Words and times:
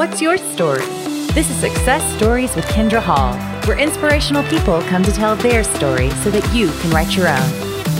What's 0.00 0.22
your 0.22 0.38
story? 0.38 0.86
This 1.34 1.50
is 1.50 1.56
Success 1.56 2.02
Stories 2.16 2.56
with 2.56 2.64
Kindra 2.68 3.02
Hall, 3.02 3.34
where 3.66 3.78
inspirational 3.78 4.42
people 4.44 4.80
come 4.84 5.02
to 5.02 5.12
tell 5.12 5.36
their 5.36 5.62
story 5.62 6.08
so 6.22 6.30
that 6.30 6.54
you 6.54 6.72
can 6.80 6.90
write 6.90 7.14
your 7.14 7.28
own. 7.28 7.50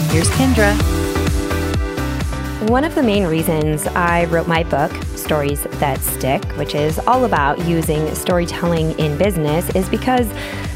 Here's 0.09 0.27
Kindra. 0.29 0.75
One 2.71 2.83
of 2.83 2.95
the 2.95 3.03
main 3.03 3.27
reasons 3.27 3.85
I 3.85 4.25
wrote 4.25 4.47
my 4.47 4.63
book, 4.63 4.91
Stories 5.15 5.61
That 5.73 5.99
Stick, 5.99 6.43
which 6.57 6.73
is 6.73 6.97
all 7.05 7.25
about 7.25 7.63
using 7.67 8.15
storytelling 8.15 8.97
in 8.97 9.15
business, 9.19 9.69
is 9.75 9.87
because 9.87 10.27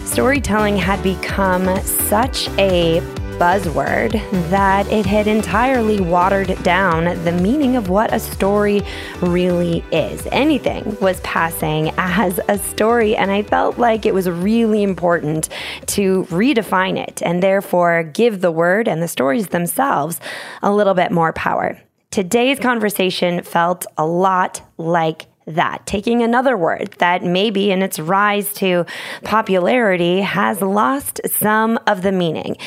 storytelling 0.08 0.78
had 0.78 1.02
become 1.02 1.76
such 1.84 2.50
a 2.60 3.00
buzzword 3.38 4.12
that 4.50 4.90
it 4.92 5.06
had 5.06 5.28
entirely 5.28 6.00
watered 6.00 6.62
down 6.64 7.06
the 7.24 7.32
meaning 7.32 7.76
of 7.76 7.90
what 7.90 8.14
a 8.14 8.20
story 8.20 8.82
really 9.22 9.84
is. 9.92 10.28
Anything 10.32 10.98
was 11.02 11.20
passing 11.22 11.92
as 11.98 12.40
a 12.48 12.58
story, 12.58 13.16
and 13.16 13.32
I 13.32 13.44
felt 13.44 13.78
like 13.78 14.06
it 14.06 14.14
was 14.14 14.30
really 14.30 14.84
important 14.84 15.50
to 15.88 16.24
redefine 16.26 16.98
it 16.98 17.22
and 17.24 17.44
therefore 17.44 18.04
give 18.04 18.42
the 18.42 18.52
word 18.52 18.88
and 18.88 19.02
the 19.02 19.08
stories 19.08 19.48
themselves 19.48 20.20
a 20.62 20.74
little 20.74 20.94
bit 20.94 21.12
more 21.12 21.34
power. 21.34 21.80
Today's 22.12 22.60
conversation 22.60 23.44
felt 23.44 23.86
a 23.98 24.06
lot 24.06 24.62
like 24.78 25.26
that, 25.46 25.86
taking 25.86 26.22
another 26.22 26.58
word 26.58 26.96
that 27.00 27.24
maybe 27.24 27.72
in 27.72 27.82
its 27.82 28.00
rise 28.00 28.54
to 28.56 28.86
popularity 29.24 30.22
has 30.22 30.62
lost 30.62 31.22
some 31.26 31.80
of 31.88 32.02
the 32.02 32.12
meaning. 32.12 32.58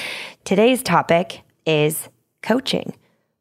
Today's 0.45 0.83
topic 0.83 1.43
is 1.67 2.09
coaching. 2.43 2.95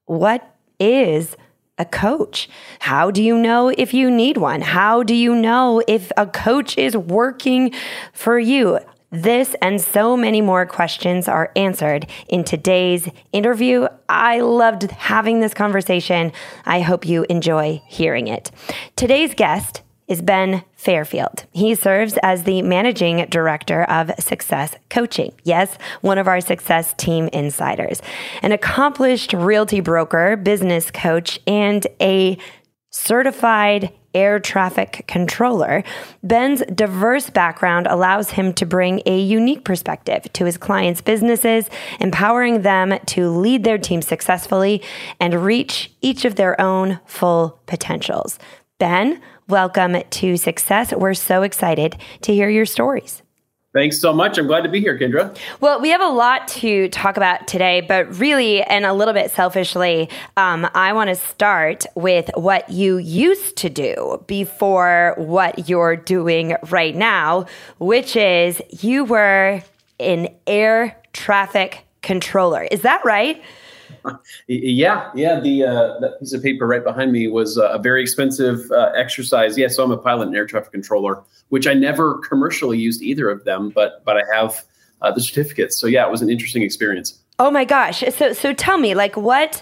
What 0.06 0.56
is 0.80 1.36
a 1.78 1.86
coach? 1.86 2.50
How 2.80 3.12
do 3.12 3.22
you 3.22 3.38
know 3.38 3.70
if 3.70 3.94
you 3.94 4.10
need 4.10 4.38
one? 4.38 4.62
How 4.62 5.04
do 5.04 5.14
you 5.14 5.36
know 5.36 5.82
if 5.88 6.12
a 6.18 6.26
coach 6.26 6.78
is 6.78 6.98
working 6.98 7.74
for 8.14 8.40
you? 8.40 8.80
This 9.10 9.56
and 9.62 9.80
so 9.80 10.18
many 10.18 10.42
more 10.42 10.66
questions 10.66 11.30
are 11.30 11.52
answered 11.56 12.08
in 12.28 12.44
today's 12.44 13.08
interview. 13.32 13.88
I 14.10 14.42
loved 14.42 14.92
having 14.92 15.40
this 15.40 15.54
conversation. 15.54 16.34
I 16.66 16.82
hope 16.82 17.06
you 17.06 17.26
enjoy 17.30 17.82
hearing 17.88 18.28
it. 18.28 18.52
Today's 18.98 19.34
guest 19.34 19.82
is 20.10 20.22
Ben 20.22 20.64
Fairfield. 20.76 21.46
He 21.52 21.74
serves 21.76 22.18
as 22.24 22.44
the 22.44 22.62
managing 22.62 23.26
director 23.30 23.84
of 23.84 24.12
Success 24.20 24.76
Coaching. 24.90 25.34
Yes, 25.44 25.78
one 26.02 26.18
of 26.18 26.28
our 26.28 26.42
success 26.42 26.94
team 26.98 27.30
insiders, 27.30 28.02
an 28.42 28.52
accomplished 28.52 29.32
realty 29.32 29.80
broker, 29.80 30.36
business 30.36 30.92
coach, 30.92 31.40
and 31.48 31.86
a 32.02 32.38
certified 32.90 33.94
air 34.18 34.40
traffic 34.40 35.06
controller, 35.08 35.84
Ben's 36.24 36.64
diverse 36.74 37.30
background 37.30 37.86
allows 37.86 38.32
him 38.32 38.52
to 38.54 38.66
bring 38.66 39.04
a 39.06 39.20
unique 39.20 39.64
perspective 39.64 40.24
to 40.34 40.46
his 40.46 40.58
clients' 40.58 41.02
businesses, 41.02 41.70
empowering 42.00 42.64
them 42.64 42.98
to 43.06 43.30
lead 43.30 43.64
their 43.64 43.78
team 43.78 44.02
successfully 44.02 44.82
and 45.20 45.46
reach 45.46 45.92
each 46.02 46.26
of 46.26 46.36
their 46.36 46.60
own 46.60 47.00
full 47.06 47.60
potentials. 47.68 48.40
Ben, 48.80 49.22
welcome 49.48 50.02
to 50.10 50.36
Success. 50.36 50.92
We're 50.94 51.14
so 51.14 51.44
excited 51.44 51.96
to 52.22 52.34
hear 52.34 52.50
your 52.50 52.66
stories. 52.66 53.22
Thanks 53.74 54.00
so 54.00 54.14
much. 54.14 54.38
I'm 54.38 54.48
glad 54.48 54.64
to 54.64 54.70
be 54.70 54.80
here, 54.80 54.98
Kindra. 54.98 55.38
Well, 55.60 55.82
we 55.82 55.90
have 55.90 56.02
a 56.02 56.08
lot 56.08 56.48
to 56.50 56.88
talk 56.90 57.18
about 57.18 57.48
today, 57.48 57.82
but 57.82 58.18
really, 58.18 58.64
and 58.64 58.86
a 58.86 58.94
little 58.94 59.14
bit 59.14 59.30
selfishly, 59.30 60.10
um, 60.38 60.68
I 60.74 60.94
want 60.94 61.10
to 61.10 61.16
start 61.16 61.86
with 61.94 62.30
what 62.36 62.70
you 62.70 62.98
used 62.98 63.58
to 63.58 63.70
do 63.70 64.24
before 64.26 65.16
what 65.18 65.68
you're 65.68 65.98
doing 65.98 66.56
right 66.70 66.96
now, 66.96 67.46
which 67.78 68.16
is 68.16 68.62
you 68.70 69.04
were 69.04 69.62
an 70.00 70.30
air 70.48 70.98
traffic 71.12 71.86
controller. 72.02 72.64
Is 72.64 72.82
that 72.84 73.04
right? 73.04 73.44
yeah, 74.48 75.12
yeah. 75.16 75.40
The 75.40 75.64
uh, 75.64 76.00
that 76.00 76.20
piece 76.20 76.34
of 76.34 76.44
paper 76.44 76.68
right 76.68 76.84
behind 76.84 77.12
me 77.12 77.28
was 77.28 77.58
uh, 77.58 77.70
a 77.70 77.80
very 77.80 78.02
expensive 78.02 78.70
uh, 78.72 78.92
exercise. 78.96 79.58
Yeah, 79.58 79.68
so 79.68 79.84
I'm 79.84 79.92
a 79.92 79.98
pilot 79.98 80.28
and 80.28 80.36
air 80.36 80.46
traffic 80.46 80.72
controller, 80.72 81.24
which 81.50 81.68
I 81.68 81.74
never 81.74 82.20
commercially 82.20 82.78
used 82.78 83.02
either 83.02 83.30
of 83.30 83.44
them, 83.46 83.70
but 83.70 84.04
but 84.06 84.18
I 84.18 84.24
have 84.34 84.64
uh, 85.02 85.12
the 85.12 85.22
certificates. 85.22 85.80
So 85.80 85.88
yeah, 85.88 86.06
it 86.06 86.12
was 86.12 86.22
an 86.22 86.30
interesting 86.30 86.64
experience. 86.64 87.20
Oh 87.40 87.52
my 87.52 87.66
gosh! 87.66 88.04
So 88.14 88.34
so 88.34 88.54
tell 88.54 88.78
me, 88.78 88.96
like, 88.96 89.16
what 89.16 89.62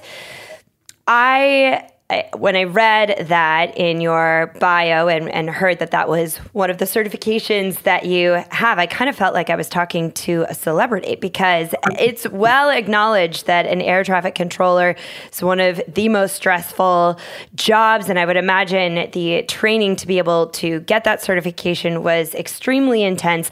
I 1.07 1.89
When 2.37 2.55
I 2.55 2.65
read 2.65 3.25
that 3.29 3.75
in 3.75 3.99
your 3.99 4.53
bio 4.59 5.07
and, 5.07 5.27
and 5.27 5.49
heard 5.49 5.79
that 5.79 5.89
that 5.89 6.07
was 6.07 6.37
one 6.53 6.69
of 6.69 6.77
the 6.77 6.85
certifications 6.85 7.81
that 7.81 8.05
you 8.05 8.43
have, 8.51 8.77
I 8.77 8.85
kind 8.85 9.09
of 9.09 9.15
felt 9.15 9.33
like 9.33 9.49
I 9.49 9.55
was 9.55 9.67
talking 9.67 10.11
to 10.11 10.45
a 10.47 10.53
celebrity 10.53 11.15
because 11.15 11.73
it's 11.97 12.27
well 12.29 12.69
acknowledged 12.69 13.47
that 13.47 13.65
an 13.65 13.81
air 13.81 14.03
traffic 14.03 14.35
controller 14.35 14.95
is 15.33 15.41
one 15.41 15.59
of 15.59 15.81
the 15.87 16.07
most 16.09 16.35
stressful 16.35 17.19
jobs. 17.55 18.07
And 18.07 18.19
I 18.19 18.25
would 18.25 18.37
imagine 18.37 19.09
the 19.11 19.41
training 19.47 19.95
to 19.95 20.05
be 20.05 20.19
able 20.19 20.47
to 20.47 20.81
get 20.81 21.05
that 21.05 21.23
certification 21.23 22.03
was 22.03 22.35
extremely 22.35 23.01
intense. 23.01 23.49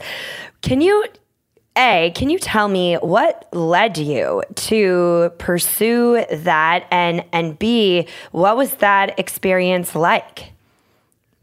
Can 0.62 0.80
you 0.80 1.04
a, 1.76 2.12
can 2.14 2.30
you 2.30 2.38
tell 2.38 2.68
me 2.68 2.94
what 2.96 3.48
led 3.52 3.98
you 3.98 4.42
to 4.54 5.32
pursue 5.38 6.24
that 6.30 6.86
and 6.90 7.24
and 7.32 7.58
B, 7.58 8.08
what 8.32 8.56
was 8.56 8.74
that 8.74 9.18
experience 9.18 9.94
like? 9.94 10.52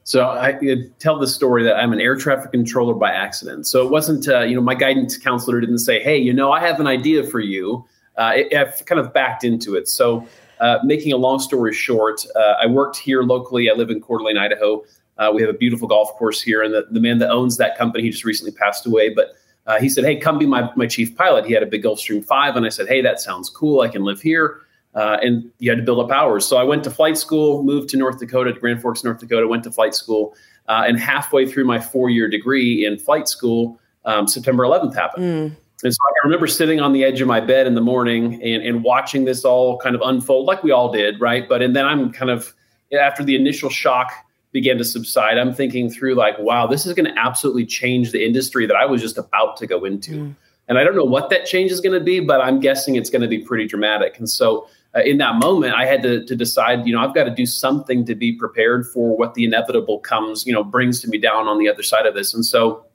So 0.04 0.26
I 0.26 0.60
tell 1.00 1.20
the 1.20 1.28
story 1.28 1.64
that 1.64 1.76
I'm 1.76 1.94
an 1.94 2.02
air 2.02 2.16
traffic 2.16 2.52
controller 2.52 2.94
by 2.94 3.12
accident. 3.12 3.68
So 3.68 3.86
it 3.86 3.92
wasn't, 3.92 4.28
uh, 4.28 4.42
you 4.42 4.56
know, 4.56 4.62
my 4.62 4.74
guidance 4.74 5.18
counselor 5.18 5.62
didn't 5.62 5.80
say, 5.80 6.02
"Hey, 6.02 6.18
you 6.18 6.34
know, 6.34 6.52
I 6.52 6.60
have 6.60 6.80
an 6.80 6.88
idea 6.88 7.24
for 7.24 7.40
you." 7.40 7.86
Uh, 8.18 8.34
it, 8.36 8.54
I've 8.54 8.86
kind 8.86 9.00
of 9.00 9.14
backed 9.14 9.44
into 9.44 9.76
it. 9.76 9.88
So, 9.88 10.28
uh, 10.60 10.80
making 10.84 11.14
a 11.14 11.18
long 11.18 11.40
story 11.40 11.74
short, 11.74 12.26
uh, 12.36 12.56
I 12.62 12.68
worked 12.68 12.98
here 12.98 13.24
locally. 13.24 13.70
I 13.70 13.74
live 13.74 13.90
in 13.90 14.02
Coeur 14.02 14.18
d'Alene, 14.20 14.38
Idaho. 14.38 14.84
Uh, 15.18 15.32
we 15.34 15.42
have 15.42 15.50
a 15.50 15.58
beautiful 15.58 15.88
golf 15.88 16.14
course 16.16 16.42
here, 16.42 16.62
and 16.62 16.74
the, 16.74 16.88
the 16.92 17.00
man 17.00 17.20
that 17.20 17.30
owns 17.30 17.58
that 17.58 17.78
company, 17.78 18.04
he 18.04 18.10
just 18.10 18.26
recently 18.26 18.52
passed 18.52 18.86
away, 18.86 19.10
but 19.10 19.36
uh, 19.68 19.80
he 19.80 19.90
said, 19.90 20.04
Hey, 20.04 20.16
come 20.16 20.38
be 20.38 20.46
my, 20.46 20.70
my 20.76 20.88
chief 20.88 21.16
pilot. 21.16 21.46
He 21.46 21.54
had 21.54 21.64
a 21.64 21.68
big 21.68 21.84
Gulfstream 21.84 22.26
5. 22.26 22.56
And 22.56 22.66
I 22.66 22.70
said, 22.70 22.88
Hey, 22.88 23.02
that 23.02 23.20
sounds 23.20 23.50
cool. 23.50 23.82
I 23.82 23.88
can 23.88 24.04
live 24.04 24.22
here. 24.22 24.62
Uh, 24.94 25.18
and 25.22 25.50
you 25.60 25.72
had 25.72 25.78
to 25.78 25.84
build 25.84 26.00
up 26.00 26.12
hours. 26.12 26.46
So 26.46 26.58
I 26.58 26.64
went 26.64 26.84
to 26.84 26.92
flight 26.92 27.18
school, 27.18 27.64
moved 27.64 27.90
to 27.90 27.98
North 27.98 28.20
Dakota, 28.20 28.54
to 28.54 28.60
Grand 28.60 28.82
Forks, 28.82 29.04
North 29.04 29.20
Dakota, 29.20 29.48
went 29.48 29.64
to 29.64 29.72
flight 29.72 29.96
school. 29.96 30.36
Uh, 30.68 30.84
and 30.86 31.00
halfway 31.00 31.50
through 31.50 31.66
my 31.66 31.80
four 31.80 32.10
year 32.10 32.28
degree 32.28 32.86
in 32.86 32.98
flight 32.98 33.28
school, 33.28 33.80
um, 34.06 34.28
September 34.28 34.64
11th 34.64 34.96
happened. 34.96 35.24
Mm. 35.24 35.56
And 35.84 35.94
so 35.94 36.00
I 36.04 36.26
remember 36.26 36.48
sitting 36.48 36.80
on 36.80 36.94
the 36.94 37.04
edge 37.04 37.22
of 37.22 37.28
my 37.28 37.40
bed 37.40 37.66
in 37.66 37.74
the 37.74 37.82
morning 37.82 38.42
and, 38.44 38.62
and 38.64 38.84
watching 38.84 39.26
this 39.26 39.44
all 39.44 39.78
kind 39.80 39.96
of 39.96 40.02
unfold, 40.04 40.46
like 40.46 40.64
we 40.64 40.72
all 40.72 40.92
did, 40.92 41.20
right? 41.20 41.48
But 41.48 41.62
and 41.62 41.76
then 41.76 41.86
I'm 41.86 42.12
kind 42.12 42.30
of 42.30 42.54
after 43.00 43.24
the 43.24 43.36
initial 43.36 43.70
shock 43.70 44.12
began 44.52 44.78
to 44.78 44.84
subside, 44.84 45.38
I'm 45.38 45.54
thinking 45.54 45.90
through 45.90 46.16
like, 46.16 46.38
wow, 46.40 46.68
this 46.68 46.86
is 46.86 46.94
going 46.94 47.06
to 47.06 47.20
absolutely 47.20 47.66
change 47.66 48.12
the 48.12 48.26
industry 48.26 48.66
that 48.66 48.76
I 48.76 48.86
was 48.86 49.02
just 49.02 49.18
about 49.18 49.58
to 49.58 49.68
go 49.68 49.86
into. 49.86 50.12
Mm. 50.12 50.36
And 50.68 50.78
I 50.78 50.84
don't 50.84 50.96
know 50.96 51.06
what 51.06 51.30
that 51.30 51.46
change 51.46 51.72
is 51.72 51.82
going 51.82 51.98
to 51.98 52.04
be, 52.04 52.20
but 52.20 52.42
I'm 52.42 52.60
guessing 52.60 52.96
it's 52.96 53.10
going 53.10 53.22
to 53.22 53.28
be 53.28 53.40
pretty 53.40 53.68
dramatic. 53.68 54.18
And 54.20 54.30
so 54.30 54.68
uh, 54.96 55.02
in 55.02 55.18
that 55.18 55.36
moment, 55.36 55.74
I 55.74 55.86
had 55.86 56.04
to, 56.04 56.24
to 56.26 56.36
decide, 56.36 56.86
you 56.86 56.94
know, 56.94 57.02
I've 57.02 57.16
got 57.16 57.26
to 57.26 57.32
do 57.32 57.46
something 57.46 58.06
to 58.06 58.16
be 58.16 58.34
prepared 58.34 58.88
for 58.88 59.18
what 59.18 59.34
the 59.34 59.44
inevitable 59.44 60.00
comes, 60.00 60.46
you 60.46 60.54
know, 60.54 60.64
brings 60.64 61.02
to 61.02 61.10
me 61.10 61.18
down 61.18 61.48
on 61.48 61.60
the 61.60 61.70
other 61.70 61.84
side 61.84 62.06
of 62.06 62.14
this. 62.14 62.34
And 62.34 62.46
so 62.46 62.86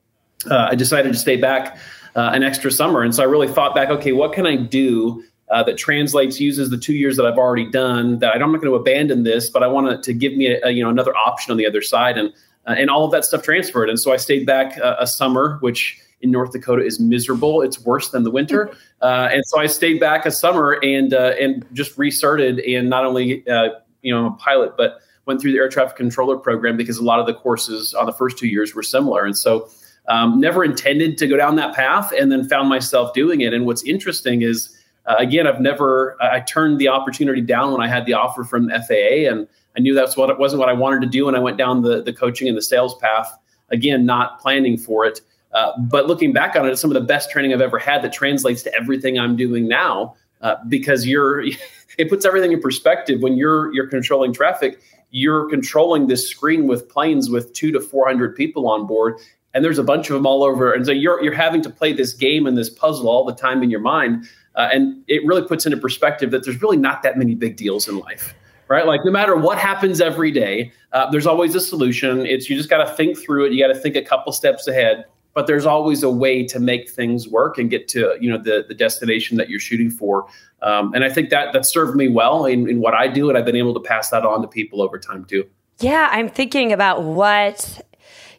uh, 0.51 0.69
I 0.71 0.75
decided 0.75 1.13
to 1.13 1.19
stay 1.19 1.37
back 1.37 1.79
uh, 2.15 2.31
an 2.33 2.43
extra 2.43 2.71
summer. 2.71 3.03
And 3.03 3.15
so 3.15 3.23
I 3.23 3.27
really 3.27 3.49
thought 3.49 3.75
back, 3.75 3.91
okay, 3.91 4.13
what 4.13 4.33
can 4.33 4.47
I 4.47 4.57
do 4.57 5.25
uh, 5.51 5.63
that 5.63 5.77
translates 5.77 6.41
uses 6.41 6.71
the 6.71 6.79
two 6.79 6.95
years 6.95 7.17
that 7.17 7.27
I've 7.27 7.39
already 7.39 7.71
done. 7.71 8.19
That 8.19 8.35
I'm 8.35 8.53
not 8.53 8.61
going 8.61 8.73
to 8.73 8.75
abandon 8.75 9.23
this, 9.23 9.49
but 9.49 9.63
I 9.63 9.67
want 9.67 9.89
to 9.89 10.13
to 10.13 10.17
give 10.17 10.35
me 10.35 10.49
a, 10.49 10.61
a, 10.67 10.71
you 10.71 10.83
know 10.83 10.91
another 10.91 11.17
option 11.17 11.53
on 11.53 11.57
the 11.57 11.67
other 11.67 11.83
side, 11.83 12.19
and 12.19 12.33
uh, 12.67 12.75
and 12.77 12.91
all 12.91 13.05
of 13.05 13.13
that 13.13 13.25
stuff 13.25 13.43
transferred. 13.43 13.89
And 13.89 13.99
so 13.99 14.13
I 14.13 14.17
stayed 14.17 14.47
back 14.47 14.79
uh, 14.79 14.97
a 14.99 15.07
summer, 15.07 15.59
which 15.61 16.01
in 16.23 16.31
North 16.31 16.53
Dakota 16.53 16.85
is 16.85 16.99
miserable. 16.99 17.63
It's 17.63 17.81
worse 17.81 18.11
than 18.11 18.25
the 18.25 18.31
winter, 18.31 18.75
uh, 19.03 19.29
and 19.33 19.45
so 19.47 19.61
I 19.61 19.67
stayed 19.67 20.01
back 20.01 20.27
a 20.27 20.31
summer 20.31 20.79
and 20.83 21.15
uh, 21.15 21.35
and 21.41 21.65
just 21.73 21.97
restarted. 21.97 22.61
And 22.61 22.91
not 22.91 23.05
only 23.05 23.47
uh, 23.49 23.69
you 24.03 24.13
know 24.13 24.27
I'm 24.27 24.33
a 24.33 24.37
pilot, 24.37 24.77
but 24.77 25.01
went 25.27 25.41
through 25.41 25.53
the 25.53 25.59
air 25.59 25.69
traffic 25.69 25.97
controller 25.97 26.37
program 26.37 26.77
because 26.77 26.99
a 26.99 27.05
lot 27.05 27.19
of 27.19 27.27
the 27.27 27.35
courses 27.35 27.95
on 27.95 28.07
the 28.07 28.13
first 28.13 28.39
two 28.39 28.49
years 28.49 28.75
were 28.75 28.83
similar, 28.83 29.25
and 29.25 29.37
so. 29.37 29.69
Um, 30.09 30.39
never 30.39 30.63
intended 30.63 31.19
to 31.19 31.27
go 31.27 31.37
down 31.37 31.57
that 31.57 31.75
path 31.75 32.13
and 32.17 32.31
then 32.31 32.49
found 32.49 32.69
myself 32.69 33.13
doing 33.13 33.41
it. 33.41 33.53
And 33.53 33.67
what's 33.67 33.83
interesting 33.83 34.43
is 34.43 34.76
uh, 35.07 35.17
again, 35.19 35.47
I've 35.47 35.61
never, 35.61 36.17
I 36.21 36.41
turned 36.41 36.79
the 36.79 36.89
opportunity 36.89 37.41
down 37.41 37.73
when 37.73 37.81
I 37.81 37.89
had 37.89 38.07
the 38.07 38.15
offer 38.15 38.45
from 38.45 38.69
FAA, 38.69 39.31
and 39.31 39.47
I 39.77 39.81
knew 39.81 39.95
that's 39.95 40.17
what 40.17 40.31
it 40.31 40.39
wasn't 40.39 40.61
what 40.61 40.69
I 40.69 40.73
wanted 40.73 41.03
to 41.03 41.07
do. 41.07 41.29
And 41.29 41.37
I 41.37 41.41
went 41.41 41.57
down 41.57 41.83
the, 41.83 42.03
the 42.03 42.13
coaching 42.13 42.49
and 42.49 42.57
the 42.57 42.63
sales 42.63 42.97
path, 42.97 43.37
again, 43.71 44.05
not 44.05 44.41
planning 44.41 44.77
for 44.77 45.05
it. 45.05 45.21
Uh, 45.53 45.73
but 45.79 46.07
looking 46.07 46.33
back 46.33 46.57
on 46.57 46.67
it, 46.67 46.73
it's 46.73 46.81
some 46.81 46.91
of 46.91 46.95
the 46.95 47.07
best 47.07 47.31
training 47.31 47.53
I've 47.53 47.61
ever 47.61 47.79
had 47.79 48.03
that 48.03 48.13
translates 48.13 48.63
to 48.65 48.75
everything 48.75 49.19
I'm 49.19 49.37
doing 49.37 49.69
now. 49.69 50.17
Uh, 50.43 50.57
because 50.69 51.07
you're, 51.07 51.43
it 51.99 52.11
puts 52.11 52.25
everything 52.25 52.53
in 52.53 52.61
perspective. 52.61 53.23
When 53.23 53.37
you're 53.39 53.73
you're 53.73 53.87
controlling 53.87 54.35
traffic, 54.35 54.81
you're 55.11 55.49
controlling 55.49 56.09
this 56.09 56.29
screen 56.29 56.67
with 56.67 56.89
planes 56.89 57.31
with 57.31 57.53
two 57.55 57.73
to 57.73 57.81
400 57.81 58.37
people 58.37 58.69
on 58.69 58.87
board 58.87 59.19
and 59.55 59.65
there's 59.65 59.79
a 59.79 59.83
bunch 59.83 60.11
of 60.11 60.15
them 60.15 60.27
all 60.27 60.45
over 60.45 60.73
and 60.73 60.85
so 60.85 60.93
you're 60.93 61.23
you're 61.23 61.35
having 61.35 61.63
to 61.63 61.71
play 61.71 61.93
this 61.93 62.13
game 62.13 62.47
and 62.47 62.59
this 62.59 62.69
puzzle 62.69 63.09
all 63.09 63.25
the 63.25 63.35
time 63.35 63.63
in 63.63 63.71
your 63.71 63.81
mind 63.81 64.29
uh, 64.57 64.69
and 64.73 65.03
it 65.07 65.25
really 65.27 65.47
puts 65.47 65.67
into 65.67 65.77
perspective 65.77 66.31
that 66.31 66.45
there's 66.45 66.61
really 66.61 66.77
not 66.77 67.03
that 67.03 67.17
many 67.17 67.35
big 67.35 67.57
deals 67.57 67.89
in 67.89 67.99
life 67.99 68.35
right? 68.69 68.85
Like 68.85 69.05
no 69.05 69.13
matter 69.13 69.37
what 69.37 69.59
happens 69.59 70.01
every 70.01 70.33
day 70.33 70.73
uh, 70.97 71.11
there's 71.11 71.27
always 71.27 71.55
a 71.55 71.61
solution. 71.61 72.25
It's 72.25 72.49
you 72.49 72.57
just 72.57 72.71
got 72.71 72.83
to 72.83 72.91
think 72.95 73.19
through 73.19 73.47
it. 73.47 73.53
You 73.53 73.63
got 73.63 73.73
to 73.73 73.79
think 73.79 73.97
a 73.97 74.03
couple 74.03 74.33
steps 74.33 74.67
ahead. 74.67 75.05
But 75.35 75.47
there's 75.47 75.67
always 75.67 76.03
a 76.03 76.09
way 76.09 76.47
to 76.47 76.59
make 76.59 76.89
things 76.89 77.29
work 77.29 77.59
and 77.59 77.69
get 77.69 77.89
to 77.89 78.17
you 78.19 78.31
know 78.31 78.39
the, 78.39 78.65
the 78.67 78.75
destination 78.75 79.37
that 79.37 79.51
you're 79.51 79.61
shooting 79.61 79.91
for. 79.91 80.27
Um, 80.63 80.95
and 80.95 81.05
i 81.05 81.11
think 81.11 81.29
that 81.29 81.53
that 81.53 81.67
served 81.67 81.95
me 81.97 82.09
well 82.09 82.47
in, 82.47 82.67
in 82.67 82.81
what 82.81 82.95
i 82.95 83.07
do 83.07 83.29
and 83.29 83.37
i've 83.37 83.45
been 83.45 83.57
able 83.57 83.75
to 83.75 83.81
pass 83.81 84.09
that 84.09 84.25
on 84.25 84.41
to 84.41 84.49
people 84.49 84.81
over 84.81 84.99
time 84.99 85.27
too. 85.27 85.45
Yeah 85.81 86.09
i'm 86.11 86.31
thinking 86.31 86.73
about 86.73 87.03
what 87.03 87.87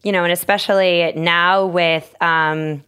you 0.02 0.12
know 0.12 0.24
and 0.24 0.34
especially 0.34 1.14
now 1.16 1.68
with 1.68 2.16
um, 2.19 2.84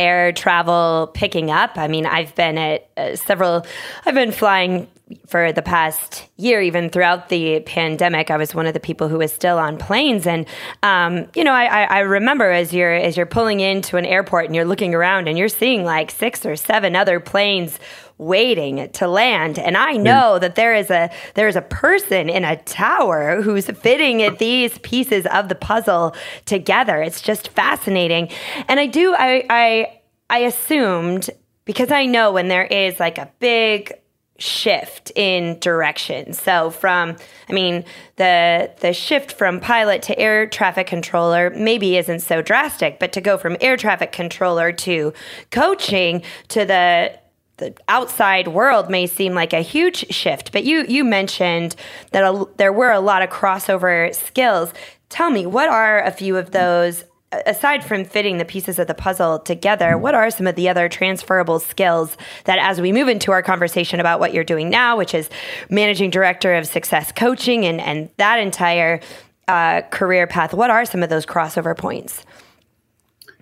air 0.00 0.32
travel 0.32 1.10
picking 1.14 1.50
up. 1.50 1.72
I 1.76 1.86
mean 1.88 2.06
i've 2.06 2.34
been 2.34 2.56
at 2.58 2.88
uh, 2.96 3.16
several 3.16 3.66
i've 4.06 4.14
been 4.14 4.32
flying 4.32 4.88
for 5.26 5.52
the 5.52 5.62
past 5.62 6.28
year, 6.36 6.60
even 6.60 6.90
throughout 6.90 7.28
the 7.28 7.60
pandemic, 7.60 8.30
I 8.30 8.36
was 8.36 8.54
one 8.54 8.66
of 8.66 8.74
the 8.74 8.80
people 8.80 9.08
who 9.08 9.18
was 9.18 9.32
still 9.32 9.58
on 9.58 9.78
planes. 9.78 10.26
And 10.26 10.46
um, 10.82 11.26
you 11.34 11.44
know, 11.44 11.52
I, 11.52 11.84
I, 11.84 11.98
remember 12.00 12.50
as 12.50 12.72
you're 12.72 12.92
as 12.92 13.16
you're 13.16 13.26
pulling 13.26 13.60
into 13.60 13.96
an 13.96 14.04
airport 14.04 14.46
and 14.46 14.54
you're 14.54 14.64
looking 14.64 14.94
around 14.94 15.28
and 15.28 15.36
you're 15.36 15.48
seeing 15.48 15.84
like 15.84 16.10
six 16.10 16.46
or 16.46 16.56
seven 16.56 16.94
other 16.94 17.20
planes 17.20 17.78
waiting 18.18 18.88
to 18.90 19.08
land. 19.08 19.58
And 19.58 19.76
I 19.76 19.96
hmm. 19.96 20.02
know 20.02 20.36
mm. 20.36 20.40
that 20.42 20.54
there 20.54 20.74
is 20.74 20.90
a 20.90 21.10
there 21.34 21.48
is 21.48 21.56
a 21.56 21.62
person 21.62 22.28
in 22.28 22.44
a 22.44 22.56
tower 22.56 23.40
who's 23.42 23.66
fitting 23.66 24.36
these 24.36 24.78
pieces 24.78 25.26
of 25.26 25.48
the 25.48 25.54
puzzle 25.54 26.14
together. 26.44 27.02
It's 27.02 27.20
just 27.20 27.48
fascinating. 27.48 28.28
And 28.68 28.78
I 28.78 28.86
do 28.86 29.14
I 29.14 29.44
I 29.48 30.00
I 30.28 30.38
assumed 30.40 31.30
because 31.64 31.90
I 31.90 32.06
know 32.06 32.32
when 32.32 32.48
there 32.48 32.64
is 32.64 33.00
like 33.00 33.18
a 33.18 33.30
big 33.38 33.92
shift 34.40 35.12
in 35.14 35.58
direction. 35.60 36.32
So 36.32 36.70
from 36.70 37.16
I 37.48 37.52
mean 37.52 37.84
the 38.16 38.70
the 38.80 38.92
shift 38.92 39.32
from 39.32 39.60
pilot 39.60 40.02
to 40.02 40.18
air 40.18 40.46
traffic 40.46 40.86
controller 40.86 41.50
maybe 41.50 41.96
isn't 41.96 42.20
so 42.20 42.42
drastic, 42.42 42.98
but 42.98 43.12
to 43.12 43.20
go 43.20 43.36
from 43.36 43.56
air 43.60 43.76
traffic 43.76 44.12
controller 44.12 44.72
to 44.72 45.12
coaching 45.50 46.22
to 46.48 46.64
the 46.64 47.18
the 47.58 47.74
outside 47.88 48.48
world 48.48 48.90
may 48.90 49.06
seem 49.06 49.34
like 49.34 49.52
a 49.52 49.60
huge 49.60 50.06
shift, 50.10 50.50
but 50.50 50.64
you 50.64 50.84
you 50.88 51.04
mentioned 51.04 51.76
that 52.10 52.24
a, 52.24 52.46
there 52.56 52.72
were 52.72 52.90
a 52.90 53.00
lot 53.00 53.22
of 53.22 53.30
crossover 53.30 54.14
skills. 54.14 54.72
Tell 55.10 55.30
me, 55.30 55.44
what 55.44 55.68
are 55.68 56.02
a 56.02 56.10
few 56.10 56.36
of 56.36 56.52
those 56.52 57.04
aside 57.46 57.84
from 57.84 58.04
fitting 58.04 58.38
the 58.38 58.44
pieces 58.44 58.78
of 58.78 58.86
the 58.86 58.94
puzzle 58.94 59.38
together, 59.38 59.96
what 59.96 60.14
are 60.14 60.30
some 60.30 60.46
of 60.46 60.56
the 60.56 60.68
other 60.68 60.88
transferable 60.88 61.60
skills 61.60 62.16
that, 62.44 62.58
as 62.58 62.80
we 62.80 62.92
move 62.92 63.08
into 63.08 63.32
our 63.32 63.42
conversation 63.42 64.00
about 64.00 64.20
what 64.20 64.34
you're 64.34 64.44
doing 64.44 64.68
now, 64.68 64.96
which 64.96 65.14
is 65.14 65.30
managing 65.68 66.10
director 66.10 66.54
of 66.54 66.66
success 66.66 67.12
coaching 67.12 67.64
and, 67.64 67.80
and 67.80 68.10
that 68.16 68.38
entire 68.38 69.00
uh, 69.48 69.82
career 69.90 70.26
path, 70.26 70.52
what 70.52 70.70
are 70.70 70.84
some 70.84 71.02
of 71.02 71.08
those 71.08 71.24
crossover 71.24 71.76
points? 71.76 72.24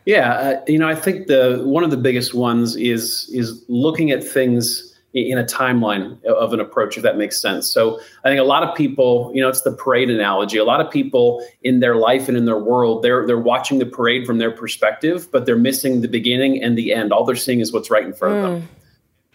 Yeah, 0.05 0.33
uh, 0.33 0.65
you 0.67 0.79
know, 0.79 0.89
I 0.89 0.95
think 0.95 1.27
the 1.27 1.61
one 1.65 1.85
of 1.85 1.91
the 1.91 1.99
biggest 1.99 2.33
ones 2.33 2.77
is 2.77 3.29
is 3.31 3.63
looking 3.69 4.11
at 4.11 4.25
things 4.25 4.88
in 5.15 5.39
a 5.39 5.45
timeline 5.45 6.23
of 6.25 6.53
an 6.53 6.61
approach, 6.61 6.97
if 6.97 7.03
that 7.03 7.17
makes 7.17 7.41
sense. 7.41 7.71
So 7.73 7.99
I 8.25 8.29
think 8.29 8.41
a 8.41 8.45
lot 8.45 8.63
of 8.63 8.75
people, 8.77 9.31
you 9.35 9.41
know, 9.41 9.49
it's 9.49 9.63
the 9.63 9.73
parade 9.73 10.11
analogy. 10.11 10.59
A 10.59 10.65
lot 10.65 10.81
of 10.81 10.91
people 10.91 11.45
in 11.63 11.81
their 11.81 11.97
life 11.97 12.29
and 12.29 12.37
in 12.37 12.45
their 12.45 12.59
world, 12.59 13.03
they're 13.03 13.27
they're 13.27 13.39
watching 13.39 13.79
the 13.79 13.87
parade 13.87 14.27
from 14.27 14.39
their 14.39 14.51
perspective, 14.51 15.29
but 15.33 15.47
they're 15.47 15.57
missing 15.57 16.03
the 16.03 16.09
beginning 16.09 16.63
and 16.63 16.77
the 16.77 16.93
end. 16.93 17.13
All 17.13 17.25
they're 17.25 17.37
seeing 17.37 17.61
is 17.61 17.73
what's 17.73 17.91
right 17.91 18.05
in 18.05 18.13
front 18.13 18.35
mm. 18.35 18.39
of 18.39 18.43
them. 18.51 18.63
Mm. 18.63 18.67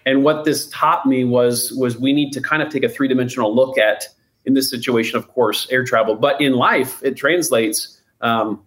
And 0.05 0.23
what 0.23 0.45
this 0.45 0.67
taught 0.69 1.05
me 1.05 1.23
was 1.23 1.71
was 1.73 1.97
we 1.97 2.13
need 2.13 2.31
to 2.33 2.41
kind 2.41 2.61
of 2.61 2.69
take 2.69 2.83
a 2.83 2.89
three 2.89 3.07
dimensional 3.07 3.53
look 3.53 3.77
at 3.77 4.07
in 4.45 4.53
this 4.53 4.69
situation, 4.69 5.17
of 5.17 5.27
course, 5.29 5.67
air 5.71 5.83
travel, 5.83 6.15
but 6.15 6.39
in 6.39 6.53
life 6.53 7.01
it 7.03 7.17
translates. 7.17 7.99
Um, 8.21 8.63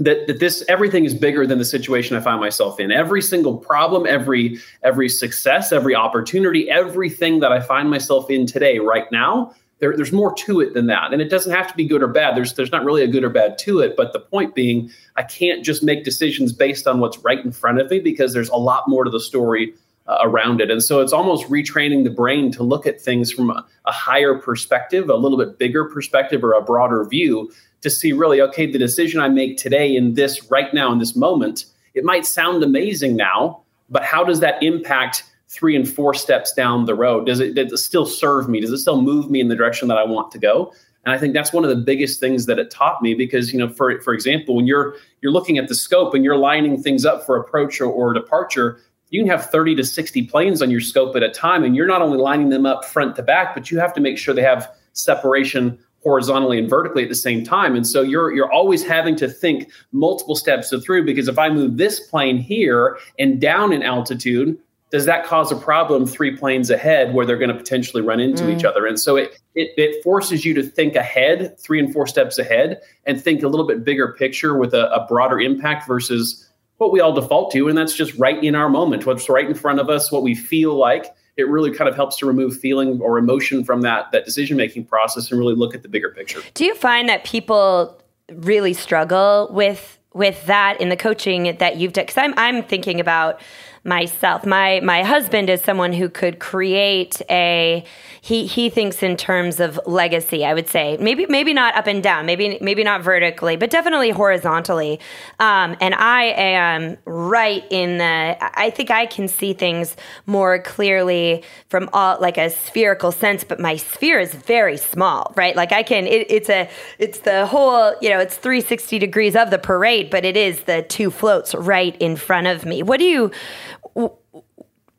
that, 0.00 0.26
that 0.26 0.40
this 0.40 0.64
everything 0.68 1.04
is 1.04 1.14
bigger 1.14 1.46
than 1.46 1.58
the 1.58 1.64
situation 1.64 2.16
I 2.16 2.20
find 2.20 2.40
myself 2.40 2.80
in. 2.80 2.90
Every 2.90 3.22
single 3.22 3.56
problem, 3.56 4.06
every 4.06 4.58
every 4.82 5.08
success, 5.08 5.72
every 5.72 5.94
opportunity, 5.94 6.70
everything 6.70 7.40
that 7.40 7.52
I 7.52 7.60
find 7.60 7.90
myself 7.90 8.30
in 8.30 8.46
today, 8.46 8.78
right 8.78 9.10
now, 9.10 9.54
there, 9.80 9.96
there's 9.96 10.12
more 10.12 10.34
to 10.34 10.60
it 10.60 10.74
than 10.74 10.86
that. 10.86 11.12
And 11.12 11.22
it 11.22 11.28
doesn't 11.28 11.52
have 11.52 11.68
to 11.68 11.74
be 11.74 11.86
good 11.86 12.02
or 12.02 12.08
bad. 12.08 12.36
There's 12.36 12.54
there's 12.54 12.72
not 12.72 12.84
really 12.84 13.02
a 13.02 13.08
good 13.08 13.24
or 13.24 13.30
bad 13.30 13.58
to 13.58 13.80
it. 13.80 13.96
But 13.96 14.12
the 14.12 14.20
point 14.20 14.54
being, 14.54 14.90
I 15.16 15.22
can't 15.22 15.64
just 15.64 15.82
make 15.82 16.04
decisions 16.04 16.52
based 16.52 16.86
on 16.86 17.00
what's 17.00 17.18
right 17.18 17.44
in 17.44 17.52
front 17.52 17.80
of 17.80 17.90
me 17.90 18.00
because 18.00 18.32
there's 18.32 18.50
a 18.50 18.56
lot 18.56 18.84
more 18.88 19.04
to 19.04 19.10
the 19.10 19.20
story 19.20 19.74
uh, 20.06 20.18
around 20.22 20.60
it. 20.60 20.70
And 20.70 20.82
so 20.82 21.00
it's 21.00 21.12
almost 21.12 21.46
retraining 21.48 22.04
the 22.04 22.10
brain 22.10 22.50
to 22.52 22.62
look 22.62 22.86
at 22.86 23.00
things 23.00 23.30
from 23.30 23.50
a, 23.50 23.66
a 23.84 23.92
higher 23.92 24.34
perspective, 24.34 25.10
a 25.10 25.16
little 25.16 25.38
bit 25.38 25.58
bigger 25.58 25.84
perspective, 25.84 26.42
or 26.42 26.52
a 26.52 26.62
broader 26.62 27.04
view 27.04 27.50
to 27.82 27.90
see 27.90 28.12
really, 28.12 28.40
okay, 28.42 28.70
the 28.70 28.78
decision 28.78 29.20
I 29.20 29.28
make 29.28 29.56
today 29.56 29.94
in 29.94 30.14
this 30.14 30.50
right 30.50 30.72
now, 30.74 30.92
in 30.92 30.98
this 30.98 31.14
moment, 31.14 31.66
it 31.94 32.04
might 32.04 32.26
sound 32.26 32.62
amazing 32.62 33.16
now, 33.16 33.62
but 33.88 34.04
how 34.04 34.24
does 34.24 34.40
that 34.40 34.62
impact 34.62 35.24
three 35.48 35.74
and 35.74 35.88
four 35.88 36.14
steps 36.14 36.52
down 36.52 36.84
the 36.84 36.94
road? 36.94 37.26
Does 37.26 37.40
it, 37.40 37.54
does 37.54 37.72
it 37.72 37.78
still 37.78 38.06
serve 38.06 38.48
me? 38.48 38.60
Does 38.60 38.70
it 38.70 38.78
still 38.78 39.00
move 39.00 39.30
me 39.30 39.40
in 39.40 39.48
the 39.48 39.56
direction 39.56 39.88
that 39.88 39.98
I 39.98 40.04
want 40.04 40.30
to 40.32 40.38
go? 40.38 40.72
And 41.04 41.14
I 41.14 41.18
think 41.18 41.32
that's 41.32 41.52
one 41.52 41.64
of 41.64 41.70
the 41.70 41.76
biggest 41.76 42.20
things 42.20 42.46
that 42.46 42.58
it 42.58 42.70
taught 42.70 43.00
me 43.00 43.14
because, 43.14 43.52
you 43.52 43.58
know, 43.58 43.68
for, 43.68 44.00
for 44.02 44.12
example, 44.12 44.54
when 44.56 44.66
you're 44.66 44.96
you're 45.22 45.32
looking 45.32 45.56
at 45.56 45.68
the 45.68 45.74
scope 45.74 46.12
and 46.12 46.22
you're 46.22 46.36
lining 46.36 46.82
things 46.82 47.06
up 47.06 47.24
for 47.24 47.36
approach 47.36 47.80
or, 47.80 47.86
or 47.86 48.12
departure, 48.12 48.78
you 49.10 49.22
can 49.22 49.30
have 49.30 49.50
30 49.50 49.76
to 49.76 49.84
60 49.84 50.26
planes 50.26 50.60
on 50.60 50.70
your 50.70 50.80
scope 50.80 51.16
at 51.16 51.22
a 51.22 51.30
time. 51.30 51.64
And 51.64 51.74
you're 51.74 51.86
not 51.86 52.02
only 52.02 52.18
lining 52.18 52.50
them 52.50 52.66
up 52.66 52.84
front 52.84 53.16
to 53.16 53.22
back, 53.22 53.54
but 53.54 53.70
you 53.70 53.78
have 53.78 53.94
to 53.94 54.00
make 54.00 54.18
sure 54.18 54.34
they 54.34 54.42
have 54.42 54.70
separation 54.92 55.78
horizontally 56.08 56.58
and 56.58 56.70
vertically 56.70 57.02
at 57.02 57.10
the 57.10 57.14
same 57.14 57.44
time. 57.44 57.76
And 57.76 57.86
so 57.86 58.00
you're 58.00 58.34
you're 58.34 58.50
always 58.50 58.82
having 58.82 59.14
to 59.16 59.28
think 59.28 59.70
multiple 59.92 60.34
steps 60.34 60.72
through 60.84 61.04
because 61.04 61.28
if 61.28 61.38
I 61.38 61.50
move 61.50 61.76
this 61.76 62.00
plane 62.00 62.38
here 62.38 62.98
and 63.18 63.38
down 63.38 63.74
in 63.74 63.82
altitude, 63.82 64.58
does 64.90 65.04
that 65.04 65.26
cause 65.26 65.52
a 65.52 65.56
problem 65.56 66.06
three 66.06 66.34
planes 66.34 66.70
ahead 66.70 67.12
where 67.12 67.26
they're 67.26 67.36
going 67.36 67.50
to 67.50 67.56
potentially 67.56 68.02
run 68.02 68.20
into 68.20 68.44
mm. 68.44 68.56
each 68.56 68.64
other? 68.64 68.86
And 68.86 68.98
so 68.98 69.16
it, 69.16 69.38
it 69.54 69.68
it 69.76 70.02
forces 70.02 70.46
you 70.46 70.54
to 70.54 70.62
think 70.62 70.96
ahead, 70.96 71.58
three 71.60 71.78
and 71.78 71.92
four 71.92 72.06
steps 72.06 72.38
ahead, 72.38 72.80
and 73.04 73.22
think 73.22 73.42
a 73.42 73.48
little 73.48 73.66
bit 73.66 73.84
bigger 73.84 74.14
picture 74.18 74.56
with 74.56 74.72
a, 74.72 74.90
a 74.90 75.06
broader 75.06 75.38
impact 75.38 75.86
versus 75.86 76.48
what 76.78 76.90
we 76.90 77.00
all 77.00 77.12
default 77.12 77.50
to, 77.52 77.68
and 77.68 77.76
that's 77.76 77.94
just 77.94 78.14
right 78.14 78.42
in 78.42 78.54
our 78.54 78.70
moment, 78.70 79.04
what's 79.04 79.28
right 79.28 79.46
in 79.46 79.54
front 79.54 79.78
of 79.78 79.90
us, 79.90 80.10
what 80.10 80.22
we 80.22 80.34
feel 80.34 80.74
like 80.74 81.12
it 81.38 81.48
really 81.48 81.72
kind 81.72 81.88
of 81.88 81.94
helps 81.94 82.16
to 82.16 82.26
remove 82.26 82.58
feeling 82.58 83.00
or 83.00 83.16
emotion 83.16 83.64
from 83.64 83.80
that 83.82 84.10
that 84.12 84.24
decision 84.26 84.56
making 84.56 84.84
process 84.84 85.30
and 85.30 85.40
really 85.40 85.54
look 85.54 85.74
at 85.74 85.82
the 85.82 85.88
bigger 85.88 86.10
picture. 86.10 86.42
Do 86.54 86.64
you 86.64 86.74
find 86.74 87.08
that 87.08 87.24
people 87.24 88.02
really 88.34 88.74
struggle 88.74 89.48
with 89.50 89.98
with 90.12 90.44
that 90.46 90.80
in 90.80 90.88
the 90.88 90.96
coaching 90.96 91.56
that 91.58 91.76
you've 91.76 91.92
done? 91.92 92.04
Because 92.04 92.18
I'm 92.18 92.34
I'm 92.36 92.62
thinking 92.64 93.00
about 93.00 93.40
myself. 93.84 94.44
My 94.44 94.80
my 94.80 95.02
husband 95.02 95.48
is 95.50 95.62
someone 95.62 95.92
who 95.92 96.08
could 96.08 96.38
create 96.38 97.20
a 97.30 97.84
he 98.20 98.46
he 98.46 98.68
thinks 98.70 99.02
in 99.02 99.16
terms 99.16 99.60
of 99.60 99.80
legacy, 99.86 100.44
I 100.44 100.54
would 100.54 100.68
say. 100.68 100.96
Maybe 101.00 101.26
maybe 101.26 101.54
not 101.54 101.76
up 101.76 101.86
and 101.86 102.02
down, 102.02 102.26
maybe 102.26 102.58
maybe 102.60 102.84
not 102.84 103.02
vertically, 103.02 103.56
but 103.56 103.70
definitely 103.70 104.10
horizontally. 104.10 105.00
Um, 105.38 105.76
and 105.80 105.94
I 105.94 106.24
am 106.24 106.96
right 107.04 107.64
in 107.70 107.98
the 107.98 108.36
I 108.40 108.70
think 108.70 108.90
I 108.90 109.06
can 109.06 109.28
see 109.28 109.52
things 109.52 109.96
more 110.26 110.60
clearly 110.60 111.44
from 111.68 111.88
all 111.92 112.20
like 112.20 112.38
a 112.38 112.50
spherical 112.50 113.12
sense, 113.12 113.44
but 113.44 113.60
my 113.60 113.76
sphere 113.76 114.18
is 114.18 114.34
very 114.34 114.76
small, 114.76 115.32
right? 115.36 115.54
Like 115.56 115.72
I 115.72 115.82
can 115.82 116.06
it, 116.06 116.30
it's 116.30 116.50
a 116.50 116.68
it's 116.98 117.20
the 117.20 117.46
whole, 117.46 117.94
you 118.00 118.10
know, 118.10 118.18
it's 118.18 118.36
360 118.36 118.98
degrees 118.98 119.36
of 119.36 119.50
the 119.50 119.58
parade, 119.58 120.10
but 120.10 120.24
it 120.24 120.36
is 120.36 120.62
the 120.62 120.82
two 120.82 121.10
floats 121.10 121.54
right 121.54 121.96
in 122.00 122.16
front 122.16 122.46
of 122.46 122.64
me. 122.64 122.82
What 122.82 122.98
do 122.98 123.04
you 123.04 123.30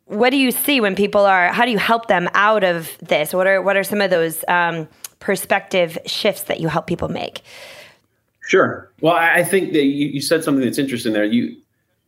what 0.10 0.32
do 0.32 0.38
you 0.38 0.52
see 0.52 0.82
when 0.82 0.96
people 0.96 1.26
are 1.26 1.54
how 1.54 1.66
do 1.66 1.72
you 1.72 1.78
help 1.78 2.08
them 2.08 2.28
out 2.34 2.64
of 2.64 2.98
this? 3.00 3.34
What 3.34 3.46
are 3.48 3.62
what 3.62 3.78
are 3.78 3.84
some 3.84 4.02
of 4.02 4.10
those 4.10 4.44
um, 4.48 4.88
perspective 5.20 5.98
shifts 6.06 6.44
that 6.44 6.60
you 6.60 6.68
help 6.68 6.88
people 6.88 7.10
make? 7.10 7.42
Sure. 8.42 8.92
Well 9.02 9.14
i 9.14 9.44
think 9.44 9.74
that 9.74 9.84
you, 9.84 10.08
you 10.08 10.22
said 10.22 10.44
something 10.44 10.64
that's 10.64 10.80
interesting 10.80 11.14
there. 11.14 11.24
You 11.24 11.56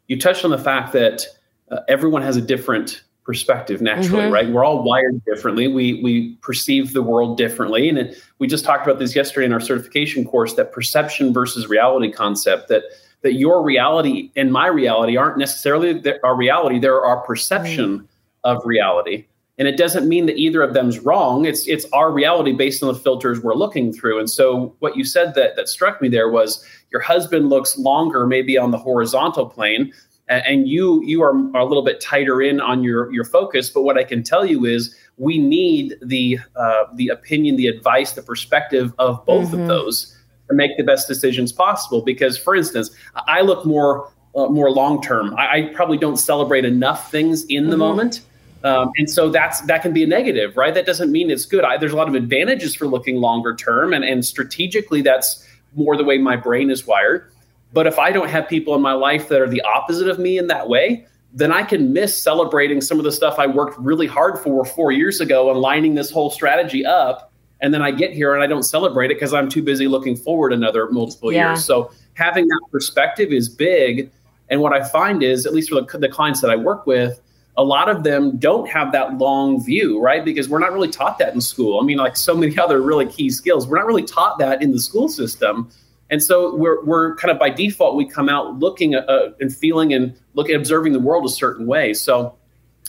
you 0.07 0.19
touched 0.19 0.43
on 0.43 0.51
the 0.51 0.57
fact 0.57 0.93
that 0.93 1.25
uh, 1.69 1.81
everyone 1.87 2.23
has 2.23 2.35
a 2.35 2.41
different 2.41 3.03
perspective 3.23 3.81
naturally 3.81 4.23
mm-hmm. 4.23 4.33
right? 4.33 4.49
We're 4.49 4.65
all 4.65 4.81
wired 4.81 5.23
differently. 5.25 5.67
We 5.67 6.01
we 6.01 6.35
perceive 6.41 6.93
the 6.93 7.03
world 7.03 7.37
differently. 7.37 7.87
And 7.87 7.99
it, 7.99 8.23
we 8.39 8.47
just 8.47 8.65
talked 8.65 8.85
about 8.87 8.97
this 8.97 9.15
yesterday 9.15 9.45
in 9.45 9.53
our 9.53 9.59
certification 9.59 10.25
course 10.25 10.55
that 10.55 10.71
perception 10.71 11.33
versus 11.33 11.67
reality 11.67 12.11
concept 12.11 12.67
that 12.69 12.83
that 13.23 13.33
your 13.33 13.63
reality 13.63 14.31
and 14.35 14.51
my 14.51 14.67
reality 14.67 15.17
aren't 15.17 15.37
necessarily 15.37 16.03
our 16.23 16.35
reality. 16.35 16.79
They're 16.79 17.03
our 17.03 17.21
perception 17.21 17.99
mm. 17.99 18.07
of 18.43 18.61
reality. 18.65 19.25
And 19.57 19.67
it 19.67 19.77
doesn't 19.77 20.09
mean 20.09 20.25
that 20.25 20.37
either 20.37 20.63
of 20.63 20.73
them's 20.73 20.99
wrong. 20.99 21.45
It's 21.45 21.67
it's 21.67 21.85
our 21.93 22.11
reality 22.11 22.51
based 22.51 22.81
on 22.81 22.91
the 22.91 22.99
filters 22.99 23.41
we're 23.41 23.53
looking 23.53 23.93
through. 23.93 24.19
And 24.19 24.29
so 24.29 24.75
what 24.79 24.97
you 24.97 25.03
said 25.03 25.35
that 25.35 25.55
that 25.55 25.69
struck 25.69 26.01
me 26.01 26.09
there 26.09 26.29
was 26.29 26.65
your 26.91 27.01
husband 27.01 27.49
looks 27.49 27.77
longer 27.77 28.25
maybe 28.25 28.57
on 28.57 28.71
the 28.71 28.77
horizontal 28.77 29.45
plane 29.45 29.93
and 30.31 30.67
you 30.67 31.03
you 31.03 31.21
are, 31.21 31.33
are 31.55 31.61
a 31.61 31.65
little 31.65 31.83
bit 31.83 31.99
tighter 31.99 32.41
in 32.41 32.61
on 32.61 32.83
your 32.83 33.11
your 33.13 33.25
focus 33.25 33.69
but 33.69 33.81
what 33.81 33.97
i 33.97 34.03
can 34.03 34.23
tell 34.23 34.45
you 34.45 34.65
is 34.65 34.95
we 35.17 35.37
need 35.37 35.95
the 36.01 36.39
uh, 36.55 36.83
the 36.95 37.09
opinion 37.09 37.55
the 37.55 37.67
advice 37.67 38.13
the 38.13 38.21
perspective 38.21 38.93
of 38.97 39.23
both 39.25 39.49
mm-hmm. 39.49 39.61
of 39.61 39.67
those 39.67 40.17
to 40.51 40.55
make 40.55 40.77
the 40.77 40.83
best 40.83 41.07
decisions 41.07 41.51
possible 41.51 42.01
because 42.01 42.37
for 42.37 42.55
instance 42.55 42.91
i 43.27 43.41
look 43.41 43.65
more 43.65 44.11
uh, 44.35 44.47
more 44.47 44.71
long 44.71 45.01
term 45.01 45.35
I, 45.37 45.47
I, 45.47 45.73
probably 45.73 45.97
don't 45.97 46.17
celebrate 46.17 46.63
enough 46.63 47.11
things 47.11 47.43
in 47.45 47.65
the 47.65 47.71
mm-hmm. 47.71 47.79
moment 47.79 48.21
um, 48.63 48.91
and 48.97 49.09
so 49.09 49.29
that's 49.29 49.61
that 49.61 49.81
can 49.81 49.91
be 49.91 50.03
a 50.03 50.07
negative 50.07 50.55
right 50.55 50.73
that 50.73 50.85
doesn't 50.85 51.11
mean 51.11 51.29
it's 51.31 51.45
good 51.45 51.65
I, 51.65 51.77
there's 51.77 51.93
a 51.93 51.97
lot 51.97 52.07
of 52.07 52.15
advantages 52.15 52.75
for 52.75 52.87
looking 52.87 53.17
longer 53.17 53.55
term 53.55 53.93
and, 53.93 54.05
and 54.05 54.23
strategically 54.25 55.01
that's 55.01 55.45
more 55.75 55.97
the 55.97 56.03
way 56.03 56.17
my 56.17 56.35
brain 56.35 56.69
is 56.69 56.85
wired 56.85 57.31
but 57.73 57.87
if 57.87 57.99
I 57.99 58.11
don't 58.11 58.29
have 58.29 58.47
people 58.47 58.75
in 58.75 58.81
my 58.81 58.93
life 58.93 59.29
that 59.29 59.41
are 59.41 59.49
the 59.49 59.61
opposite 59.61 60.07
of 60.07 60.19
me 60.19 60.37
in 60.37 60.47
that 60.47 60.67
way, 60.67 61.05
then 61.33 61.51
I 61.51 61.63
can 61.63 61.93
miss 61.93 62.21
celebrating 62.21 62.81
some 62.81 62.97
of 62.97 63.05
the 63.05 63.11
stuff 63.11 63.39
I 63.39 63.47
worked 63.47 63.79
really 63.79 64.07
hard 64.07 64.39
for 64.39 64.65
four 64.65 64.91
years 64.91 65.21
ago 65.21 65.49
and 65.49 65.59
lining 65.59 65.95
this 65.95 66.11
whole 66.11 66.29
strategy 66.29 66.85
up. 66.85 67.30
And 67.61 67.73
then 67.73 67.81
I 67.81 67.91
get 67.91 68.11
here 68.11 68.33
and 68.33 68.43
I 68.43 68.47
don't 68.47 68.63
celebrate 68.63 69.11
it 69.11 69.15
because 69.15 69.33
I'm 69.33 69.47
too 69.47 69.61
busy 69.61 69.87
looking 69.87 70.15
forward 70.15 70.51
another 70.51 70.89
multiple 70.89 71.31
yeah. 71.31 71.49
years. 71.49 71.65
So 71.65 71.91
having 72.13 72.47
that 72.47 72.61
perspective 72.71 73.31
is 73.31 73.47
big. 73.47 74.11
And 74.49 74.61
what 74.61 74.73
I 74.73 74.83
find 74.83 75.23
is, 75.23 75.45
at 75.45 75.53
least 75.53 75.69
for 75.69 75.81
the, 75.81 75.97
the 75.97 76.09
clients 76.09 76.41
that 76.41 76.49
I 76.49 76.55
work 76.55 76.85
with, 76.85 77.21
a 77.57 77.63
lot 77.63 77.89
of 77.89 78.03
them 78.03 78.37
don't 78.37 78.67
have 78.69 78.91
that 78.93 79.17
long 79.17 79.63
view, 79.63 80.01
right? 80.01 80.23
Because 80.25 80.49
we're 80.49 80.59
not 80.59 80.73
really 80.73 80.89
taught 80.89 81.19
that 81.19 81.33
in 81.33 81.41
school. 81.41 81.79
I 81.79 81.83
mean, 81.83 81.97
like 81.97 82.17
so 82.17 82.35
many 82.35 82.57
other 82.59 82.81
really 82.81 83.05
key 83.05 83.29
skills, 83.29 83.67
we're 83.67 83.77
not 83.77 83.85
really 83.85 84.03
taught 84.03 84.39
that 84.39 84.61
in 84.61 84.71
the 84.71 84.79
school 84.79 85.07
system. 85.07 85.69
And 86.09 86.21
so 86.21 86.55
we're, 86.55 86.83
we're 86.83 87.15
kind 87.15 87.31
of 87.31 87.39
by 87.39 87.49
default, 87.49 87.95
we 87.95 88.05
come 88.05 88.27
out 88.27 88.59
looking 88.59 88.95
uh, 88.95 89.31
and 89.39 89.55
feeling 89.55 89.93
and 89.93 90.13
looking, 90.33 90.55
observing 90.55 90.93
the 90.93 90.99
world 90.99 91.25
a 91.25 91.29
certain 91.29 91.67
way. 91.67 91.93
So 91.93 92.35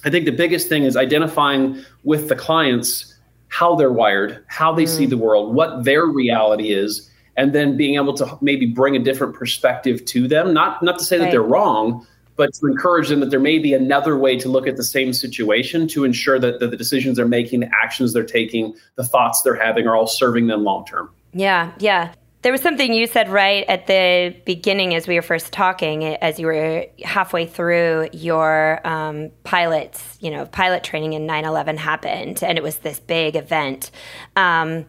I 0.05 0.11
think 0.11 0.25
the 0.25 0.33
biggest 0.33 0.69
thing 0.69 0.83
is 0.83 0.97
identifying 0.97 1.85
with 2.03 2.29
the 2.29 2.35
clients 2.35 3.12
how 3.53 3.75
they're 3.77 3.93
wired, 3.93 4.43
how 4.49 4.73
they 4.73 4.85
mm. 4.85 4.89
see 4.89 5.05
the 5.05 5.19
world, 5.19 5.55
what 5.55 5.85
their 5.85 6.07
reality 6.07 6.73
is, 6.73 7.11
and 7.37 7.53
then 7.53 7.77
being 7.77 7.97
able 7.97 8.15
to 8.15 8.39
maybe 8.41 8.65
bring 8.65 8.97
a 8.97 8.99
different 8.99 9.35
perspective 9.35 10.03
to 10.07 10.27
them. 10.27 10.55
Not 10.55 10.83
not 10.83 10.99
to 10.99 11.05
say 11.05 11.19
right. 11.19 11.27
that 11.27 11.31
they're 11.33 11.43
wrong, 11.43 12.07
but 12.37 12.55
to 12.55 12.67
encourage 12.67 13.09
them 13.09 13.21
that 13.21 13.31
there 13.31 13.41
may 13.41 13.59
be 13.59 13.75
another 13.75 14.17
way 14.17 14.39
to 14.39 14.49
look 14.49 14.67
at 14.67 14.79
the 14.79 14.85
same 14.85 15.13
situation 15.13 15.87
to 15.89 16.05
ensure 16.05 16.39
that, 16.39 16.61
that 16.61 16.71
the 16.71 16.79
decisions 16.79 17.19
they're 17.19 17.29
making, 17.29 17.61
the 17.61 17.71
actions 17.85 18.15
they're 18.15 18.25
taking, 18.25 18.75
the 18.97 19.05
thoughts 19.05 19.43
they're 19.43 19.55
having 19.55 19.87
are 19.87 19.95
all 19.95 20.07
serving 20.07 20.47
them 20.47 20.65
long 20.65 20.87
term. 20.87 21.11
Yeah, 21.35 21.73
yeah. 21.79 22.15
There 22.43 22.51
was 22.51 22.61
something 22.61 22.93
you 22.93 23.07
said 23.07 23.29
right 23.29 23.65
at 23.69 23.87
the 23.87 24.35
beginning 24.45 24.95
as 24.97 25.07
we 25.07 25.15
were 25.15 25.23
first 25.23 25.53
talking, 25.53 26.05
as 26.05 26.41
you 26.41 26.47
were 26.47 26.87
halfway 27.05 27.47
through 27.47 28.09
your 28.13 28.85
um, 28.85 29.31
pilots, 29.45 30.19
you 30.21 30.31
know, 30.31 30.47
pilot 30.47 30.83
training 30.83 31.15
and 31.15 31.25
9 31.25 31.45
11 31.45 31.77
happened, 31.77 32.43
and 32.43 32.59
it 32.59 32.63
was 32.65 32.79
this 32.79 32.99
big 32.99 33.37
event. 33.37 33.93
Um, 34.35 34.87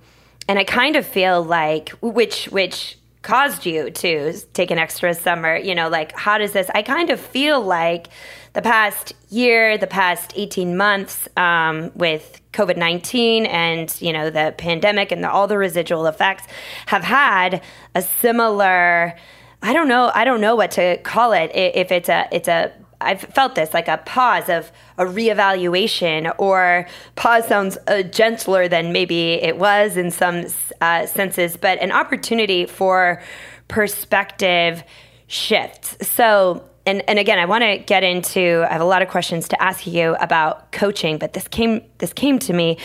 and 0.48 0.58
I 0.58 0.64
kind 0.64 0.96
of 0.96 1.06
feel 1.06 1.44
like, 1.44 1.90
which, 2.02 2.46
which, 2.46 2.98
caused 3.22 3.66
you 3.66 3.90
to 3.90 4.34
take 4.52 4.70
an 4.70 4.78
extra 4.78 5.14
summer 5.14 5.56
you 5.56 5.74
know 5.74 5.88
like 5.88 6.12
how 6.12 6.38
does 6.38 6.52
this 6.52 6.70
i 6.76 6.82
kind 6.82 7.10
of 7.10 7.18
feel 7.18 7.62
like 7.62 8.10
the 8.54 8.62
past 8.62 9.14
year 9.30 9.78
the 9.78 9.88
past 9.88 10.34
18 10.36 10.78
months 10.78 11.28
um, 11.38 11.92
with 11.96 12.40
covid-19 12.54 13.48
and 13.48 14.00
you 14.00 14.14
know 14.14 14.30
the 14.30 14.54
pandemic 14.58 15.12
and 15.12 15.24
the, 15.24 15.30
all 15.30 15.48
the 15.48 15.58
residual 15.58 16.06
effects 16.06 16.46
have 16.86 17.04
had 17.04 17.62
a 17.96 18.02
similar 18.02 19.16
i 19.62 19.74
don't 19.74 19.88
know 19.88 20.12
i 20.14 20.24
don't 20.24 20.42
know 20.42 20.56
what 20.56 20.72
to 20.72 20.98
call 20.98 21.34
it 21.34 21.52
if 21.54 21.92
it's 21.92 22.10
a 22.10 22.28
it's 22.32 22.48
a 22.48 22.72
I've 23.04 23.22
felt 23.22 23.56
this 23.56 23.74
like 23.74 23.88
a 23.88 23.98
pause 23.98 24.50
of 24.50 24.72
a 24.98 25.04
reevaluation, 25.04 26.34
or 26.38 26.88
pause 27.16 27.46
sounds 27.48 27.78
uh, 27.88 28.04
gentler 28.04 28.68
than 28.68 28.94
maybe 28.94 29.34
it 29.34 29.58
was 29.58 29.98
in 29.98 30.10
some 30.10 30.46
uh, 30.82 31.06
senses, 31.06 31.58
but 31.58 31.80
an 31.82 31.92
opportunity 31.92 32.66
for 32.66 33.22
perspective 33.68 34.84
shifts. 35.28 35.98
So, 36.08 36.64
and, 36.86 37.08
and 37.08 37.18
again, 37.18 37.40
I 37.40 37.46
want 37.46 37.64
to 37.64 37.78
get 37.78 38.04
into. 38.04 38.66
I 38.70 38.74
have 38.74 38.82
a 38.82 38.86
lot 38.86 39.02
of 39.02 39.08
questions 39.08 39.48
to 39.50 39.62
ask 39.62 39.88
you 39.88 40.16
about 40.20 40.72
coaching, 40.72 41.18
but 41.18 41.34
this 41.34 41.48
came 41.48 41.82
this 42.00 42.14
came 42.14 42.40
to 42.40 42.54
me. 42.54 42.78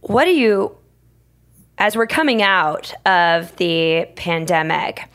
What 0.00 0.24
do 0.24 0.32
you, 0.32 0.76
as 1.78 1.96
we're 1.96 2.06
coming 2.06 2.42
out 2.42 2.92
of 3.06 3.54
the 3.56 4.08
pandemic, 4.16 5.08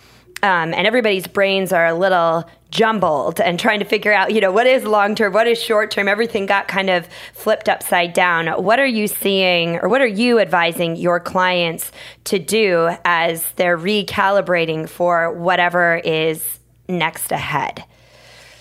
um, 0.43 0.73
and 0.73 0.87
everybody's 0.87 1.27
brains 1.27 1.71
are 1.71 1.87
a 1.87 1.93
little 1.93 2.49
jumbled 2.69 3.39
and 3.39 3.59
trying 3.59 3.79
to 3.79 3.85
figure 3.85 4.13
out, 4.13 4.33
you 4.33 4.41
know, 4.41 4.51
what 4.51 4.67
is 4.67 4.83
long 4.83 5.15
term, 5.15 5.33
what 5.33 5.47
is 5.47 5.61
short 5.61 5.91
term. 5.91 6.07
Everything 6.07 6.45
got 6.45 6.67
kind 6.67 6.89
of 6.89 7.07
flipped 7.33 7.69
upside 7.69 8.13
down. 8.13 8.47
What 8.63 8.79
are 8.79 8.87
you 8.87 9.07
seeing 9.07 9.77
or 9.77 9.87
what 9.87 10.01
are 10.01 10.07
you 10.07 10.39
advising 10.39 10.95
your 10.95 11.19
clients 11.19 11.91
to 12.25 12.39
do 12.39 12.89
as 13.05 13.45
they're 13.55 13.77
recalibrating 13.77 14.89
for 14.89 15.31
whatever 15.33 16.01
is 16.03 16.59
next 16.87 17.31
ahead? 17.31 17.83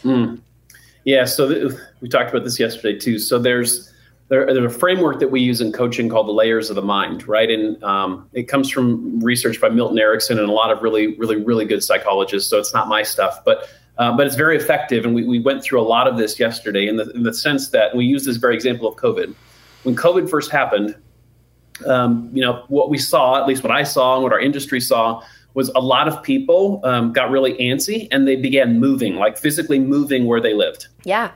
Mm. 0.03 0.41
Yeah, 1.05 1.25
so 1.25 1.49
th- 1.49 1.73
we 2.01 2.09
talked 2.09 2.31
about 2.31 2.45
this 2.45 2.59
yesterday 2.59 2.99
too. 2.99 3.19
So 3.19 3.39
there's 3.39 3.93
there, 4.29 4.53
there's 4.53 4.75
a 4.75 4.79
framework 4.79 5.21
that 5.21 5.31
we 5.31 5.41
use 5.41 5.61
in 5.61 5.71
coaching 5.73 6.09
called 6.09 6.27
the 6.27 6.33
layers 6.33 6.69
of 6.69 6.75
the 6.77 6.83
mind, 6.83 7.29
right? 7.29 7.49
And 7.49 7.83
um, 7.85 8.29
it 8.33 8.49
comes 8.49 8.69
from 8.69 9.21
research 9.21 9.61
by 9.61 9.69
Milton 9.69 9.99
Erickson 9.99 10.39
and 10.39 10.49
a 10.49 10.53
lot 10.53 10.73
of 10.73 10.83
really, 10.83 11.17
really, 11.17 11.37
really 11.37 11.65
good 11.65 11.85
psychologists. 11.85 12.51
So 12.51 12.59
it's 12.59 12.75
not 12.75 12.89
my 12.89 13.05
stuff, 13.05 13.45
but 13.45 13.69
uh, 13.99 14.15
but 14.15 14.27
it's 14.27 14.37
very 14.37 14.57
effective. 14.57 15.05
And 15.07 15.15
we, 15.15 15.25
we 15.25 15.39
went 15.39 15.63
through 15.63 15.81
a 15.81 15.89
lot 15.89 16.07
of 16.07 16.19
this 16.19 16.39
yesterday 16.39 16.87
in 16.87 16.97
the, 16.97 17.09
in 17.13 17.23
the 17.23 17.33
sense 17.33 17.69
that 17.71 17.97
we 17.97 18.05
use 18.05 18.25
this 18.25 18.37
very 18.37 18.55
example 18.55 18.87
of 18.87 18.97
COVID. 18.97 19.35
When 19.85 19.97
COVID 19.97 20.29
first 20.29 20.51
happened, 20.51 20.95
um, 21.87 22.29
you 22.33 22.43
know, 22.43 22.65
what 22.69 22.91
we 22.91 22.99
saw, 22.99 23.41
at 23.41 23.47
least 23.47 23.63
what 23.63 23.73
I 23.73 23.85
saw 23.85 24.15
and 24.15 24.23
what 24.23 24.33
our 24.33 24.41
industry 24.41 24.81
saw, 24.81 25.23
was 25.57 25.71
a 25.75 25.81
lot 25.81 26.07
of 26.07 26.23
people 26.23 26.81
um, 26.85 27.13
got 27.15 27.31
really 27.31 27.55
antsy 27.55 28.07
and 28.13 28.29
they 28.29 28.37
began 28.37 28.79
moving, 28.79 29.17
like 29.17 29.39
physically 29.39 29.79
moving 29.79 30.27
where 30.27 30.41
they 30.41 30.53
lived. 30.53 30.87
Yeah. 31.05 31.31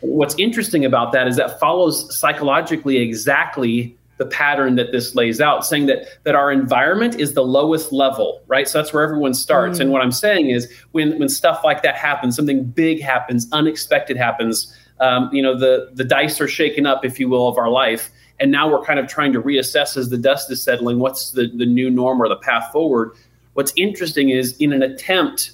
What's 0.00 0.36
interesting 0.38 0.84
about 0.84 1.10
that 1.12 1.26
is 1.26 1.34
that 1.36 1.58
follows 1.58 2.16
psychologically 2.16 2.98
exactly 2.98 3.96
the 4.18 4.26
pattern 4.26 4.76
that 4.76 4.92
this 4.92 5.16
lays 5.16 5.40
out, 5.40 5.66
saying 5.66 5.86
that 5.86 6.06
that 6.22 6.34
our 6.36 6.52
environment 6.52 7.16
is 7.16 7.34
the 7.34 7.42
lowest 7.42 7.92
level, 7.92 8.40
right? 8.46 8.68
So 8.68 8.78
that's 8.78 8.92
where 8.92 9.02
everyone 9.02 9.34
starts. 9.34 9.78
Mm. 9.78 9.82
And 9.82 9.90
what 9.90 10.00
I'm 10.00 10.12
saying 10.12 10.50
is, 10.50 10.72
when 10.92 11.18
when 11.18 11.28
stuff 11.28 11.62
like 11.64 11.82
that 11.82 11.96
happens, 11.96 12.36
something 12.36 12.64
big 12.64 13.02
happens, 13.02 13.48
unexpected 13.52 14.16
happens, 14.16 14.74
um, 15.00 15.28
you 15.32 15.42
know, 15.42 15.58
the 15.58 15.90
the 15.92 16.04
dice 16.04 16.40
are 16.40 16.48
shaken 16.48 16.86
up, 16.86 17.04
if 17.04 17.18
you 17.18 17.28
will, 17.28 17.48
of 17.48 17.58
our 17.58 17.68
life. 17.68 18.10
And 18.38 18.50
now 18.50 18.70
we're 18.70 18.84
kind 18.84 18.98
of 18.98 19.06
trying 19.08 19.32
to 19.32 19.42
reassess 19.42 19.96
as 19.96 20.10
the 20.10 20.18
dust 20.18 20.50
is 20.50 20.62
settling. 20.62 20.98
What's 20.98 21.32
the 21.32 21.48
the 21.48 21.66
new 21.66 21.90
norm 21.90 22.22
or 22.22 22.28
the 22.28 22.36
path 22.36 22.70
forward? 22.72 23.12
What's 23.56 23.72
interesting 23.76 24.30
is 24.30 24.56
in 24.58 24.72
an 24.72 24.82
attempt 24.82 25.52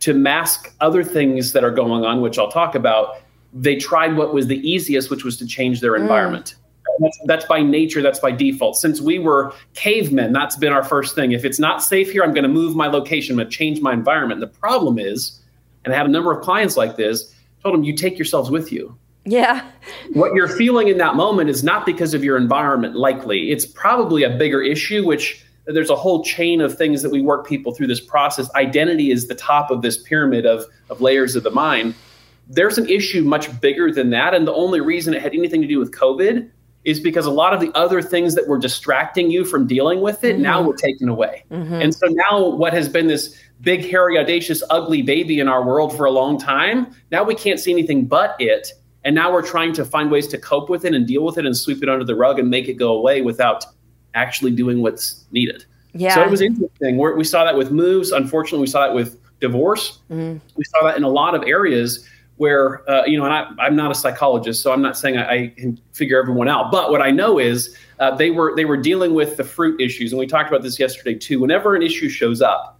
to 0.00 0.14
mask 0.14 0.74
other 0.80 1.04
things 1.04 1.52
that 1.52 1.64
are 1.64 1.70
going 1.70 2.04
on, 2.04 2.20
which 2.20 2.38
I'll 2.38 2.50
talk 2.50 2.74
about, 2.74 3.20
they 3.52 3.76
tried 3.76 4.16
what 4.16 4.32
was 4.34 4.46
the 4.46 4.58
easiest, 4.68 5.10
which 5.10 5.24
was 5.24 5.36
to 5.38 5.46
change 5.46 5.80
their 5.80 5.92
mm. 5.92 6.00
environment 6.00 6.54
that's, 7.00 7.18
that's 7.26 7.44
by 7.46 7.62
nature, 7.62 8.02
that's 8.02 8.18
by 8.18 8.30
default. 8.30 8.76
Since 8.76 9.00
we 9.00 9.18
were 9.18 9.52
cavemen, 9.74 10.32
that's 10.32 10.56
been 10.56 10.72
our 10.72 10.84
first 10.84 11.14
thing. 11.14 11.32
If 11.32 11.44
it's 11.44 11.58
not 11.58 11.82
safe 11.82 12.10
here, 12.10 12.22
I'm 12.22 12.32
going 12.32 12.44
to 12.44 12.48
move 12.48 12.76
my 12.76 12.86
location, 12.86 13.34
I'm 13.34 13.38
going 13.38 13.50
to 13.50 13.56
change 13.56 13.80
my 13.80 13.92
environment. 13.92 14.40
The 14.40 14.46
problem 14.46 14.98
is, 14.98 15.40
and 15.84 15.92
I 15.92 15.96
have 15.96 16.06
a 16.06 16.10
number 16.10 16.32
of 16.32 16.42
clients 16.42 16.76
like 16.76 16.96
this, 16.96 17.34
told 17.62 17.74
them 17.74 17.84
you 17.84 17.94
take 17.94 18.18
yourselves 18.18 18.50
with 18.50 18.72
you. 18.72 18.96
Yeah. 19.24 19.70
What 20.12 20.34
you're 20.34 20.48
feeling 20.48 20.88
in 20.88 20.98
that 20.98 21.14
moment 21.14 21.48
is 21.48 21.64
not 21.64 21.86
because 21.86 22.12
of 22.12 22.22
your 22.22 22.36
environment, 22.36 22.94
likely. 22.94 23.50
It's 23.50 23.64
probably 23.64 24.22
a 24.22 24.30
bigger 24.30 24.60
issue, 24.60 25.04
which 25.06 25.43
there's 25.66 25.90
a 25.90 25.96
whole 25.96 26.22
chain 26.22 26.60
of 26.60 26.76
things 26.76 27.02
that 27.02 27.10
we 27.10 27.22
work 27.22 27.46
people 27.46 27.74
through 27.74 27.86
this 27.86 28.00
process. 28.00 28.52
Identity 28.54 29.10
is 29.10 29.28
the 29.28 29.34
top 29.34 29.70
of 29.70 29.82
this 29.82 29.96
pyramid 30.02 30.46
of, 30.46 30.64
of 30.90 31.00
layers 31.00 31.36
of 31.36 31.42
the 31.42 31.50
mind. 31.50 31.94
There's 32.48 32.76
an 32.76 32.88
issue 32.88 33.22
much 33.22 33.60
bigger 33.60 33.90
than 33.90 34.10
that. 34.10 34.34
And 34.34 34.46
the 34.46 34.52
only 34.52 34.80
reason 34.80 35.14
it 35.14 35.22
had 35.22 35.32
anything 35.32 35.62
to 35.62 35.68
do 35.68 35.78
with 35.78 35.92
COVID 35.92 36.50
is 36.84 37.00
because 37.00 37.24
a 37.24 37.30
lot 37.30 37.54
of 37.54 37.60
the 37.60 37.72
other 37.74 38.02
things 38.02 38.34
that 38.34 38.46
were 38.46 38.58
distracting 38.58 39.30
you 39.30 39.44
from 39.44 39.66
dealing 39.66 40.02
with 40.02 40.22
it 40.22 40.34
mm-hmm. 40.34 40.42
now 40.42 40.62
were 40.62 40.76
taken 40.76 41.08
away. 41.08 41.44
Mm-hmm. 41.50 41.74
And 41.74 41.94
so 41.94 42.06
now 42.08 42.46
what 42.46 42.74
has 42.74 42.88
been 42.88 43.06
this 43.06 43.38
big, 43.62 43.88
hairy, 43.88 44.18
audacious, 44.18 44.62
ugly 44.68 45.00
baby 45.00 45.40
in 45.40 45.48
our 45.48 45.64
world 45.64 45.96
for 45.96 46.04
a 46.04 46.10
long 46.10 46.38
time, 46.38 46.94
now 47.10 47.22
we 47.22 47.34
can't 47.34 47.58
see 47.58 47.72
anything 47.72 48.04
but 48.04 48.36
it. 48.38 48.68
And 49.04 49.14
now 49.14 49.32
we're 49.32 49.46
trying 49.46 49.72
to 49.74 49.84
find 49.84 50.10
ways 50.10 50.26
to 50.28 50.38
cope 50.38 50.68
with 50.68 50.84
it 50.84 50.94
and 50.94 51.06
deal 51.06 51.24
with 51.24 51.38
it 51.38 51.46
and 51.46 51.56
sweep 51.56 51.82
it 51.82 51.88
under 51.88 52.04
the 52.04 52.14
rug 52.14 52.38
and 52.38 52.50
make 52.50 52.68
it 52.68 52.74
go 52.74 52.92
away 52.96 53.22
without 53.22 53.64
actually 54.14 54.52
doing 54.52 54.80
what's 54.80 55.24
needed. 55.30 55.64
Yeah. 55.92 56.14
So 56.14 56.22
it 56.22 56.30
was 56.30 56.40
interesting. 56.40 56.96
we 56.96 57.14
we 57.14 57.24
saw 57.24 57.44
that 57.44 57.56
with 57.56 57.70
moves. 57.70 58.10
Unfortunately, 58.10 58.60
we 58.60 58.66
saw 58.66 58.86
that 58.86 58.94
with 58.94 59.20
divorce. 59.40 60.00
Mm-hmm. 60.10 60.38
We 60.56 60.64
saw 60.64 60.84
that 60.84 60.96
in 60.96 61.04
a 61.04 61.08
lot 61.08 61.34
of 61.34 61.42
areas 61.44 62.08
where 62.36 62.88
uh, 62.90 63.04
you 63.04 63.16
know, 63.16 63.24
and 63.24 63.32
I, 63.60 63.66
am 63.66 63.76
not 63.76 63.90
a 63.90 63.94
psychologist, 63.94 64.62
so 64.62 64.72
I'm 64.72 64.82
not 64.82 64.98
saying 64.98 65.16
I, 65.16 65.30
I, 65.30 65.48
can 65.56 65.80
figure 65.92 66.20
everyone 66.20 66.48
out. 66.48 66.72
But 66.72 66.90
what 66.90 67.00
I 67.00 67.10
know 67.10 67.38
is 67.38 67.76
uh, 68.00 68.14
they 68.16 68.30
were 68.30 68.54
they 68.56 68.64
were 68.64 68.76
dealing 68.76 69.14
with 69.14 69.36
the 69.36 69.44
fruit 69.44 69.80
issues, 69.80 70.12
and 70.12 70.18
we 70.18 70.26
talked 70.26 70.48
about 70.48 70.62
this 70.62 70.78
yesterday 70.78 71.14
too. 71.14 71.40
Whenever 71.40 71.76
an 71.76 71.82
issue 71.82 72.08
shows 72.08 72.42
up, 72.42 72.73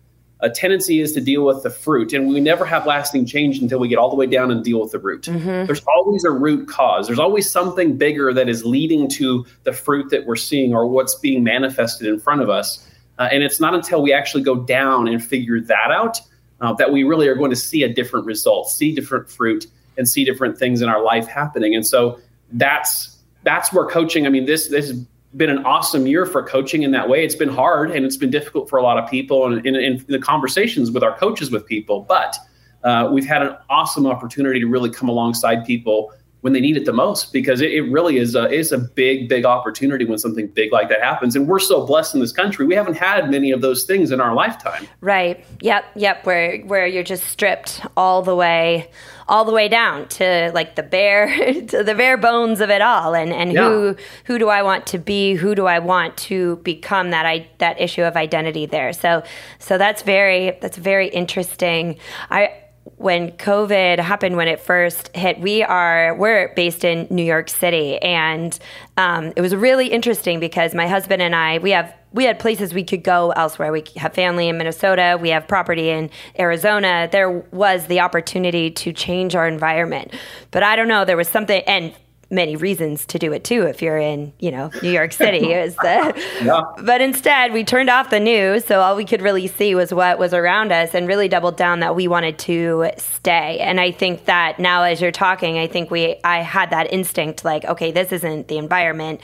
a 0.44 0.50
tendency 0.50 1.00
is 1.00 1.12
to 1.12 1.20
deal 1.20 1.44
with 1.44 1.62
the 1.62 1.70
fruit, 1.70 2.12
and 2.12 2.28
we 2.28 2.38
never 2.38 2.66
have 2.66 2.86
lasting 2.86 3.24
change 3.24 3.58
until 3.58 3.78
we 3.78 3.88
get 3.88 3.96
all 3.96 4.10
the 4.10 4.16
way 4.16 4.26
down 4.26 4.50
and 4.50 4.62
deal 4.62 4.80
with 4.80 4.92
the 4.92 4.98
root. 4.98 5.22
Mm-hmm. 5.22 5.66
There's 5.66 5.82
always 5.96 6.22
a 6.24 6.30
root 6.30 6.68
cause. 6.68 7.06
There's 7.06 7.18
always 7.18 7.50
something 7.50 7.96
bigger 7.96 8.32
that 8.34 8.48
is 8.48 8.62
leading 8.64 9.08
to 9.12 9.46
the 9.62 9.72
fruit 9.72 10.10
that 10.10 10.26
we're 10.26 10.36
seeing 10.36 10.74
or 10.74 10.86
what's 10.86 11.14
being 11.14 11.42
manifested 11.42 12.06
in 12.06 12.20
front 12.20 12.42
of 12.42 12.50
us. 12.50 12.86
Uh, 13.18 13.28
and 13.32 13.42
it's 13.42 13.58
not 13.58 13.74
until 13.74 14.02
we 14.02 14.12
actually 14.12 14.42
go 14.42 14.56
down 14.56 15.08
and 15.08 15.24
figure 15.24 15.60
that 15.60 15.90
out 15.90 16.20
uh, 16.60 16.74
that 16.74 16.92
we 16.92 17.04
really 17.04 17.26
are 17.26 17.34
going 17.34 17.50
to 17.50 17.56
see 17.56 17.82
a 17.82 17.92
different 17.92 18.26
result, 18.26 18.68
see 18.68 18.94
different 18.94 19.30
fruit, 19.30 19.66
and 19.96 20.06
see 20.06 20.24
different 20.24 20.58
things 20.58 20.82
in 20.82 20.88
our 20.90 21.02
life 21.02 21.26
happening. 21.26 21.74
And 21.74 21.86
so 21.86 22.20
that's 22.52 23.16
that's 23.44 23.72
where 23.72 23.86
coaching. 23.86 24.26
I 24.26 24.30
mean, 24.30 24.44
this 24.44 24.68
this 24.68 24.92
been 25.36 25.50
an 25.50 25.64
awesome 25.64 26.06
year 26.06 26.26
for 26.26 26.42
coaching 26.42 26.82
in 26.82 26.90
that 26.92 27.08
way. 27.08 27.24
It's 27.24 27.34
been 27.34 27.48
hard 27.48 27.90
and 27.90 28.06
it's 28.06 28.16
been 28.16 28.30
difficult 28.30 28.68
for 28.68 28.78
a 28.78 28.82
lot 28.82 28.98
of 28.98 29.08
people, 29.10 29.46
and 29.46 29.66
in, 29.66 30.04
the 30.08 30.18
conversations 30.18 30.90
with 30.90 31.02
our 31.02 31.16
coaches 31.16 31.50
with 31.50 31.66
people, 31.66 32.02
but. 32.02 32.36
Uh, 32.84 33.08
we've 33.10 33.24
had 33.24 33.40
an 33.40 33.56
awesome 33.70 34.06
opportunity 34.06 34.60
to 34.60 34.66
really 34.66 34.90
come 34.90 35.08
alongside 35.08 35.64
people 35.64 36.12
when 36.44 36.52
they 36.52 36.60
need 36.60 36.76
it 36.76 36.84
the 36.84 36.92
most 36.92 37.32
because 37.32 37.62
it, 37.62 37.72
it 37.72 37.80
really 37.90 38.18
is 38.18 38.34
a 38.34 38.50
is 38.50 38.70
a 38.70 38.76
big 38.76 39.30
big 39.30 39.46
opportunity 39.46 40.04
when 40.04 40.18
something 40.18 40.46
big 40.48 40.70
like 40.72 40.90
that 40.90 41.00
happens. 41.00 41.34
And 41.34 41.48
we're 41.48 41.58
so 41.58 41.86
blessed 41.86 42.14
in 42.14 42.20
this 42.20 42.32
country. 42.32 42.66
We 42.66 42.74
haven't 42.74 42.98
had 42.98 43.30
many 43.30 43.50
of 43.50 43.62
those 43.62 43.84
things 43.84 44.10
in 44.10 44.20
our 44.20 44.34
lifetime. 44.34 44.86
Right. 45.00 45.42
Yep. 45.62 45.86
Yep. 45.96 46.26
Where 46.26 46.58
where 46.58 46.86
you're 46.86 47.02
just 47.02 47.24
stripped 47.24 47.80
all 47.96 48.20
the 48.20 48.36
way 48.36 48.90
all 49.28 49.44
the 49.44 49.52
way 49.52 49.68
down 49.68 50.08
to 50.08 50.50
like 50.54 50.76
the 50.76 50.82
bare 50.82 51.62
to 51.68 51.82
the 51.82 51.94
bare 51.94 52.16
bones 52.16 52.60
of 52.60 52.70
it 52.70 52.82
all. 52.82 53.14
And 53.14 53.32
and 53.32 53.52
yeah. 53.52 53.68
who 53.68 53.96
who 54.24 54.38
do 54.38 54.48
I 54.48 54.62
want 54.62 54.86
to 54.88 54.98
be? 54.98 55.34
Who 55.34 55.54
do 55.54 55.66
I 55.66 55.78
want 55.78 56.16
to 56.18 56.56
become 56.56 57.10
that 57.10 57.26
I 57.26 57.48
that 57.58 57.80
issue 57.80 58.02
of 58.02 58.16
identity 58.16 58.66
there? 58.66 58.92
So 58.92 59.22
so 59.58 59.78
that's 59.78 60.02
very 60.02 60.58
that's 60.60 60.76
very 60.76 61.08
interesting. 61.08 61.98
I 62.30 62.60
when 62.96 63.32
COVID 63.32 63.98
happened, 63.98 64.36
when 64.36 64.48
it 64.48 64.60
first 64.60 65.14
hit, 65.16 65.40
we 65.40 65.62
are 65.62 66.14
we're 66.16 66.52
based 66.54 66.84
in 66.84 67.06
New 67.10 67.24
York 67.24 67.48
City, 67.48 67.98
and 67.98 68.58
um, 68.96 69.32
it 69.36 69.40
was 69.40 69.54
really 69.54 69.88
interesting 69.88 70.38
because 70.38 70.74
my 70.74 70.86
husband 70.86 71.22
and 71.22 71.34
I 71.34 71.58
we 71.58 71.70
have 71.70 71.94
we 72.14 72.24
had 72.24 72.38
places 72.38 72.72
we 72.72 72.84
could 72.84 73.02
go 73.02 73.32
elsewhere. 73.32 73.72
We 73.72 73.84
have 73.96 74.14
family 74.14 74.48
in 74.48 74.56
Minnesota, 74.56 75.18
we 75.20 75.28
have 75.30 75.46
property 75.46 75.90
in 75.90 76.08
Arizona. 76.38 77.08
There 77.10 77.30
was 77.30 77.86
the 77.86 78.00
opportunity 78.00 78.70
to 78.70 78.92
change 78.92 79.34
our 79.34 79.46
environment, 79.46 80.14
but 80.50 80.62
I 80.62 80.76
don't 80.76 80.88
know. 80.88 81.04
There 81.04 81.16
was 81.16 81.28
something, 81.28 81.62
and 81.66 81.92
many 82.30 82.56
reasons 82.56 83.06
to 83.06 83.18
do 83.18 83.32
it 83.32 83.44
too 83.44 83.62
if 83.62 83.82
you're 83.82 83.98
in 83.98 84.32
you 84.40 84.50
know 84.50 84.70
new 84.82 84.90
york 84.90 85.12
city 85.24 85.52
is 85.52 85.76
the, 85.76 86.24
yeah. 86.42 86.62
but 86.82 87.00
instead 87.00 87.52
we 87.52 87.62
turned 87.62 87.90
off 87.90 88.10
the 88.10 88.18
news 88.18 88.64
so 88.64 88.80
all 88.80 88.96
we 88.96 89.04
could 89.04 89.22
really 89.22 89.46
see 89.46 89.74
was 89.74 89.92
what 89.92 90.18
was 90.18 90.32
around 90.32 90.72
us 90.72 90.94
and 90.94 91.06
really 91.06 91.28
doubled 91.28 91.56
down 91.56 91.80
that 91.80 91.94
we 91.94 92.08
wanted 92.08 92.38
to 92.38 92.90
stay 92.96 93.58
and 93.60 93.78
i 93.78 93.90
think 93.90 94.24
that 94.24 94.58
now 94.58 94.82
as 94.82 95.00
you're 95.00 95.12
talking 95.12 95.58
i 95.58 95.66
think 95.66 95.90
we 95.90 96.16
i 96.24 96.38
had 96.38 96.70
that 96.70 96.92
instinct 96.92 97.44
like 97.44 97.64
okay 97.66 97.92
this 97.92 98.10
isn't 98.10 98.48
the 98.48 98.56
environment 98.58 99.20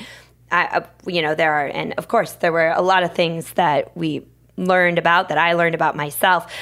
I, 0.50 0.66
uh, 0.66 0.86
you 1.06 1.22
know 1.22 1.34
there 1.34 1.52
are 1.52 1.66
and 1.66 1.94
of 1.94 2.08
course 2.08 2.32
there 2.34 2.52
were 2.52 2.70
a 2.70 2.82
lot 2.82 3.02
of 3.02 3.14
things 3.14 3.52
that 3.54 3.96
we 3.96 4.26
learned 4.56 4.98
about 4.98 5.28
that 5.28 5.38
i 5.38 5.52
learned 5.54 5.74
about 5.74 5.96
myself 5.96 6.52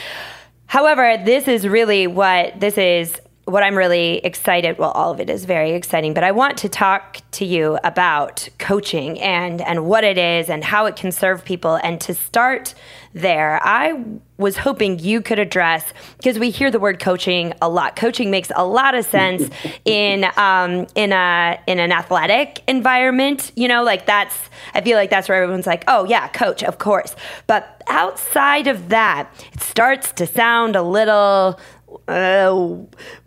However, 0.68 1.16
this 1.24 1.48
is 1.48 1.66
really 1.66 2.06
what 2.06 2.60
this 2.60 2.76
is 2.76 3.18
what 3.46 3.62
I'm 3.62 3.74
really 3.74 4.18
excited, 4.18 4.76
well, 4.76 4.90
all 4.90 5.10
of 5.10 5.20
it 5.20 5.30
is 5.30 5.46
very 5.46 5.72
exciting, 5.72 6.12
but 6.12 6.22
I 6.22 6.32
want 6.32 6.58
to 6.58 6.68
talk 6.68 7.22
to 7.30 7.46
you 7.46 7.78
about 7.82 8.46
coaching 8.58 9.18
and, 9.20 9.62
and 9.62 9.86
what 9.86 10.04
it 10.04 10.18
is 10.18 10.50
and 10.50 10.62
how 10.62 10.84
it 10.84 10.96
can 10.96 11.10
serve 11.10 11.46
people. 11.46 11.76
And 11.82 11.98
to 12.02 12.12
start 12.12 12.74
there, 13.20 13.60
I 13.62 14.04
was 14.36 14.56
hoping 14.56 14.98
you 14.98 15.20
could 15.20 15.38
address 15.38 15.84
because 16.16 16.38
we 16.38 16.50
hear 16.50 16.70
the 16.70 16.78
word 16.78 17.00
coaching 17.00 17.52
a 17.60 17.68
lot. 17.68 17.96
Coaching 17.96 18.30
makes 18.30 18.50
a 18.54 18.64
lot 18.64 18.94
of 18.94 19.04
sense 19.04 19.50
in 19.84 20.26
um, 20.36 20.86
in 20.94 21.12
a 21.12 21.58
in 21.66 21.78
an 21.78 21.92
athletic 21.92 22.62
environment. 22.68 23.52
You 23.56 23.68
know, 23.68 23.82
like 23.82 24.06
that's 24.06 24.36
I 24.74 24.80
feel 24.80 24.96
like 24.96 25.10
that's 25.10 25.28
where 25.28 25.42
everyone's 25.42 25.66
like, 25.66 25.84
oh 25.88 26.04
yeah, 26.04 26.28
coach, 26.28 26.62
of 26.62 26.78
course. 26.78 27.14
But 27.46 27.82
outside 27.88 28.66
of 28.66 28.88
that, 28.90 29.28
it 29.52 29.60
starts 29.60 30.12
to 30.12 30.26
sound 30.26 30.76
a 30.76 30.82
little 30.82 31.58
uh, 32.06 32.76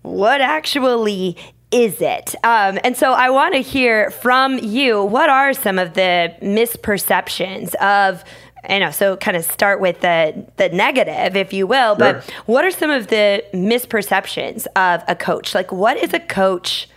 what 0.02 0.42
actually 0.42 1.38
is 1.72 2.02
it? 2.02 2.36
Um, 2.44 2.80
and 2.84 2.98
so 2.98 3.14
I 3.14 3.30
want 3.30 3.54
to 3.54 3.62
hear 3.62 4.12
from 4.12 4.58
you 4.60 5.04
what 5.04 5.30
are 5.30 5.54
some 5.54 5.80
of 5.80 5.94
the 5.94 6.36
misperceptions 6.42 7.74
of 7.76 8.24
you 8.70 8.80
know, 8.80 8.92
so 8.92 9.18
kind 9.18 9.36
of 9.36 9.44
start 9.44 9.80
with 9.80 10.02
the 10.02 10.46
the 10.58 10.70
negative, 10.70 11.36
if 11.36 11.54
you 11.54 11.68
will. 11.68 11.96
Sure. 11.98 12.14
But 12.14 12.32
what 12.46 12.66
are 12.66 12.72
some 12.72 12.90
of 12.90 13.08
the 13.08 13.44
misperceptions 13.54 14.68
of 14.76 15.04
a 15.08 15.16
coach? 15.16 15.56
Like, 15.56 15.72
what 15.72 15.98
is 15.98 16.14
a 16.14 16.20
coach 16.20 16.88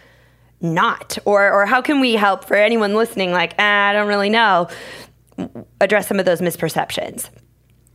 not, 0.61 1.19
or 1.25 1.51
or 1.51 1.67
how 1.67 1.81
can 1.81 2.01
we 2.01 2.15
help 2.15 2.45
for 2.45 2.57
anyone 2.57 2.95
listening? 2.95 3.33
Like, 3.33 3.55
ah, 3.59 3.89
I 3.89 3.93
don't 3.93 4.09
really 4.09 4.31
know. 4.31 4.69
Address 5.81 6.09
some 6.09 6.21
of 6.21 6.27
those 6.27 6.41
misperceptions. 6.41 7.29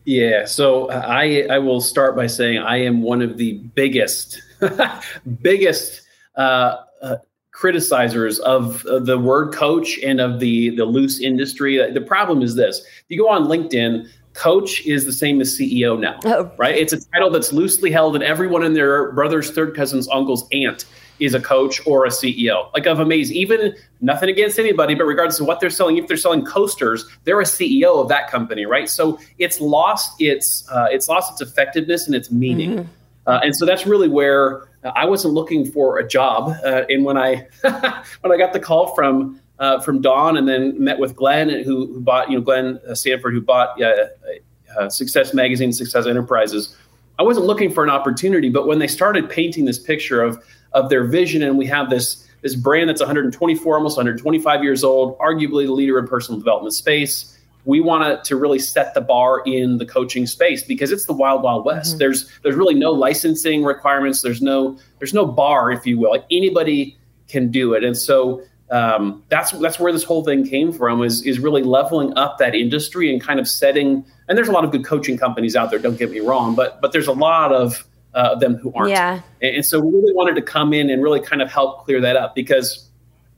Yeah, 0.05 0.45
so 0.45 0.89
I 0.89 1.45
I 1.49 1.59
will 1.59 1.81
start 1.81 2.15
by 2.15 2.27
saying 2.27 2.57
I 2.57 2.77
am 2.77 3.01
one 3.03 3.21
of 3.21 3.37
the 3.37 3.53
biggest 3.75 4.41
biggest 5.41 6.01
uh, 6.35 6.77
uh, 7.01 7.17
criticizers 7.59 8.39
of 8.39 8.85
uh, 8.85 8.99
the 8.99 9.17
word 9.17 9.53
coach 9.53 9.99
and 9.99 10.21
of 10.21 10.39
the 10.39 10.69
the 10.71 10.85
loose 10.85 11.19
industry. 11.19 11.91
The 11.91 12.01
problem 12.01 12.41
is 12.41 12.55
this: 12.55 12.79
if 12.79 13.05
you 13.09 13.17
go 13.17 13.29
on 13.29 13.45
LinkedIn, 13.45 14.07
coach 14.33 14.85
is 14.85 15.05
the 15.05 15.11
same 15.11 15.41
as 15.41 15.57
CEO 15.57 15.99
now, 15.99 16.17
oh. 16.25 16.51
right? 16.57 16.75
It's 16.75 16.93
a 16.93 17.09
title 17.11 17.29
that's 17.29 17.51
loosely 17.51 17.91
held, 17.91 18.15
and 18.15 18.23
everyone 18.23 18.63
and 18.63 18.75
their 18.75 19.11
brother's, 19.11 19.51
third 19.51 19.75
cousin's, 19.75 20.07
uncle's, 20.07 20.47
aunt 20.53 20.85
is 21.19 21.33
a 21.33 21.41
coach 21.41 21.85
or 21.85 22.05
a 22.05 22.09
CEO. 22.09 22.71
Like 22.73 22.85
of 22.85 23.01
Amaze, 23.01 23.29
even 23.33 23.75
nothing 23.99 24.29
against 24.29 24.57
anybody, 24.57 24.95
but 24.95 25.03
regardless 25.03 25.41
of 25.41 25.47
what 25.47 25.59
they're 25.59 25.69
selling, 25.69 25.97
if 25.97 26.07
they're 26.07 26.15
selling 26.15 26.45
coasters, 26.45 27.05
they're 27.25 27.41
a 27.41 27.43
CEO 27.43 28.01
of 28.01 28.07
that 28.07 28.31
company, 28.31 28.65
right? 28.65 28.89
So 28.89 29.19
it's 29.37 29.59
lost 29.59 30.13
its 30.21 30.65
uh, 30.69 30.87
it's 30.89 31.09
lost 31.09 31.33
its 31.33 31.41
effectiveness 31.41 32.07
and 32.07 32.15
its 32.15 32.31
meaning, 32.31 32.71
mm-hmm. 32.71 32.89
uh, 33.27 33.41
and 33.43 33.53
so 33.53 33.65
that's 33.65 33.85
really 33.85 34.07
where 34.07 34.68
I 34.83 35.05
wasn't 35.05 35.33
looking 35.33 35.69
for 35.69 35.99
a 35.99 36.07
job. 36.07 36.53
Uh, 36.63 36.83
and 36.89 37.03
when 37.03 37.17
I 37.17 37.47
when 38.21 38.31
I 38.31 38.37
got 38.37 38.53
the 38.53 38.59
call 38.59 38.95
from 38.95 39.41
uh, 39.59 39.81
from 39.81 40.01
Dawn, 40.01 40.37
and 40.37 40.47
then 40.47 40.81
met 40.81 40.99
with 40.99 41.15
Glenn, 41.15 41.49
who, 41.49 41.87
who 41.93 42.01
bought 42.01 42.29
you 42.29 42.37
know 42.37 42.43
Glenn 42.43 42.79
uh, 42.87 42.95
Sanford, 42.95 43.33
who 43.33 43.41
bought 43.41 43.81
uh, 43.81 44.89
Success 44.89 45.33
Magazine, 45.33 45.73
Success 45.73 46.05
Enterprises. 46.05 46.75
I 47.17 47.23
wasn't 47.23 47.47
looking 47.47 47.69
for 47.73 47.83
an 47.83 47.89
opportunity, 47.89 48.49
but 48.49 48.65
when 48.65 48.79
they 48.79 48.87
started 48.87 49.29
painting 49.29 49.65
this 49.65 49.77
picture 49.77 50.21
of 50.21 50.41
of 50.73 50.89
their 50.89 51.03
vision. 51.03 51.43
And 51.43 51.57
we 51.57 51.65
have 51.67 51.89
this 51.89 52.27
this 52.41 52.55
brand 52.55 52.89
that's 52.89 53.01
124, 53.01 53.75
almost 53.75 53.97
125 53.97 54.63
years 54.63 54.83
old, 54.83 55.17
arguably 55.19 55.65
the 55.65 55.73
leader 55.73 55.99
in 55.99 56.07
personal 56.07 56.39
development 56.39 56.73
space. 56.73 57.37
We 57.65 57.81
want 57.81 58.23
to 58.23 58.35
really 58.35 58.59
set 58.59 58.93
the 58.93 59.01
bar 59.01 59.41
in 59.45 59.77
the 59.77 59.85
coaching 59.85 60.25
space 60.25 60.63
because 60.63 60.91
it's 60.91 61.05
the 61.05 61.13
wild, 61.13 61.43
wild 61.43 61.65
west. 61.65 61.91
Mm-hmm. 61.91 61.99
There's 61.99 62.39
there's 62.43 62.55
really 62.55 62.73
no 62.73 62.91
licensing 62.91 63.63
requirements. 63.63 64.21
There's 64.21 64.41
no 64.41 64.77
there's 64.99 65.13
no 65.13 65.25
bar, 65.25 65.71
if 65.71 65.85
you 65.85 65.99
will. 65.99 66.11
Like 66.11 66.25
anybody 66.31 66.97
can 67.27 67.51
do 67.51 67.73
it. 67.73 67.83
And 67.83 67.97
so 67.97 68.41
um, 68.71 69.23
that's 69.29 69.51
that's 69.51 69.79
where 69.79 69.91
this 69.91 70.03
whole 70.03 70.23
thing 70.23 70.47
came 70.47 70.71
from 70.71 71.03
is 71.03 71.23
is 71.23 71.39
really 71.39 71.63
leveling 71.63 72.15
up 72.17 72.37
that 72.37 72.55
industry 72.55 73.11
and 73.11 73.21
kind 73.21 73.39
of 73.39 73.47
setting. 73.47 74.05
And 74.27 74.37
there's 74.37 74.47
a 74.47 74.51
lot 74.51 74.63
of 74.63 74.71
good 74.71 74.85
coaching 74.85 75.17
companies 75.17 75.55
out 75.55 75.69
there. 75.69 75.79
Don't 75.79 75.97
get 75.97 76.11
me 76.11 76.19
wrong, 76.19 76.55
but 76.55 76.79
but 76.81 76.91
there's 76.91 77.07
a 77.07 77.13
lot 77.13 77.51
of 77.51 77.85
uh, 78.13 78.35
them 78.35 78.55
who 78.55 78.71
aren't. 78.73 78.91
Yeah. 78.91 79.21
And, 79.41 79.57
and 79.57 79.65
so 79.65 79.79
we 79.79 79.91
really 79.91 80.13
wanted 80.13 80.35
to 80.35 80.41
come 80.41 80.73
in 80.73 80.89
and 80.89 81.01
really 81.01 81.19
kind 81.19 81.41
of 81.41 81.51
help 81.51 81.85
clear 81.85 81.99
that 82.01 82.15
up 82.15 82.35
because 82.35 82.89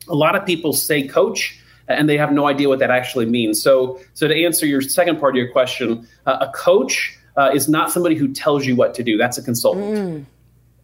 a 0.07 0.15
lot 0.15 0.36
of 0.36 0.45
people 0.45 0.73
say 0.73 1.07
coach 1.07 1.60
and 1.97 2.10
they 2.10 2.17
have 2.17 2.32
no 2.32 2.47
idea 2.47 2.67
what 2.69 2.80
that 2.80 2.91
actually 2.91 3.25
means. 3.25 3.62
So, 3.62 3.99
so 4.13 4.27
to 4.27 4.43
answer 4.45 4.65
your 4.65 4.82
second 4.82 5.19
part 5.19 5.36
of 5.36 5.38
your 5.38 5.51
question, 5.51 6.08
uh, 6.25 6.38
a 6.41 6.51
coach 6.54 7.17
uh, 7.38 7.51
is 7.54 7.67
not 7.69 7.91
somebody 7.91 8.15
who 8.15 8.27
tells 8.34 8.65
you 8.65 8.75
what 8.75 8.93
to 8.95 9.04
do. 9.04 9.17
That's 9.17 9.38
a 9.38 9.43
consultant. 9.43 9.86
Mm, 9.86 10.25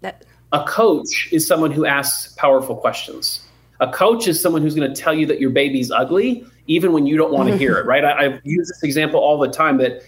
that- 0.01 0.23
a 0.53 0.63
coach 0.65 1.27
is 1.33 1.45
someone 1.45 1.71
who 1.71 1.85
asks 1.85 2.33
powerful 2.37 2.75
questions. 2.77 3.41
A 3.81 3.91
coach 3.91 4.27
is 4.29 4.41
someone 4.41 4.61
who's 4.61 4.75
going 4.75 4.91
to 4.91 4.99
tell 4.99 5.13
you 5.13 5.25
that 5.25 5.41
your 5.41 5.49
baby's 5.49 5.91
ugly, 5.91 6.45
even 6.67 6.93
when 6.93 7.05
you 7.05 7.17
don't 7.17 7.33
want 7.33 7.49
to 7.49 7.57
hear 7.57 7.77
it. 7.77 7.85
Right? 7.91 8.05
I, 8.05 8.11
I 8.27 8.39
use 8.43 8.67
this 8.69 8.81
example 8.83 9.19
all 9.19 9.37
the 9.39 9.49
time. 9.49 9.77
That 9.77 10.01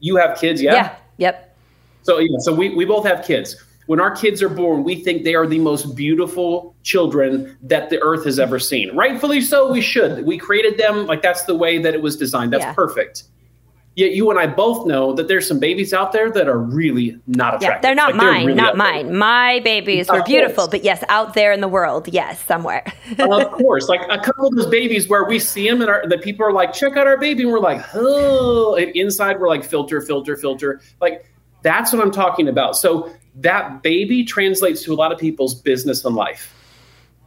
you 0.00 0.16
have 0.16 0.38
kids, 0.38 0.60
yeah. 0.60 0.74
Yeah. 0.74 0.96
Yep. 1.16 1.56
So, 2.02 2.18
yeah, 2.18 2.38
so 2.40 2.54
we, 2.54 2.74
we 2.74 2.84
both 2.84 3.06
have 3.06 3.24
kids. 3.24 3.56
When 3.90 3.98
our 3.98 4.12
kids 4.12 4.40
are 4.40 4.48
born, 4.48 4.84
we 4.84 5.02
think 5.02 5.24
they 5.24 5.34
are 5.34 5.48
the 5.48 5.58
most 5.58 5.96
beautiful 5.96 6.76
children 6.84 7.58
that 7.62 7.90
the 7.90 8.00
earth 8.00 8.24
has 8.24 8.38
ever 8.38 8.60
seen. 8.60 8.94
Rightfully 8.94 9.40
so, 9.40 9.72
we 9.72 9.80
should. 9.80 10.24
We 10.24 10.38
created 10.38 10.78
them 10.78 11.06
like 11.06 11.22
that's 11.22 11.42
the 11.42 11.56
way 11.56 11.76
that 11.78 11.92
it 11.92 12.00
was 12.00 12.16
designed. 12.16 12.52
That's 12.52 12.62
yeah. 12.62 12.72
perfect. 12.72 13.24
Yet 13.96 14.12
you 14.12 14.30
and 14.30 14.38
I 14.38 14.46
both 14.46 14.86
know 14.86 15.12
that 15.14 15.26
there's 15.26 15.48
some 15.48 15.58
babies 15.58 15.92
out 15.92 16.12
there 16.12 16.30
that 16.30 16.48
are 16.48 16.56
really 16.56 17.18
not 17.26 17.56
attractive. 17.56 17.78
Yeah, 17.78 17.80
they're 17.80 17.94
not 17.96 18.14
like, 18.14 18.16
mine, 18.18 18.26
they're 18.26 18.46
really 18.46 18.54
not 18.54 18.76
mine. 18.76 19.18
My 19.18 19.58
babies 19.64 20.08
were 20.08 20.22
beautiful, 20.22 20.68
but 20.68 20.84
yes, 20.84 21.02
out 21.08 21.34
there 21.34 21.50
in 21.50 21.60
the 21.60 21.66
world, 21.66 22.06
yes, 22.06 22.40
somewhere. 22.44 22.84
well, 23.18 23.40
of 23.40 23.50
course, 23.50 23.88
like 23.88 24.02
a 24.08 24.20
couple 24.20 24.46
of 24.46 24.54
those 24.54 24.68
babies 24.68 25.08
where 25.08 25.24
we 25.24 25.40
see 25.40 25.68
them 25.68 25.80
and 25.80 25.90
our, 25.90 26.06
the 26.06 26.18
people 26.18 26.46
are 26.46 26.52
like, 26.52 26.72
check 26.72 26.96
out 26.96 27.08
our 27.08 27.18
baby, 27.18 27.42
and 27.42 27.50
we're 27.50 27.58
like, 27.58 27.84
oh, 27.94 28.76
and 28.76 28.94
inside 28.94 29.40
we're 29.40 29.48
like, 29.48 29.64
filter, 29.64 30.00
filter, 30.00 30.36
filter. 30.36 30.80
Like 31.00 31.26
that's 31.62 31.92
what 31.92 32.00
I'm 32.00 32.12
talking 32.12 32.46
about. 32.46 32.76
So 32.76 33.12
that 33.40 33.82
baby 33.82 34.24
translates 34.24 34.82
to 34.84 34.92
a 34.92 34.96
lot 34.96 35.12
of 35.12 35.18
people's 35.18 35.54
business 35.54 36.04
and 36.04 36.14
life. 36.14 36.54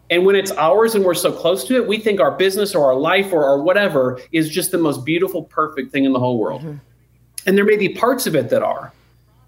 And 0.09 0.25
when 0.25 0.35
it's 0.35 0.51
ours 0.51 0.95
and 0.95 1.03
we're 1.03 1.13
so 1.13 1.31
close 1.31 1.63
to 1.65 1.75
it, 1.75 1.87
we 1.87 1.97
think 1.97 2.19
our 2.19 2.31
business 2.31 2.75
or 2.75 2.85
our 2.85 2.95
life 2.95 3.33
or, 3.33 3.43
or 3.43 3.63
whatever 3.63 4.19
is 4.31 4.49
just 4.49 4.71
the 4.71 4.77
most 4.77 5.05
beautiful, 5.05 5.43
perfect 5.43 5.91
thing 5.91 6.05
in 6.05 6.13
the 6.13 6.19
whole 6.19 6.37
world. 6.37 6.61
Mm-hmm. 6.61 6.77
And 7.45 7.57
there 7.57 7.65
may 7.65 7.77
be 7.77 7.89
parts 7.89 8.27
of 8.27 8.35
it 8.35 8.49
that 8.49 8.61
are. 8.61 8.93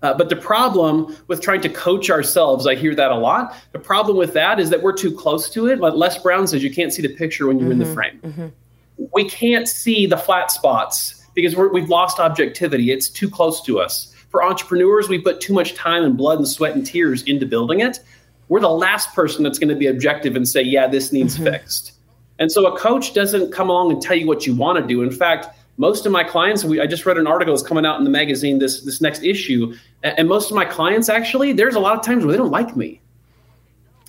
Uh, 0.02 0.14
but 0.14 0.30
the 0.30 0.36
problem 0.36 1.16
with 1.28 1.42
trying 1.42 1.62
to 1.62 1.70
coach 1.70 2.10
ourselves, 2.10 2.68
I 2.68 2.76
hear 2.76 2.94
that 2.96 3.12
a 3.12 3.16
lot. 3.16 3.56
The 3.72 3.80
problem 3.80 4.18
with 4.18 4.34
that 4.34 4.60
is 4.60 4.70
that 4.70 4.82
we're 4.82 4.94
too 4.94 5.16
close 5.16 5.50
to 5.52 5.68
it. 5.68 5.80
Like 5.80 5.94
Les 5.94 6.18
Brown 6.18 6.48
says, 6.48 6.64
you 6.64 6.74
can't 6.74 6.94
see 6.94 7.02
the 7.02 7.16
picture 7.16 7.48
when 7.48 7.58
you're 7.60 7.70
mm-hmm. 7.70 7.72
in 7.72 7.80
the 7.80 7.86
mm-hmm. 7.86 7.94
frame. 7.94 8.20
Mm-hmm. 8.24 9.06
We 9.14 9.30
can't 9.30 9.68
see 9.68 10.06
the 10.06 10.18
flat 10.18 10.52
spots 10.52 11.26
because 11.34 11.56
we 11.56 11.82
have 11.82 11.90
lost 11.90 12.20
objectivity. 12.20 12.92
It's 12.92 13.10
too 13.10 13.30
close 13.30 13.62
to 13.64 13.80
us. 13.80 14.15
For 14.36 14.44
entrepreneurs, 14.44 15.08
we 15.08 15.20
put 15.20 15.40
too 15.40 15.54
much 15.54 15.76
time 15.76 16.04
and 16.04 16.18
blood 16.18 16.40
and 16.40 16.48
sweat 16.48 16.76
and 16.76 16.86
tears 16.86 17.24
into 17.24 17.46
building 17.46 17.80
it 17.80 18.00
we're 18.48 18.60
the 18.60 18.70
last 18.70 19.14
person 19.14 19.44
that's 19.44 19.60
going 19.60 19.70
to 19.70 19.76
be 19.76 19.88
objective 19.88 20.36
and 20.36 20.48
say, 20.48 20.62
yeah, 20.62 20.88
this 20.88 21.12
needs 21.12 21.36
mm-hmm. 21.36 21.46
fixed. 21.46 21.94
And 22.38 22.52
so 22.52 22.66
a 22.68 22.78
coach 22.78 23.14
doesn't 23.14 23.52
come 23.52 23.70
along 23.70 23.92
and 23.92 24.02
tell 24.02 24.16
you 24.16 24.28
what 24.28 24.46
you 24.46 24.56
want 24.56 24.78
to 24.80 24.86
do. 24.86 25.02
In 25.02 25.12
fact, 25.12 25.48
most 25.78 26.06
of 26.06 26.12
my 26.12 26.24
clients, 26.24 26.64
we, 26.64 26.80
I 26.80 26.88
just 26.88 27.06
read 27.06 27.18
an 27.18 27.28
article 27.28 27.54
that's 27.54 27.68
coming 27.68 27.86
out 27.86 27.98
in 27.98 28.04
the 28.04 28.10
magazine 28.10 28.60
this 28.60 28.82
this 28.82 29.02
next 29.02 29.24
issue, 29.24 29.74
and 30.04 30.28
most 30.28 30.50
of 30.50 30.56
my 30.56 30.64
clients 30.64 31.10
actually, 31.10 31.52
there's 31.52 31.76
a 31.76 31.80
lot 31.80 31.98
of 31.98 32.06
times 32.06 32.24
where 32.24 32.32
they 32.32 32.38
don't 32.38 32.52
like 32.52 32.76
me. 32.78 33.02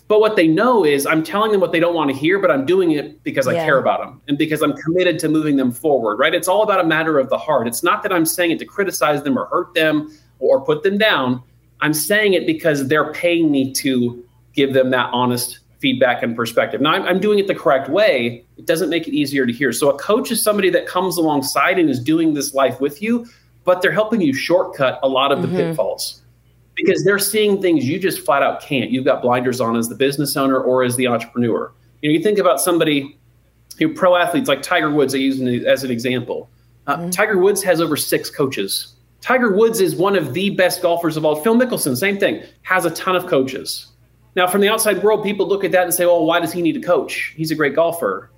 But 0.08 0.20
what 0.20 0.36
they 0.36 0.46
know 0.46 0.84
is 0.84 1.04
I'm 1.04 1.24
telling 1.24 1.50
them 1.50 1.60
what 1.60 1.72
they 1.72 1.80
don't 1.80 1.94
want 1.94 2.10
to 2.10 2.16
hear, 2.16 2.38
but 2.38 2.50
I'm 2.50 2.64
doing 2.64 2.92
it 2.92 3.22
because 3.24 3.46
yeah. 3.46 3.62
I 3.62 3.64
care 3.64 3.78
about 3.78 4.00
them 4.00 4.20
and 4.28 4.38
because 4.38 4.62
I'm 4.62 4.74
committed 4.74 5.18
to 5.20 5.28
moving 5.28 5.56
them 5.56 5.72
forward, 5.72 6.18
right? 6.18 6.32
It's 6.32 6.46
all 6.46 6.62
about 6.62 6.80
a 6.80 6.86
matter 6.86 7.18
of 7.18 7.28
the 7.28 7.38
heart. 7.38 7.66
It's 7.66 7.82
not 7.82 8.02
that 8.04 8.12
I'm 8.12 8.24
saying 8.24 8.52
it 8.52 8.58
to 8.60 8.64
criticize 8.64 9.22
them 9.24 9.36
or 9.36 9.46
hurt 9.46 9.74
them 9.74 10.16
or 10.38 10.64
put 10.64 10.84
them 10.84 10.96
down. 10.96 11.42
I'm 11.80 11.92
saying 11.92 12.34
it 12.34 12.46
because 12.46 12.86
they're 12.86 13.12
paying 13.12 13.50
me 13.50 13.72
to 13.74 14.24
give 14.52 14.72
them 14.72 14.90
that 14.90 15.10
honest 15.12 15.58
feedback 15.78 16.22
and 16.22 16.36
perspective. 16.36 16.80
Now, 16.80 16.92
I'm, 16.92 17.02
I'm, 17.02 17.20
doing 17.20 17.38
it 17.38 17.46
the 17.46 17.54
correct 17.54 17.90
way. 17.90 18.44
It 18.56 18.64
doesn't 18.64 18.88
make 18.88 19.06
it 19.06 19.12
easier 19.12 19.44
to 19.44 19.52
hear. 19.52 19.72
So, 19.72 19.90
a 19.90 19.98
coach 19.98 20.30
is 20.30 20.42
somebody 20.42 20.70
that 20.70 20.86
comes 20.86 21.18
alongside 21.18 21.78
and 21.78 21.90
is 21.90 22.00
doing 22.00 22.32
this 22.32 22.54
life 22.54 22.80
with 22.80 23.02
you, 23.02 23.26
but 23.64 23.82
they're 23.82 23.92
helping 23.92 24.22
you 24.22 24.32
shortcut 24.32 24.98
a 25.02 25.08
lot 25.08 25.32
of 25.32 25.42
the 25.42 25.48
mm-hmm. 25.48 25.56
pitfalls 25.56 26.22
because 26.76 27.02
they're 27.04 27.18
seeing 27.18 27.60
things 27.60 27.88
you 27.88 27.98
just 27.98 28.20
flat 28.20 28.42
out 28.42 28.60
can't. 28.60 28.90
You've 28.90 29.04
got 29.04 29.22
blinders 29.22 29.60
on 29.60 29.76
as 29.76 29.88
the 29.88 29.94
business 29.94 30.36
owner 30.36 30.58
or 30.60 30.84
as 30.84 30.94
the 30.96 31.08
entrepreneur. 31.08 31.72
You 32.02 32.10
know, 32.10 32.16
you 32.16 32.22
think 32.22 32.38
about 32.38 32.60
somebody, 32.60 33.18
know, 33.80 33.94
pro 33.94 34.14
athletes 34.14 34.48
like 34.48 34.62
Tiger 34.62 34.90
Woods, 34.90 35.14
I 35.14 35.18
use 35.18 35.40
as 35.64 35.82
an 35.82 35.90
example. 35.90 36.50
Uh, 36.86 36.98
mm-hmm. 36.98 37.10
Tiger 37.10 37.38
Woods 37.38 37.62
has 37.62 37.80
over 37.80 37.96
six 37.96 38.30
coaches. 38.30 38.94
Tiger 39.22 39.56
Woods 39.56 39.80
is 39.80 39.96
one 39.96 40.14
of 40.14 40.34
the 40.34 40.50
best 40.50 40.82
golfers 40.82 41.16
of 41.16 41.24
all. 41.24 41.36
Phil 41.42 41.56
Mickelson, 41.56 41.96
same 41.96 42.18
thing, 42.18 42.44
has 42.62 42.84
a 42.84 42.90
ton 42.90 43.16
of 43.16 43.26
coaches. 43.26 43.88
Now, 44.36 44.46
from 44.46 44.60
the 44.60 44.68
outside 44.68 45.02
world, 45.02 45.24
people 45.24 45.48
look 45.48 45.64
at 45.64 45.72
that 45.72 45.84
and 45.84 45.94
say, 45.94 46.04
"Well, 46.04 46.26
why 46.26 46.38
does 46.40 46.52
he 46.52 46.60
need 46.60 46.76
a 46.76 46.80
coach? 46.80 47.32
He's 47.36 47.50
a 47.50 47.54
great 47.54 47.74
golfer." 47.74 48.30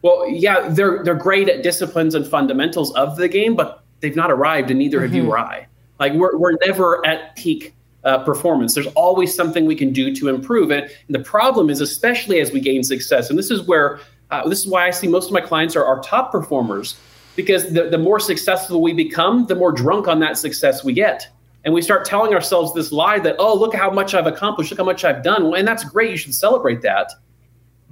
Well, 0.00 0.26
yeah, 0.28 0.68
they're 0.70 1.04
they're 1.04 1.14
great 1.14 1.48
at 1.48 1.62
disciplines 1.62 2.14
and 2.14 2.26
fundamentals 2.26 2.94
of 2.94 3.16
the 3.16 3.28
game, 3.28 3.54
but 3.54 3.84
they've 4.00 4.16
not 4.16 4.30
arrived, 4.30 4.70
and 4.70 4.78
neither 4.78 4.96
mm-hmm. 4.96 5.06
have 5.06 5.14
you 5.14 5.22
mm-hmm. 5.24 5.32
or 5.32 5.38
I. 5.38 5.66
Like 5.98 6.12
we're 6.14 6.36
we're 6.36 6.56
never 6.64 7.04
at 7.06 7.36
peak 7.36 7.74
uh, 8.04 8.18
performance. 8.24 8.74
There's 8.74 8.86
always 8.88 9.34
something 9.34 9.66
we 9.66 9.76
can 9.76 9.92
do 9.92 10.14
to 10.14 10.28
improve 10.28 10.70
it. 10.70 10.92
And 11.06 11.14
the 11.14 11.24
problem 11.24 11.70
is, 11.70 11.80
especially 11.80 12.40
as 12.40 12.52
we 12.52 12.60
gain 12.60 12.82
success, 12.82 13.30
and 13.30 13.38
this 13.38 13.50
is 13.50 13.62
where 13.62 14.00
uh, 14.30 14.48
this 14.48 14.60
is 14.60 14.68
why 14.68 14.86
I 14.86 14.90
see 14.90 15.08
most 15.08 15.26
of 15.26 15.32
my 15.32 15.40
clients 15.40 15.74
are, 15.76 15.84
our 15.84 16.00
top 16.02 16.30
performers 16.30 16.98
because 17.38 17.72
the, 17.72 17.88
the 17.88 17.98
more 17.98 18.18
successful 18.18 18.82
we 18.82 18.92
become, 18.92 19.46
the 19.46 19.54
more 19.54 19.70
drunk 19.70 20.08
on 20.08 20.18
that 20.18 20.36
success 20.36 20.82
we 20.82 20.92
get. 20.92 21.28
And 21.64 21.72
we 21.72 21.80
start 21.80 22.04
telling 22.04 22.34
ourselves 22.34 22.74
this 22.74 22.90
lie 22.90 23.20
that 23.20 23.36
oh 23.38 23.54
look 23.54 23.74
how 23.74 23.90
much 23.90 24.14
i've 24.14 24.26
accomplished. 24.26 24.72
Look 24.72 24.78
how 24.78 24.84
much 24.84 25.04
i've 25.04 25.22
done. 25.22 25.54
And 25.54 25.66
that's 25.66 25.84
great. 25.84 26.10
You 26.10 26.16
should 26.16 26.34
celebrate 26.34 26.82
that. 26.82 27.12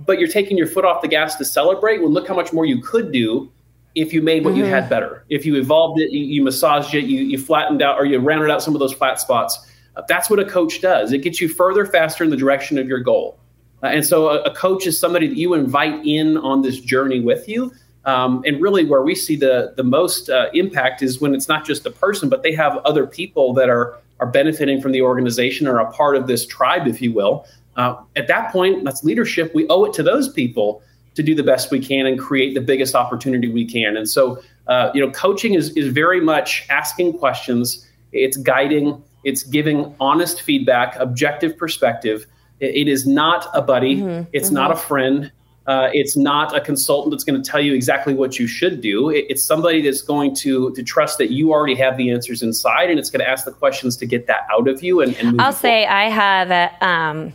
But 0.04 0.18
you're 0.18 0.28
taking 0.28 0.58
your 0.58 0.66
foot 0.66 0.84
off 0.84 1.00
the 1.00 1.08
gas 1.08 1.36
to 1.36 1.44
celebrate. 1.44 2.00
Well 2.00 2.10
look 2.10 2.26
how 2.26 2.34
much 2.34 2.52
more 2.52 2.66
you 2.66 2.80
could 2.80 3.12
do 3.12 3.50
if 3.96 4.12
you 4.12 4.22
made 4.22 4.44
what 4.44 4.54
mm-hmm. 4.54 4.64
you 4.64 4.66
had 4.66 4.88
better 4.88 5.24
if 5.28 5.44
you 5.44 5.56
evolved 5.56 6.00
it 6.00 6.12
you, 6.12 6.24
you 6.24 6.42
massaged 6.42 6.94
it 6.94 7.04
you, 7.06 7.20
you, 7.20 7.38
flattened 7.38 7.82
out 7.82 7.98
or 7.98 8.04
you 8.04 8.18
rounded 8.18 8.50
out 8.50 8.62
some 8.62 8.74
of 8.74 8.78
those 8.78 8.92
flat 8.92 9.18
spots 9.18 9.70
uh, 9.96 10.02
that's 10.08 10.30
what 10.30 10.38
a 10.38 10.44
coach 10.44 10.80
does 10.80 11.12
it 11.12 11.18
gets 11.18 11.40
you 11.40 11.48
further 11.48 11.84
faster 11.84 12.22
in 12.22 12.30
the 12.30 12.36
direction 12.36 12.78
of 12.78 12.86
your 12.86 13.00
goal 13.00 13.38
uh, 13.82 13.86
and 13.86 14.06
so 14.06 14.28
a, 14.28 14.42
a 14.42 14.54
coach 14.54 14.86
is 14.86 14.98
somebody 14.98 15.26
that 15.26 15.36
you 15.36 15.54
invite 15.54 16.04
in 16.06 16.36
on 16.36 16.62
this 16.62 16.80
journey 16.80 17.20
with 17.20 17.48
you 17.48 17.72
um, 18.06 18.42
and 18.46 18.62
really, 18.62 18.84
where 18.84 19.02
we 19.02 19.16
see 19.16 19.34
the 19.34 19.74
the 19.76 19.82
most 19.82 20.30
uh, 20.30 20.48
impact 20.54 21.02
is 21.02 21.20
when 21.20 21.34
it's 21.34 21.48
not 21.48 21.66
just 21.66 21.82
the 21.82 21.90
person, 21.90 22.28
but 22.28 22.44
they 22.44 22.54
have 22.54 22.76
other 22.78 23.04
people 23.04 23.52
that 23.54 23.68
are 23.68 23.98
are 24.20 24.26
benefiting 24.26 24.80
from 24.80 24.92
the 24.92 25.02
organization 25.02 25.66
or 25.66 25.78
a 25.78 25.90
part 25.90 26.16
of 26.16 26.28
this 26.28 26.46
tribe, 26.46 26.86
if 26.86 27.02
you 27.02 27.12
will. 27.12 27.46
Uh, 27.76 27.96
at 28.14 28.28
that 28.28 28.52
point, 28.52 28.84
that's 28.84 29.02
leadership. 29.02 29.52
We 29.54 29.66
owe 29.68 29.84
it 29.84 29.92
to 29.94 30.02
those 30.04 30.28
people 30.28 30.82
to 31.16 31.22
do 31.22 31.34
the 31.34 31.42
best 31.42 31.70
we 31.70 31.80
can 31.80 32.06
and 32.06 32.18
create 32.18 32.54
the 32.54 32.60
biggest 32.60 32.94
opportunity 32.94 33.48
we 33.48 33.64
can. 33.64 33.96
And 33.96 34.08
so, 34.08 34.40
uh, 34.68 34.90
you 34.94 35.00
know, 35.04 35.10
coaching 35.10 35.54
is 35.54 35.70
is 35.70 35.88
very 35.88 36.20
much 36.20 36.66
asking 36.70 37.18
questions. 37.18 37.86
It's 38.12 38.36
guiding. 38.36 39.02
It's 39.24 39.42
giving 39.42 39.94
honest 39.98 40.42
feedback, 40.42 40.94
objective 40.96 41.58
perspective. 41.58 42.26
it, 42.60 42.86
it 42.86 42.88
is 42.88 43.06
not 43.06 43.48
a 43.54 43.62
buddy. 43.62 43.96
Mm-hmm. 43.96 44.28
It's 44.32 44.46
mm-hmm. 44.46 44.54
not 44.54 44.70
a 44.70 44.76
friend. 44.76 45.32
Uh, 45.66 45.90
it's 45.92 46.16
not 46.16 46.54
a 46.54 46.60
consultant 46.60 47.10
that's 47.10 47.24
going 47.24 47.42
to 47.42 47.50
tell 47.50 47.60
you 47.60 47.74
exactly 47.74 48.14
what 48.14 48.38
you 48.38 48.46
should 48.46 48.80
do. 48.80 49.10
It, 49.10 49.26
it's 49.28 49.42
somebody 49.42 49.82
that's 49.82 50.00
going 50.00 50.34
to 50.36 50.72
to 50.74 50.82
trust 50.82 51.18
that 51.18 51.32
you 51.32 51.52
already 51.52 51.74
have 51.74 51.96
the 51.96 52.12
answers 52.12 52.42
inside, 52.42 52.88
and 52.88 53.00
it's 53.00 53.10
going 53.10 53.20
to 53.20 53.28
ask 53.28 53.44
the 53.44 53.52
questions 53.52 53.96
to 53.96 54.06
get 54.06 54.28
that 54.28 54.46
out 54.52 54.68
of 54.68 54.82
you. 54.84 55.00
And, 55.00 55.16
and 55.16 55.40
I'll 55.40 55.52
say 55.52 55.84
I 55.86 56.08
have. 56.08 56.50
A, 56.52 56.86
um, 56.86 57.32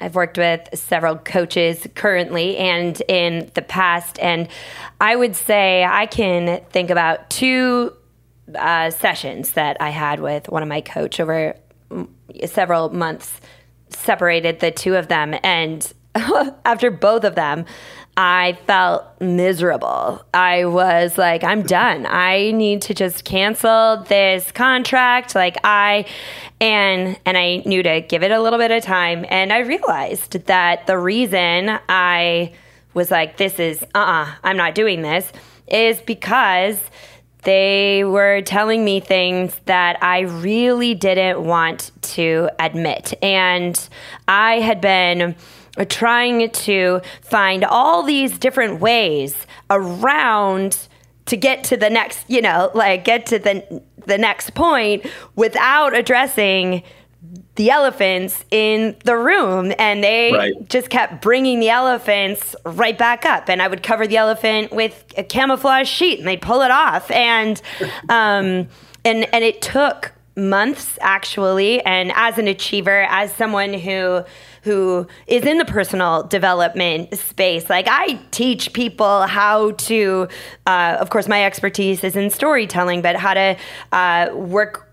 I've 0.00 0.14
worked 0.14 0.38
with 0.38 0.68
several 0.74 1.16
coaches 1.16 1.86
currently 1.94 2.56
and 2.56 3.00
in 3.08 3.50
the 3.54 3.62
past, 3.62 4.18
and 4.18 4.48
I 5.00 5.16
would 5.16 5.36
say 5.36 5.84
I 5.84 6.06
can 6.06 6.62
think 6.70 6.90
about 6.90 7.30
two 7.30 7.94
uh, 8.54 8.90
sessions 8.90 9.52
that 9.52 9.76
I 9.80 9.90
had 9.90 10.20
with 10.20 10.48
one 10.48 10.62
of 10.62 10.68
my 10.68 10.80
coach 10.80 11.20
over 11.20 11.54
several 12.46 12.90
months 12.90 13.40
separated 13.90 14.60
the 14.60 14.70
two 14.70 14.96
of 14.96 15.08
them 15.08 15.34
and 15.42 15.92
after 16.64 16.90
both 16.90 17.24
of 17.24 17.34
them, 17.34 17.64
I 18.22 18.58
felt 18.66 19.18
miserable. 19.18 20.22
I 20.34 20.66
was 20.66 21.16
like, 21.16 21.42
I'm 21.42 21.62
done. 21.62 22.04
I 22.04 22.50
need 22.50 22.82
to 22.82 22.92
just 22.92 23.24
cancel 23.24 24.04
this 24.08 24.52
contract. 24.52 25.34
Like 25.34 25.56
I 25.64 26.04
and 26.60 27.18
and 27.24 27.38
I 27.38 27.62
knew 27.64 27.82
to 27.82 28.02
give 28.02 28.22
it 28.22 28.30
a 28.30 28.38
little 28.42 28.58
bit 28.58 28.72
of 28.72 28.82
time 28.82 29.24
and 29.30 29.54
I 29.54 29.60
realized 29.60 30.32
that 30.32 30.86
the 30.86 30.98
reason 30.98 31.78
I 31.88 32.52
was 32.92 33.10
like 33.10 33.38
this 33.38 33.58
is 33.58 33.82
uh-uh, 33.94 34.34
I'm 34.44 34.58
not 34.58 34.74
doing 34.74 35.00
this 35.00 35.32
is 35.66 35.98
because 36.02 36.78
they 37.44 38.04
were 38.04 38.42
telling 38.42 38.84
me 38.84 39.00
things 39.00 39.58
that 39.64 39.96
I 40.02 40.20
really 40.20 40.94
didn't 40.94 41.42
want 41.42 41.90
to 42.02 42.50
admit. 42.58 43.14
And 43.22 43.88
I 44.28 44.60
had 44.60 44.82
been 44.82 45.36
trying 45.88 46.50
to 46.50 47.00
find 47.22 47.64
all 47.64 48.02
these 48.02 48.38
different 48.38 48.80
ways 48.80 49.46
around 49.70 50.88
to 51.26 51.36
get 51.36 51.64
to 51.64 51.76
the 51.76 51.90
next, 51.90 52.28
you 52.28 52.42
know, 52.42 52.70
like 52.74 53.04
get 53.04 53.26
to 53.26 53.38
the 53.38 53.82
the 54.06 54.18
next 54.18 54.54
point 54.54 55.06
without 55.36 55.94
addressing 55.94 56.82
the 57.56 57.70
elephants 57.70 58.44
in 58.50 58.96
the 59.04 59.16
room. 59.16 59.72
And 59.78 60.02
they 60.02 60.32
right. 60.32 60.68
just 60.68 60.88
kept 60.90 61.20
bringing 61.20 61.60
the 61.60 61.68
elephants 61.68 62.56
right 62.64 62.96
back 62.96 63.24
up. 63.24 63.48
And 63.48 63.60
i 63.60 63.68
would 63.68 63.82
cover 63.82 64.06
the 64.06 64.16
elephant 64.16 64.72
with 64.72 65.04
a 65.16 65.22
camouflage 65.22 65.88
sheet 65.88 66.18
and 66.18 66.26
they'd 66.26 66.40
pull 66.40 66.62
it 66.62 66.70
off. 66.70 67.10
And 67.10 67.60
um, 68.08 68.68
and 69.04 69.32
and 69.32 69.44
it 69.44 69.62
took 69.62 70.12
months 70.36 70.98
actually. 71.00 71.84
And 71.84 72.12
as 72.14 72.38
an 72.38 72.48
achiever 72.48 73.06
as 73.08 73.32
someone 73.34 73.74
who 73.74 74.24
who 74.62 75.06
is 75.26 75.44
in 75.44 75.58
the 75.58 75.64
personal 75.64 76.22
development 76.24 77.16
space 77.16 77.68
like 77.70 77.86
i 77.88 78.18
teach 78.30 78.72
people 78.72 79.22
how 79.22 79.70
to 79.72 80.28
uh, 80.66 80.96
of 81.00 81.10
course 81.10 81.28
my 81.28 81.44
expertise 81.44 82.04
is 82.04 82.16
in 82.16 82.30
storytelling 82.30 83.02
but 83.02 83.16
how 83.16 83.34
to 83.34 83.56
uh, 83.92 84.30
work 84.34 84.86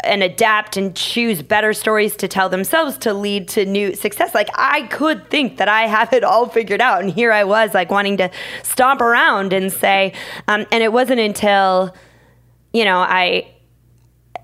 and 0.00 0.22
adapt 0.22 0.76
and 0.76 0.94
choose 0.94 1.42
better 1.42 1.72
stories 1.72 2.16
to 2.16 2.28
tell 2.28 2.48
themselves 2.48 2.96
to 2.98 3.12
lead 3.12 3.48
to 3.48 3.64
new 3.64 3.94
success. 3.94 4.34
Like 4.34 4.48
I 4.54 4.82
could 4.82 5.30
think 5.30 5.56
that 5.56 5.68
I 5.68 5.86
have 5.86 6.12
it 6.12 6.22
all 6.22 6.48
figured 6.48 6.80
out, 6.80 7.02
and 7.02 7.10
here 7.10 7.32
I 7.32 7.44
was 7.44 7.74
like 7.74 7.90
wanting 7.90 8.16
to 8.18 8.30
stomp 8.62 9.00
around 9.00 9.52
and 9.52 9.72
say, 9.72 10.12
um, 10.46 10.66
and 10.70 10.82
it 10.82 10.92
wasn't 10.92 11.20
until 11.20 11.94
you 12.72 12.84
know, 12.84 12.98
I 12.98 13.52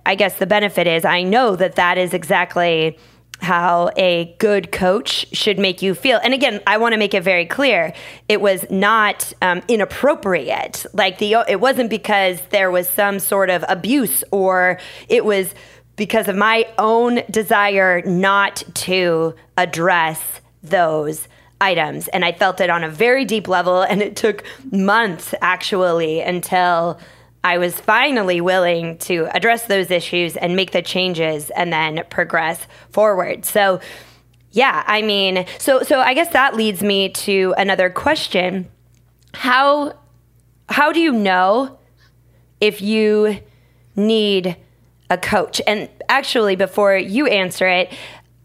I 0.07 0.15
guess 0.15 0.39
the 0.39 0.47
benefit 0.47 0.87
is 0.87 1.05
I 1.05 1.23
know 1.23 1.55
that 1.57 1.77
that 1.77 1.99
is 1.99 2.15
exactly 2.15 2.99
how 3.43 3.91
a 3.97 4.35
good 4.39 4.73
coach 4.73 5.27
should 5.33 5.59
make 5.59 5.83
you 5.83 5.95
feel. 5.95 6.21
And 6.23 6.33
again, 6.33 6.61
I 6.67 6.79
want 6.79 6.93
to 6.93 6.99
make 6.99 7.15
it 7.15 7.23
very 7.23 7.47
clear: 7.47 7.93
it 8.29 8.41
was 8.41 8.65
not 8.71 9.33
um, 9.43 9.63
inappropriate. 9.69 10.87
Like 10.93 11.19
the, 11.19 11.45
it 11.49 11.61
wasn't 11.61 11.91
because 11.91 12.41
there 12.51 12.71
was 12.71 12.89
some 12.89 13.19
sort 13.19 13.51
of 13.51 13.65
abuse, 13.69 14.25
or 14.31 14.79
it 15.09 15.25
was 15.25 15.55
because 15.97 16.29
of 16.29 16.37
my 16.37 16.67
own 16.79 17.23
desire 17.31 18.03
not 18.03 18.63
to 18.75 19.35
address 19.57 20.41
those 20.63 21.29
items. 21.61 22.09
And 22.09 22.25
I 22.25 22.33
felt 22.33 22.61
it 22.61 22.71
on 22.71 22.83
a 22.83 22.89
very 22.89 23.25
deep 23.25 23.49
level, 23.49 23.83
and 23.83 24.03
it 24.03 24.17
took 24.17 24.45
months 24.71 25.35
actually 25.41 26.21
until 26.21 26.99
I 27.45 27.59
was 27.59 27.79
finally 27.81 28.41
willing 28.41 28.99
to 28.99 29.29
address 29.35 29.67
those 29.67 29.91
issues 29.91 30.37
and 30.37 30.55
make 30.55 30.71
the 30.71 30.83
changes 30.83 31.51
and 31.51 31.73
then 31.73 32.05
progress 32.09 32.67
forward. 32.91 33.45
So, 33.45 33.81
yeah, 34.53 34.85
I 34.87 35.03
mean, 35.03 35.47
so 35.59 35.83
so 35.83 36.01
I 36.01 36.15
guess 36.15 36.33
that 36.33 36.55
leads 36.55 36.83
me 36.83 37.09
to 37.09 37.55
another 37.57 37.91
question. 37.91 38.71
How 39.35 39.99
how 40.69 40.93
do 40.93 41.01
you 41.01 41.13
know 41.13 41.79
if 42.61 42.81
you 42.81 43.41
need 43.97 44.57
a 45.11 45.19
coach? 45.19 45.61
And 45.67 45.89
actually 46.09 46.55
before 46.57 46.97
you 46.97 47.27
answer 47.27 47.67
it, 47.67 47.93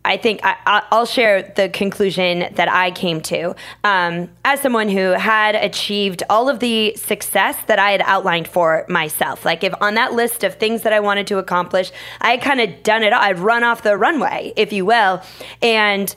I 0.08 0.16
think 0.16 0.40
I, 0.44 0.84
will 0.90 1.06
share 1.06 1.42
the 1.44 1.68
conclusion 1.68 2.48
that 2.56 2.70
I 2.70 2.92
came 2.92 3.20
to 3.22 3.56
um, 3.84 4.30
as 4.46 4.62
someone 4.62 4.88
who 4.88 5.12
had 5.12 5.56
achieved 5.56 6.24
all 6.30 6.48
of 6.48 6.60
the 6.60 6.96
success 6.96 7.58
that 7.68 7.78
I 7.78 7.92
had 7.92 8.02
outlined 8.02 8.48
for 8.48 8.86
myself. 8.88 9.44
Like, 9.44 9.66
if 9.66 9.74
on 9.82 9.96
that 9.96 10.14
list 10.14 10.46
of 10.46 10.56
things 10.56 10.84
that 10.84 10.94
I 10.94 11.02
wanted 11.02 11.28
to 11.28 11.40
accomplish, 11.40 11.92
I 12.22 12.32
had 12.32 12.42
kind 12.42 12.62
of 12.62 12.84
done 12.84 13.04
it 13.04 13.12
all, 13.12 13.22
I'd 13.22 13.40
run 13.40 13.66
off 13.66 13.84
the 13.84 13.98
runway, 13.98 14.54
if 14.56 14.72
you 14.72 14.86
will. 14.86 15.22
And 15.62 16.16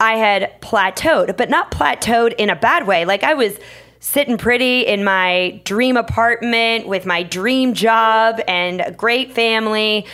I 0.00 0.14
had 0.14 0.60
plateaued, 0.60 1.36
but 1.36 1.48
not 1.48 1.70
plateaued 1.70 2.34
in 2.38 2.50
a 2.50 2.56
bad 2.56 2.88
way. 2.88 3.04
Like, 3.04 3.22
I 3.22 3.34
was 3.34 3.56
sitting 4.00 4.36
pretty 4.36 4.80
in 4.80 5.04
my 5.04 5.60
dream 5.64 5.96
apartment 5.96 6.88
with 6.88 7.06
my 7.06 7.22
dream 7.22 7.74
job 7.74 8.40
and 8.48 8.80
a 8.80 8.90
great 8.90 9.32
family. 9.32 10.06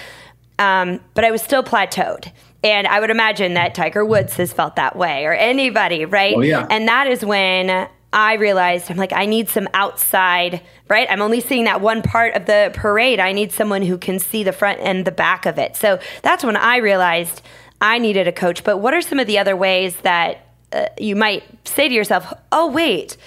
Um, 0.58 1.00
but 1.14 1.24
I 1.24 1.30
was 1.30 1.42
still 1.42 1.62
plateaued. 1.62 2.30
And 2.64 2.86
I 2.86 2.98
would 2.98 3.10
imagine 3.10 3.54
that 3.54 3.74
Tiger 3.74 4.04
Woods 4.04 4.34
has 4.38 4.52
felt 4.52 4.76
that 4.76 4.96
way 4.96 5.26
or 5.26 5.34
anybody, 5.34 6.06
right? 6.06 6.34
Oh, 6.34 6.40
yeah. 6.40 6.66
And 6.70 6.88
that 6.88 7.06
is 7.06 7.22
when 7.22 7.88
I 8.14 8.34
realized 8.34 8.90
I'm 8.90 8.96
like, 8.96 9.12
I 9.12 9.26
need 9.26 9.50
some 9.50 9.68
outside, 9.74 10.62
right? 10.88 11.06
I'm 11.10 11.20
only 11.20 11.40
seeing 11.40 11.64
that 11.64 11.82
one 11.82 12.00
part 12.00 12.34
of 12.34 12.46
the 12.46 12.70
parade. 12.72 13.20
I 13.20 13.32
need 13.32 13.52
someone 13.52 13.82
who 13.82 13.98
can 13.98 14.18
see 14.18 14.42
the 14.44 14.52
front 14.52 14.80
and 14.80 15.04
the 15.04 15.12
back 15.12 15.44
of 15.44 15.58
it. 15.58 15.76
So 15.76 15.98
that's 16.22 16.42
when 16.42 16.56
I 16.56 16.78
realized 16.78 17.42
I 17.82 17.98
needed 17.98 18.26
a 18.26 18.32
coach. 18.32 18.64
But 18.64 18.78
what 18.78 18.94
are 18.94 19.02
some 19.02 19.18
of 19.18 19.26
the 19.26 19.38
other 19.38 19.56
ways 19.56 19.96
that 19.96 20.46
uh, 20.72 20.86
you 20.98 21.16
might 21.16 21.42
say 21.68 21.88
to 21.88 21.94
yourself, 21.94 22.32
oh, 22.50 22.70
wait, 22.70 23.18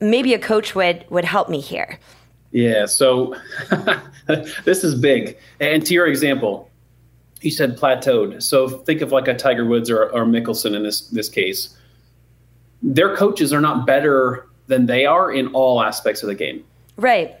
maybe 0.00 0.34
a 0.34 0.38
coach 0.38 0.74
would, 0.74 1.06
would 1.08 1.24
help 1.24 1.48
me 1.48 1.60
here? 1.60 1.98
Yeah. 2.50 2.86
So 2.86 3.36
this 4.64 4.84
is 4.84 4.96
big. 4.96 5.38
And 5.60 5.86
to 5.86 5.94
your 5.94 6.06
example, 6.06 6.69
you 7.40 7.50
said 7.50 7.76
plateaued. 7.76 8.42
So 8.42 8.68
think 8.68 9.00
of 9.00 9.12
like 9.12 9.28
a 9.28 9.34
Tiger 9.34 9.64
Woods 9.64 9.90
or, 9.90 10.10
or 10.10 10.24
Mickelson 10.24 10.74
in 10.74 10.82
this 10.82 11.08
this 11.08 11.28
case. 11.28 11.76
Their 12.82 13.16
coaches 13.16 13.52
are 13.52 13.60
not 13.60 13.86
better 13.86 14.46
than 14.66 14.86
they 14.86 15.04
are 15.06 15.32
in 15.32 15.48
all 15.48 15.82
aspects 15.82 16.22
of 16.22 16.28
the 16.28 16.34
game. 16.34 16.64
Right. 16.96 17.34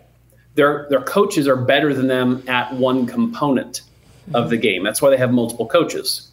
Their 0.54 0.86
their 0.90 1.02
coaches 1.02 1.46
are 1.48 1.56
better 1.56 1.94
than 1.94 2.08
them 2.08 2.42
at 2.48 2.72
one 2.74 3.06
component 3.06 3.82
of 4.34 4.50
the 4.50 4.56
game. 4.56 4.84
That's 4.84 5.00
why 5.00 5.10
they 5.10 5.16
have 5.16 5.32
multiple 5.32 5.66
coaches. 5.66 6.30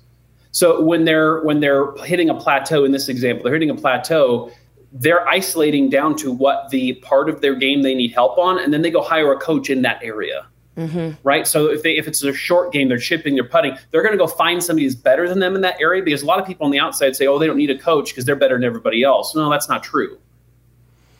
So 0.51 0.81
when 0.81 1.05
they're 1.05 1.41
when 1.41 1.59
they're 1.59 1.93
hitting 1.97 2.29
a 2.29 2.33
plateau 2.33 2.83
in 2.83 2.91
this 2.91 3.09
example, 3.09 3.43
they're 3.43 3.53
hitting 3.53 3.69
a 3.69 3.75
plateau, 3.75 4.51
they're 4.91 5.27
isolating 5.27 5.89
down 5.89 6.15
to 6.17 6.31
what 6.31 6.69
the 6.69 6.93
part 6.95 7.29
of 7.29 7.41
their 7.41 7.55
game 7.55 7.81
they 7.81 7.93
need 7.93 8.11
help 8.11 8.37
on, 8.37 8.59
and 8.59 8.73
then 8.73 8.81
they 8.81 8.91
go 8.91 9.01
hire 9.01 9.31
a 9.31 9.37
coach 9.37 9.69
in 9.69 9.81
that 9.83 10.01
area. 10.01 10.47
Mm-hmm. 10.77 11.15
Right. 11.23 11.47
So 11.47 11.71
if 11.71 11.81
they 11.81 11.97
if 11.97 12.07
it's 12.07 12.23
a 12.23 12.31
short 12.31 12.71
game, 12.71 12.87
they're 12.87 12.99
chipping, 12.99 13.33
they're 13.33 13.43
putting, 13.43 13.75
they're 13.89 14.03
going 14.03 14.13
to 14.13 14.17
go 14.17 14.27
find 14.27 14.63
somebody 14.63 14.85
who's 14.85 14.95
better 14.95 15.27
than 15.27 15.39
them 15.39 15.55
in 15.55 15.61
that 15.61 15.81
area 15.81 16.03
because 16.03 16.21
a 16.21 16.25
lot 16.25 16.39
of 16.39 16.45
people 16.45 16.65
on 16.65 16.71
the 16.71 16.79
outside 16.79 17.15
say, 17.15 17.25
oh, 17.25 17.39
they 17.39 17.47
don't 17.47 17.57
need 17.57 17.71
a 17.71 17.77
coach 17.77 18.09
because 18.09 18.25
they're 18.25 18.35
better 18.35 18.55
than 18.55 18.63
everybody 18.63 19.03
else. 19.03 19.33
No, 19.35 19.49
that's 19.49 19.67
not 19.67 19.83
true. 19.83 20.19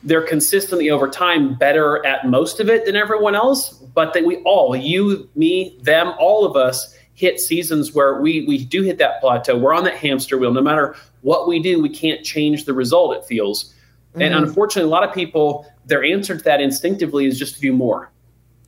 They're 0.04 0.22
consistently 0.22 0.90
over 0.90 1.08
time 1.08 1.54
better 1.54 2.06
at 2.06 2.28
most 2.28 2.60
of 2.60 2.68
it 2.68 2.86
than 2.86 2.94
everyone 2.94 3.34
else, 3.34 3.72
but 3.72 4.14
that 4.14 4.24
we 4.24 4.36
all, 4.44 4.76
you, 4.76 5.28
me, 5.34 5.76
them, 5.82 6.14
all 6.20 6.46
of 6.46 6.54
us 6.54 6.94
hit 7.14 7.40
seasons 7.40 7.92
where 7.92 8.20
we 8.20 8.46
we 8.46 8.64
do 8.64 8.82
hit 8.82 8.98
that 8.98 9.20
plateau. 9.20 9.58
We're 9.58 9.74
on 9.74 9.82
that 9.84 9.96
hamster 9.96 10.38
wheel. 10.38 10.52
No 10.52 10.62
matter 10.62 10.94
what 11.22 11.48
we 11.48 11.60
do, 11.60 11.82
we 11.82 11.88
can't 11.88 12.24
change 12.24 12.64
the 12.64 12.72
result. 12.72 13.16
It 13.16 13.24
feels, 13.24 13.74
mm-hmm. 14.12 14.22
and 14.22 14.34
unfortunately, 14.36 14.88
a 14.88 14.92
lot 14.92 15.02
of 15.02 15.12
people 15.12 15.66
their 15.84 16.04
answer 16.04 16.36
to 16.36 16.44
that 16.44 16.60
instinctively 16.60 17.26
is 17.26 17.36
just 17.36 17.56
to 17.56 17.60
do 17.60 17.72
more 17.72 18.12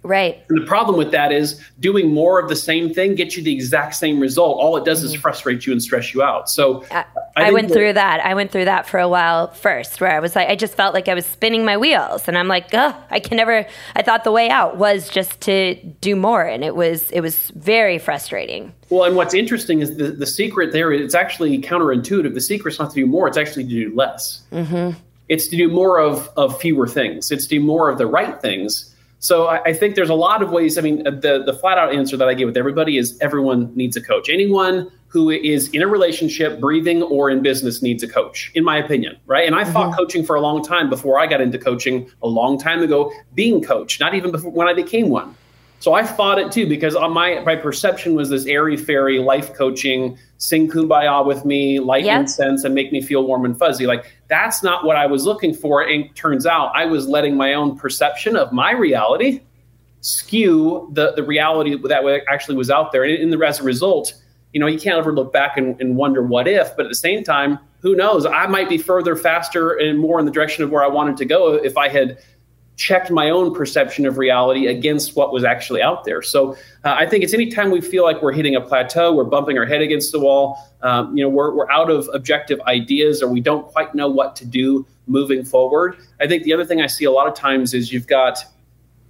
Right. 0.02 0.42
And 0.48 0.60
the 0.60 0.66
problem 0.66 0.96
with 0.96 1.10
that 1.10 1.30
is 1.30 1.60
doing 1.78 2.12
more 2.12 2.40
of 2.40 2.48
the 2.48 2.56
same 2.56 2.92
thing 2.92 3.16
gets 3.16 3.36
you 3.36 3.42
the 3.42 3.52
exact 3.52 3.94
same 3.94 4.18
result. 4.18 4.58
All 4.58 4.76
it 4.78 4.84
does 4.84 5.00
mm-hmm. 5.00 5.14
is 5.14 5.20
frustrate 5.20 5.66
you 5.66 5.72
and 5.72 5.82
stress 5.82 6.14
you 6.14 6.22
out. 6.22 6.48
So 6.48 6.86
I, 6.90 7.04
I, 7.36 7.48
I 7.48 7.50
went 7.50 7.68
that, 7.68 7.74
through 7.74 7.92
that. 7.92 8.24
I 8.24 8.32
went 8.32 8.50
through 8.50 8.64
that 8.64 8.86
for 8.86 8.98
a 8.98 9.08
while 9.08 9.48
first, 9.48 10.00
where 10.00 10.10
I 10.10 10.20
was 10.20 10.34
like, 10.34 10.48
I 10.48 10.56
just 10.56 10.74
felt 10.74 10.94
like 10.94 11.08
I 11.08 11.14
was 11.14 11.26
spinning 11.26 11.66
my 11.66 11.76
wheels, 11.76 12.28
and 12.28 12.38
I'm 12.38 12.48
like, 12.48 12.70
oh, 12.72 12.96
I 13.10 13.20
can 13.20 13.36
never. 13.36 13.66
I 13.94 14.02
thought 14.02 14.24
the 14.24 14.32
way 14.32 14.48
out 14.48 14.78
was 14.78 15.10
just 15.10 15.40
to 15.42 15.74
do 16.00 16.16
more, 16.16 16.44
and 16.44 16.64
it 16.64 16.74
was 16.74 17.10
it 17.10 17.20
was 17.20 17.50
very 17.50 17.98
frustrating. 17.98 18.72
Well, 18.88 19.04
and 19.04 19.16
what's 19.16 19.34
interesting 19.34 19.80
is 19.80 19.98
the 19.98 20.12
the 20.12 20.26
secret 20.26 20.72
there. 20.72 20.92
It's 20.92 21.14
actually 21.14 21.60
counterintuitive. 21.60 22.32
The 22.32 22.40
secret's 22.40 22.78
not 22.78 22.88
to 22.90 22.94
do 22.94 23.06
more; 23.06 23.28
it's 23.28 23.36
actually 23.36 23.64
to 23.64 23.70
do 23.70 23.94
less. 23.94 24.40
Mm-hmm. 24.50 24.98
It's 25.28 25.46
to 25.48 25.56
do 25.56 25.68
more 25.68 25.98
of 26.00 26.30
of 26.38 26.58
fewer 26.58 26.88
things. 26.88 27.30
It's 27.30 27.44
to 27.44 27.50
do 27.50 27.60
more 27.60 27.90
of 27.90 27.98
the 27.98 28.06
right 28.06 28.40
things 28.40 28.94
so 29.20 29.46
I, 29.48 29.62
I, 29.64 29.72
think 29.74 29.96
there's 29.96 30.08
a 30.08 30.14
lot 30.14 30.42
of 30.42 30.50
ways. 30.50 30.78
I 30.78 30.80
mean, 30.80 31.04
the 31.04 31.42
the 31.44 31.52
flat 31.52 31.76
out 31.76 31.94
answer 31.94 32.16
that 32.16 32.26
I 32.26 32.34
give 32.34 32.46
with 32.46 32.56
everybody 32.56 32.96
is 32.96 33.18
everyone 33.20 33.70
needs 33.76 33.94
a 33.94 34.00
coach. 34.00 34.30
Anyone 34.30 34.90
who 35.08 35.28
is 35.28 35.68
in 35.70 35.82
a 35.82 35.86
relationship, 35.86 36.58
breathing, 36.58 37.02
or 37.02 37.28
in 37.28 37.42
business 37.42 37.82
needs 37.82 38.02
a 38.02 38.08
coach, 38.08 38.50
in 38.54 38.64
my 38.64 38.78
opinion, 38.78 39.16
right? 39.26 39.46
And 39.46 39.54
I 39.54 39.64
mm-hmm. 39.64 39.72
fought 39.72 39.96
coaching 39.96 40.24
for 40.24 40.36
a 40.36 40.40
long 40.40 40.64
time 40.64 40.88
before 40.88 41.20
I 41.20 41.26
got 41.26 41.40
into 41.40 41.58
coaching 41.58 42.10
a 42.22 42.28
long 42.28 42.58
time 42.58 42.82
ago, 42.82 43.12
being 43.34 43.62
coach, 43.62 44.00
not 44.00 44.14
even 44.14 44.30
before 44.30 44.52
when 44.52 44.68
I 44.68 44.72
became 44.72 45.10
one. 45.10 45.36
So 45.80 45.94
I 45.94 46.04
fought 46.04 46.38
it 46.38 46.52
too 46.52 46.68
because 46.68 46.94
my 46.94 47.40
my 47.40 47.56
perception 47.56 48.14
was 48.14 48.28
this 48.28 48.44
airy 48.44 48.76
fairy 48.76 49.18
life 49.18 49.54
coaching, 49.54 50.18
sing 50.36 50.70
kumbaya 50.70 51.24
with 51.24 51.46
me, 51.46 51.80
light 51.80 52.04
yep. 52.04 52.20
incense, 52.20 52.64
and 52.64 52.74
make 52.74 52.92
me 52.92 53.00
feel 53.00 53.24
warm 53.24 53.46
and 53.46 53.58
fuzzy. 53.58 53.86
Like 53.86 54.12
that's 54.28 54.62
not 54.62 54.84
what 54.84 54.96
I 54.96 55.06
was 55.06 55.24
looking 55.24 55.54
for. 55.54 55.82
And 55.82 56.14
turns 56.14 56.44
out 56.44 56.70
I 56.74 56.84
was 56.84 57.08
letting 57.08 57.34
my 57.34 57.54
own 57.54 57.78
perception 57.78 58.36
of 58.36 58.52
my 58.52 58.72
reality 58.72 59.40
skew 60.02 60.88
the 60.92 61.12
the 61.12 61.22
reality 61.22 61.74
that 61.76 62.22
actually 62.28 62.58
was 62.58 62.70
out 62.70 62.92
there. 62.92 63.04
And 63.04 63.14
in 63.14 63.30
the 63.30 63.38
as 63.44 63.60
a 63.60 63.62
result, 63.62 64.12
you 64.52 64.60
know, 64.60 64.66
you 64.66 64.78
can't 64.78 64.98
ever 64.98 65.14
look 65.14 65.32
back 65.32 65.56
and, 65.56 65.80
and 65.80 65.96
wonder 65.96 66.22
what 66.22 66.46
if. 66.46 66.76
But 66.76 66.86
at 66.86 66.90
the 66.90 66.94
same 66.94 67.24
time, 67.24 67.58
who 67.80 67.96
knows? 67.96 68.26
I 68.26 68.46
might 68.46 68.68
be 68.68 68.76
further, 68.76 69.16
faster, 69.16 69.72
and 69.72 69.98
more 69.98 70.18
in 70.20 70.26
the 70.26 70.32
direction 70.32 70.62
of 70.62 70.70
where 70.70 70.84
I 70.84 70.88
wanted 70.88 71.16
to 71.16 71.24
go 71.24 71.54
if 71.54 71.78
I 71.78 71.88
had 71.88 72.18
checked 72.80 73.10
my 73.10 73.28
own 73.28 73.54
perception 73.54 74.06
of 74.06 74.16
reality 74.16 74.66
against 74.66 75.14
what 75.14 75.34
was 75.34 75.44
actually 75.44 75.82
out 75.82 76.04
there. 76.04 76.22
So 76.22 76.52
uh, 76.82 76.96
I 76.98 77.04
think 77.04 77.22
it's 77.22 77.34
anytime 77.34 77.70
we 77.70 77.82
feel 77.82 78.04
like 78.04 78.22
we're 78.22 78.32
hitting 78.32 78.56
a 78.56 78.60
plateau, 78.60 79.12
we're 79.12 79.24
bumping 79.24 79.58
our 79.58 79.66
head 79.66 79.82
against 79.82 80.12
the 80.12 80.18
wall, 80.18 80.56
um, 80.80 81.14
you 81.14 81.22
know, 81.22 81.28
we're, 81.28 81.54
we're 81.54 81.70
out 81.70 81.90
of 81.90 82.08
objective 82.14 82.58
ideas 82.62 83.22
or 83.22 83.28
we 83.28 83.38
don't 83.38 83.66
quite 83.66 83.94
know 83.94 84.08
what 84.08 84.34
to 84.36 84.46
do 84.46 84.86
moving 85.06 85.44
forward. 85.44 85.98
I 86.22 86.26
think 86.26 86.44
the 86.44 86.54
other 86.54 86.64
thing 86.64 86.80
I 86.80 86.86
see 86.86 87.04
a 87.04 87.10
lot 87.10 87.28
of 87.28 87.34
times 87.34 87.74
is 87.74 87.92
you've 87.92 88.06
got, 88.06 88.42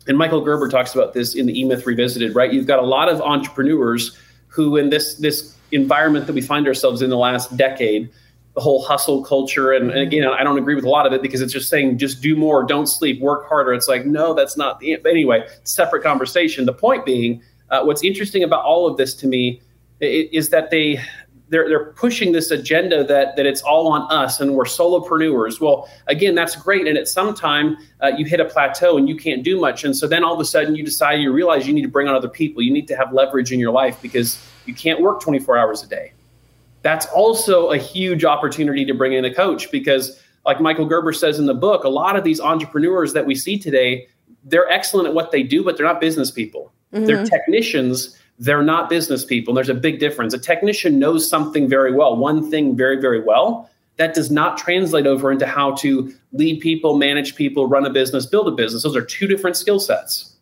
and 0.09 0.19
Michael 0.19 0.41
Gerber 0.41 0.69
talks 0.69 0.93
about 0.93 1.15
this 1.15 1.37
in 1.37 1.47
the 1.47 1.61
E-Myth 1.61 1.87
Revisited, 1.87 2.35
right? 2.35 2.53
You've 2.53 2.67
got 2.67 2.81
a 2.81 2.87
lot 2.87 3.09
of 3.09 3.21
entrepreneurs 3.21 4.19
who 4.49 4.79
in 4.79 4.91
this, 4.91 5.15
this 5.15 5.57
environment 5.71 6.27
that 6.27 6.33
we 6.33 6.41
find 6.41 6.67
ourselves 6.67 7.03
in 7.03 7.11
the 7.11 7.19
last 7.19 7.57
decade, 7.57 8.11
the 8.55 8.61
whole 8.61 8.83
hustle 8.83 9.23
culture. 9.25 9.73
And, 9.73 9.91
and, 9.91 10.01
again, 10.01 10.27
I 10.27 10.43
don't 10.43 10.59
agree 10.59 10.75
with 10.75 10.85
a 10.85 10.89
lot 10.89 11.07
of 11.07 11.13
it 11.13 11.23
because 11.23 11.41
it's 11.41 11.53
just 11.53 11.69
saying 11.69 11.99
just 11.99 12.21
do 12.21 12.35
more, 12.37 12.65
don't 12.65 12.87
sleep, 12.87 13.21
work 13.21 13.49
harder. 13.49 13.73
It's 13.73 13.89
like, 13.89 14.07
no, 14.07 14.35
that's 14.35 14.57
not 14.57 14.81
the. 14.81 14.97
But 15.03 15.11
anyway, 15.11 15.47
separate 15.65 16.03
conversation. 16.03 16.67
The 16.67 16.73
point 16.73 17.05
being, 17.05 17.43
uh, 17.71 17.83
what's 17.85 18.03
interesting 18.03 18.43
about 18.43 18.65
all 18.65 18.87
of 18.89 18.97
this 18.97 19.15
to 19.15 19.27
me 19.27 19.61
is 20.01 20.51
that 20.51 20.71
they. 20.71 21.01
They're, 21.49 21.69
they're 21.69 21.87
pushing 21.95 22.31
this 22.31 22.53
agenda 22.53 23.03
that, 23.03 23.35
that 23.35 23.45
it's 23.45 23.61
all 23.61 23.89
on 23.89 24.03
us 24.03 24.39
and 24.39 24.55
we're 24.55 24.67
solopreneurs. 24.67 25.61
Well, 25.61 25.89
again, 26.07 26.37
that's 26.37 26.55
great. 26.55 26.87
And 26.87 26.97
at 26.97 27.09
some 27.09 27.35
time, 27.35 27.77
uh, 28.01 28.13
you 28.17 28.25
hit 28.25 28.39
a 28.39 28.45
plateau 28.45 28.97
and 28.97 29.09
you 29.09 29.17
can't 29.17 29.43
do 29.43 29.61
much. 29.61 29.83
And 29.83 29.97
so 29.97 30.07
then 30.07 30.23
all 30.23 30.33
of 30.33 30.39
a 30.39 30.45
sudden, 30.45 30.77
you 30.77 30.85
decide, 30.85 31.15
you 31.15 31.33
realize 31.33 31.67
you 31.67 31.75
need 31.75 31.83
to 31.83 31.89
bring 31.89 32.07
on 32.07 32.15
other 32.15 32.29
people. 32.29 32.63
You 32.63 32.73
need 32.73 32.87
to 32.87 32.97
have 32.97 33.13
leverage 33.13 33.51
in 33.51 33.59
your 33.59 33.73
life 33.73 34.01
because 34.01 34.41
you 34.65 34.75
can't 34.75 35.01
work 35.01 35.21
24 35.21 35.59
hours 35.59 35.83
a 35.83 35.89
day 35.89 36.13
that's 36.83 37.07
also 37.07 37.71
a 37.71 37.77
huge 37.77 38.25
opportunity 38.25 38.85
to 38.85 38.95
bring 38.95 39.13
in 39.13 39.25
a 39.25 39.35
coach 39.35 39.71
because 39.71 40.21
like 40.47 40.61
michael 40.61 40.87
gerber 40.87 41.13
says 41.13 41.39
in 41.39 41.47
the 41.47 41.55
book 41.55 41.85
a 41.85 41.89
lot 41.89 42.17
of 42.17 42.25
these 42.25 42.41
entrepreneurs 42.41 43.13
that 43.13 43.27
we 43.27 43.35
see 43.35 43.59
today 43.59 44.07
they're 44.45 44.69
excellent 44.69 45.09
at 45.09 45.15
what 45.15 45.31
they 45.31 45.43
do, 45.43 45.63
but 45.63 45.77
they're 45.77 45.87
not 45.87 46.01
business 46.01 46.31
people. 46.31 46.73
Mm-hmm. 46.93 47.07
They're 47.07 47.25
technicians. 47.25 48.19
They're 48.39 48.63
not 48.63 48.89
business 48.89 49.25
people. 49.25 49.53
And 49.53 49.57
there's 49.57 49.69
a 49.69 49.81
big 49.81 49.99
difference. 49.99 50.35
A 50.35 50.39
technician 50.39 50.99
knows 50.99 51.29
something 51.29 51.69
very 51.69 51.93
well, 51.93 52.17
one 52.17 52.51
thing 52.51 52.77
very, 52.77 53.01
very 53.01 53.21
well. 53.21 53.69
That 53.97 54.15
does 54.15 54.31
not 54.31 54.57
translate 54.57 55.07
over 55.07 55.31
into 55.31 55.47
how 55.47 55.73
to 55.77 56.13
lead 56.33 56.61
people, 56.61 56.97
manage 56.97 57.35
people, 57.35 57.67
run 57.67 57.85
a 57.85 57.91
business, 57.91 58.25
build 58.25 58.49
a 58.49 58.53
business. 58.53 58.83
Those 58.83 58.97
are 58.97 59.05
two 59.05 59.27
different 59.27 59.57
skill 59.57 59.79
sets. 59.79 60.35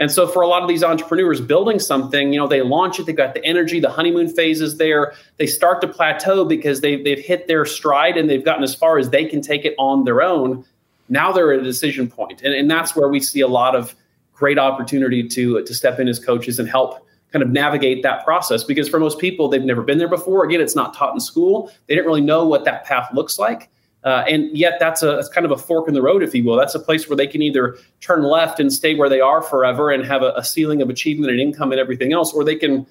And 0.00 0.10
so 0.10 0.26
for 0.26 0.40
a 0.40 0.48
lot 0.48 0.62
of 0.62 0.68
these 0.68 0.82
entrepreneurs 0.82 1.42
building 1.42 1.78
something, 1.78 2.32
you 2.32 2.40
know, 2.40 2.48
they 2.48 2.62
launch 2.62 2.98
it, 2.98 3.04
they've 3.04 3.14
got 3.14 3.34
the 3.34 3.44
energy, 3.44 3.80
the 3.80 3.90
honeymoon 3.90 4.28
phase 4.28 4.62
is 4.62 4.78
there. 4.78 5.12
They 5.36 5.46
start 5.46 5.82
to 5.82 5.88
plateau 5.88 6.46
because 6.46 6.80
they've, 6.80 7.04
they've 7.04 7.18
hit 7.18 7.46
their 7.48 7.66
stride 7.66 8.16
and 8.16 8.28
they've 8.28 8.44
gotten 8.44 8.64
as 8.64 8.74
far 8.74 8.96
as 8.96 9.10
they 9.10 9.26
can 9.26 9.42
take 9.42 9.66
it 9.66 9.74
on 9.78 10.04
their 10.04 10.22
own. 10.22 10.64
Now 11.10 11.32
they're 11.32 11.52
at 11.52 11.60
a 11.60 11.62
decision 11.62 12.08
point. 12.10 12.40
And, 12.42 12.54
and 12.54 12.70
that's 12.70 12.96
where 12.96 13.10
we 13.10 13.20
see 13.20 13.40
a 13.40 13.46
lot 13.46 13.76
of 13.76 13.94
great 14.32 14.58
opportunity 14.58 15.28
to, 15.28 15.62
to 15.62 15.74
step 15.74 16.00
in 16.00 16.08
as 16.08 16.18
coaches 16.18 16.58
and 16.58 16.66
help 16.66 17.06
kind 17.30 17.42
of 17.42 17.50
navigate 17.50 18.02
that 18.02 18.24
process. 18.24 18.64
Because 18.64 18.88
for 18.88 18.98
most 18.98 19.18
people, 19.18 19.48
they've 19.48 19.62
never 19.62 19.82
been 19.82 19.98
there 19.98 20.08
before. 20.08 20.46
Again, 20.46 20.62
it's 20.62 20.74
not 20.74 20.94
taught 20.94 21.12
in 21.12 21.20
school. 21.20 21.70
They 21.86 21.94
didn't 21.94 22.06
really 22.06 22.22
know 22.22 22.46
what 22.46 22.64
that 22.64 22.86
path 22.86 23.10
looks 23.12 23.38
like. 23.38 23.68
Uh, 24.02 24.24
and 24.28 24.56
yet 24.56 24.78
that's 24.80 25.02
a 25.02 25.06
that's 25.06 25.28
kind 25.28 25.44
of 25.44 25.50
a 25.50 25.56
fork 25.56 25.86
in 25.86 25.94
the 25.94 26.00
road, 26.00 26.22
if 26.22 26.34
you 26.34 26.42
will. 26.42 26.56
That's 26.56 26.74
a 26.74 26.80
place 26.80 27.08
where 27.08 27.16
they 27.16 27.26
can 27.26 27.42
either 27.42 27.76
turn 28.00 28.22
left 28.22 28.58
and 28.58 28.72
stay 28.72 28.94
where 28.94 29.10
they 29.10 29.20
are 29.20 29.42
forever 29.42 29.90
and 29.90 30.04
have 30.06 30.22
a, 30.22 30.32
a 30.36 30.44
ceiling 30.44 30.80
of 30.80 30.88
achievement 30.88 31.30
and 31.30 31.40
income 31.40 31.70
and 31.70 31.80
everything 31.80 32.12
else, 32.12 32.32
or 32.32 32.42
they 32.42 32.56
can 32.56 32.86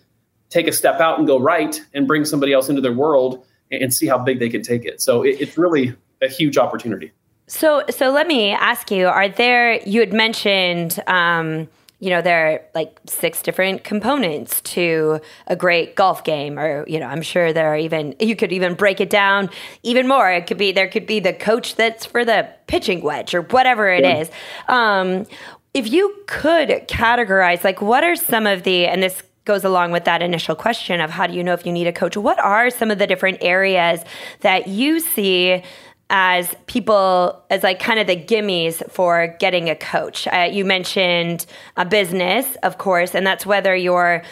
take 0.50 0.68
a 0.68 0.72
step 0.72 1.00
out 1.00 1.18
and 1.18 1.28
go 1.28 1.40
right 1.40 1.82
and 1.94 2.08
bring 2.08 2.26
somebody 2.26 2.54
else 2.54 2.70
into 2.70 2.82
their 2.82 2.94
world 2.94 3.46
and, 3.72 3.84
and 3.84 3.94
see 3.94 4.06
how 4.06 4.18
big 4.18 4.40
they 4.40 4.50
can 4.50 4.62
take 4.62 4.86
it. 4.86 5.02
So 5.02 5.24
it, 5.24 5.42
it's 5.42 5.58
really 5.58 5.96
a 6.22 6.28
huge 6.28 6.58
opportunity. 6.58 7.12
So, 7.48 7.84
so 7.90 8.12
let 8.12 8.28
me 8.28 8.52
ask 8.52 8.92
you: 8.92 9.08
Are 9.08 9.28
there? 9.28 9.82
You 9.88 10.02
had 10.02 10.14
mentioned, 10.14 11.02
um, 11.08 11.68
you 12.00 12.10
know, 12.10 12.22
there 12.22 12.48
are 12.48 12.62
like 12.74 12.98
six 13.08 13.42
different 13.42 13.84
components 13.84 14.62
to 14.62 15.20
a 15.48 15.56
great 15.56 15.96
golf 15.96 16.24
game, 16.24 16.58
or 16.58 16.88
you 16.88 17.00
know, 17.00 17.08
I'm 17.08 17.22
sure 17.22 17.52
there 17.52 17.68
are 17.74 17.78
even 17.78 18.16
you 18.20 18.36
could 18.36 18.52
even 18.52 18.74
break 18.74 19.02
it 19.02 19.10
down 19.10 19.50
even 19.84 20.08
more. 20.08 20.32
It 20.32 20.48
could 20.48 20.58
be 20.58 20.72
there 20.72 20.88
could 20.88 21.06
be 21.06 21.20
the 21.20 21.34
coach 21.34 21.76
that's 21.76 22.06
for 22.06 22.24
the 22.24 22.50
pitching 22.68 23.02
wedge 23.02 23.34
or 23.34 23.42
whatever 23.42 23.90
it 23.90 24.04
yeah. 24.04 24.20
is. 24.20 24.32
Um, 24.70 25.26
if 25.74 25.92
you 25.92 26.16
could 26.26 26.70
categorize, 26.88 27.64
like, 27.64 27.82
what 27.82 28.04
are 28.04 28.16
some 28.16 28.48
of 28.48 28.64
the 28.64 28.88
and 28.88 29.04
this 29.04 29.22
goes 29.46 29.64
along 29.64 29.92
with 29.92 30.06
that 30.06 30.22
initial 30.22 30.56
question 30.56 31.02
of 31.02 31.10
how 31.10 31.28
do 31.28 31.34
you 31.34 31.44
know 31.44 31.54
if 31.54 31.66
you 31.66 31.72
need 31.72 31.88
a 31.88 31.94
coach? 31.94 32.16
What 32.16 32.40
are 32.40 32.70
some 32.70 32.92
of 32.92 32.98
the 32.98 33.08
different 33.08 33.40
areas 33.42 34.04
that 34.42 34.68
you 34.68 35.00
see? 35.00 35.64
As 36.10 36.56
people 36.66 37.44
as 37.50 37.64
like 37.64 37.80
kind 37.80 38.00
of 38.00 38.08
the 38.08 38.16
gimmies 38.16 38.88
for 38.92 39.36
getting 39.40 39.70
a 39.70 39.76
coach. 39.76 40.28
Uh, 40.28 40.50
you 40.52 40.66
mentioned 40.66 41.46
a 41.78 41.86
business, 41.86 42.56
of 42.64 42.78
course, 42.78 43.14
and 43.14 43.26
that's 43.26 43.46
whether 43.46 43.76
you're 43.76 44.24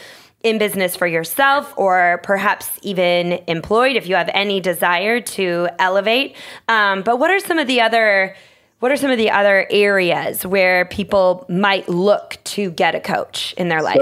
in 0.44 0.58
business 0.58 0.96
for 0.96 1.08
yourself 1.08 1.74
or 1.78 2.20
perhaps 2.24 2.70
even 2.82 3.40
employed 3.48 3.96
if 3.96 4.08
you 4.08 4.16
have 4.16 4.30
any 4.34 4.60
desire 4.60 5.20
to 5.20 5.68
elevate. 5.80 6.36
Um, 6.68 7.02
but 7.02 7.18
what 7.18 7.30
are 7.32 7.40
some 7.40 7.60
of 7.60 7.68
the 7.68 7.82
other 7.82 8.36
what 8.80 8.92
are 8.92 8.98
some 8.98 9.10
of 9.10 9.18
the 9.18 9.32
other 9.32 9.66
areas 9.72 10.46
where 10.46 10.86
people 10.86 11.46
might 11.50 11.90
look 11.90 12.38
to 12.44 12.70
get 12.70 12.94
a 12.94 13.00
coach 13.00 13.54
in 13.58 13.70
their 13.70 13.82
life? 13.82 13.98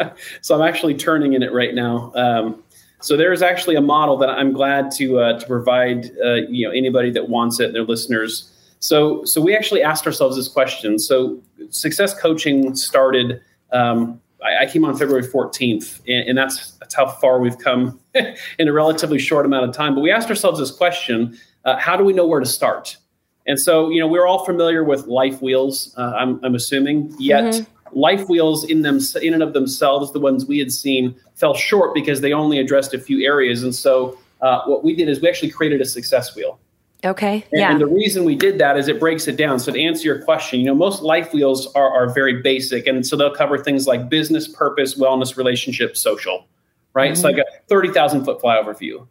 So, 0.00 0.12
so 0.40 0.54
I'm 0.54 0.66
actually 0.66 0.94
turning 0.94 1.34
in 1.34 1.42
it 1.42 1.52
right 1.52 1.74
now. 1.74 2.10
Um, 2.14 2.62
so 3.00 3.16
there's 3.16 3.42
actually 3.42 3.76
a 3.76 3.80
model 3.80 4.16
that 4.18 4.28
I'm 4.28 4.52
glad 4.52 4.90
to 4.92 5.20
uh, 5.20 5.38
to 5.38 5.46
provide 5.46 6.10
uh, 6.24 6.34
you 6.48 6.66
know 6.66 6.72
anybody 6.72 7.10
that 7.10 7.28
wants 7.28 7.58
it, 7.60 7.72
their 7.72 7.84
listeners. 7.84 8.50
So 8.78 9.24
so 9.24 9.40
we 9.40 9.56
actually 9.56 9.82
asked 9.82 10.06
ourselves 10.06 10.36
this 10.36 10.48
question. 10.48 10.98
So 10.98 11.42
success 11.70 12.18
coaching 12.18 12.74
started. 12.74 13.40
Um, 13.72 14.20
I, 14.42 14.64
I, 14.64 14.66
came 14.66 14.84
on 14.84 14.96
February 14.96 15.22
14th, 15.22 16.00
and, 16.08 16.30
and, 16.30 16.38
that's 16.38 16.72
that's 16.72 16.94
how 16.94 17.06
far 17.06 17.38
we've 17.40 17.58
come 17.58 18.00
in 18.58 18.68
a 18.68 18.72
relatively 18.72 19.18
short 19.18 19.46
amount 19.46 19.68
of 19.68 19.74
time. 19.74 19.94
But 19.94 20.00
we 20.00 20.10
asked 20.10 20.28
ourselves 20.28 20.58
this 20.58 20.70
question: 20.70 21.38
uh, 21.64 21.76
How 21.76 21.96
do 21.96 22.04
we 22.04 22.12
know 22.12 22.26
where 22.26 22.40
to 22.40 22.46
start? 22.46 22.96
And 23.46 23.60
so 23.60 23.90
you 23.90 24.00
know 24.00 24.06
we're 24.06 24.26
all 24.26 24.44
familiar 24.44 24.82
with 24.84 25.06
life 25.06 25.40
wheels. 25.40 25.94
Uh, 25.96 26.12
I'm, 26.16 26.44
I'm 26.44 26.54
assuming 26.54 27.14
yet. 27.18 27.44
Mm-hmm 27.44 27.79
life 27.92 28.28
wheels 28.28 28.64
in 28.64 28.82
them 28.82 29.00
in 29.22 29.34
and 29.34 29.42
of 29.42 29.52
themselves 29.52 30.12
the 30.12 30.20
ones 30.20 30.46
we 30.46 30.58
had 30.58 30.72
seen 30.72 31.14
fell 31.34 31.54
short 31.54 31.94
because 31.94 32.20
they 32.20 32.32
only 32.32 32.58
addressed 32.58 32.94
a 32.94 32.98
few 32.98 33.24
areas. 33.24 33.62
And 33.62 33.74
so 33.74 34.18
uh, 34.40 34.62
what 34.64 34.84
we 34.84 34.94
did 34.94 35.08
is 35.08 35.20
we 35.20 35.28
actually 35.28 35.50
created 35.50 35.80
a 35.80 35.84
success 35.84 36.34
wheel. 36.34 36.58
Okay. 37.04 37.44
And, 37.52 37.60
yeah. 37.60 37.70
and 37.70 37.80
the 37.80 37.86
reason 37.86 38.24
we 38.24 38.34
did 38.34 38.58
that 38.58 38.76
is 38.76 38.86
it 38.88 39.00
breaks 39.00 39.26
it 39.26 39.36
down. 39.36 39.58
So 39.58 39.72
to 39.72 39.80
answer 39.80 40.04
your 40.04 40.22
question 40.22 40.60
you 40.60 40.66
know 40.66 40.74
most 40.74 41.02
life 41.02 41.32
wheels 41.32 41.66
are, 41.74 41.90
are 41.90 42.12
very 42.12 42.42
basic. 42.42 42.86
And 42.86 43.06
so 43.06 43.16
they'll 43.16 43.34
cover 43.34 43.58
things 43.58 43.86
like 43.86 44.08
business 44.08 44.46
purpose 44.48 44.98
wellness 44.98 45.36
relationship 45.36 45.96
social 45.96 46.46
right? 46.94 47.06
Mm-hmm. 47.06 47.12
it's 47.12 47.24
like 47.24 47.38
a 47.38 47.44
30000 47.68 48.24
foot 48.24 48.40
flyover 48.40 48.76
view 48.78 49.08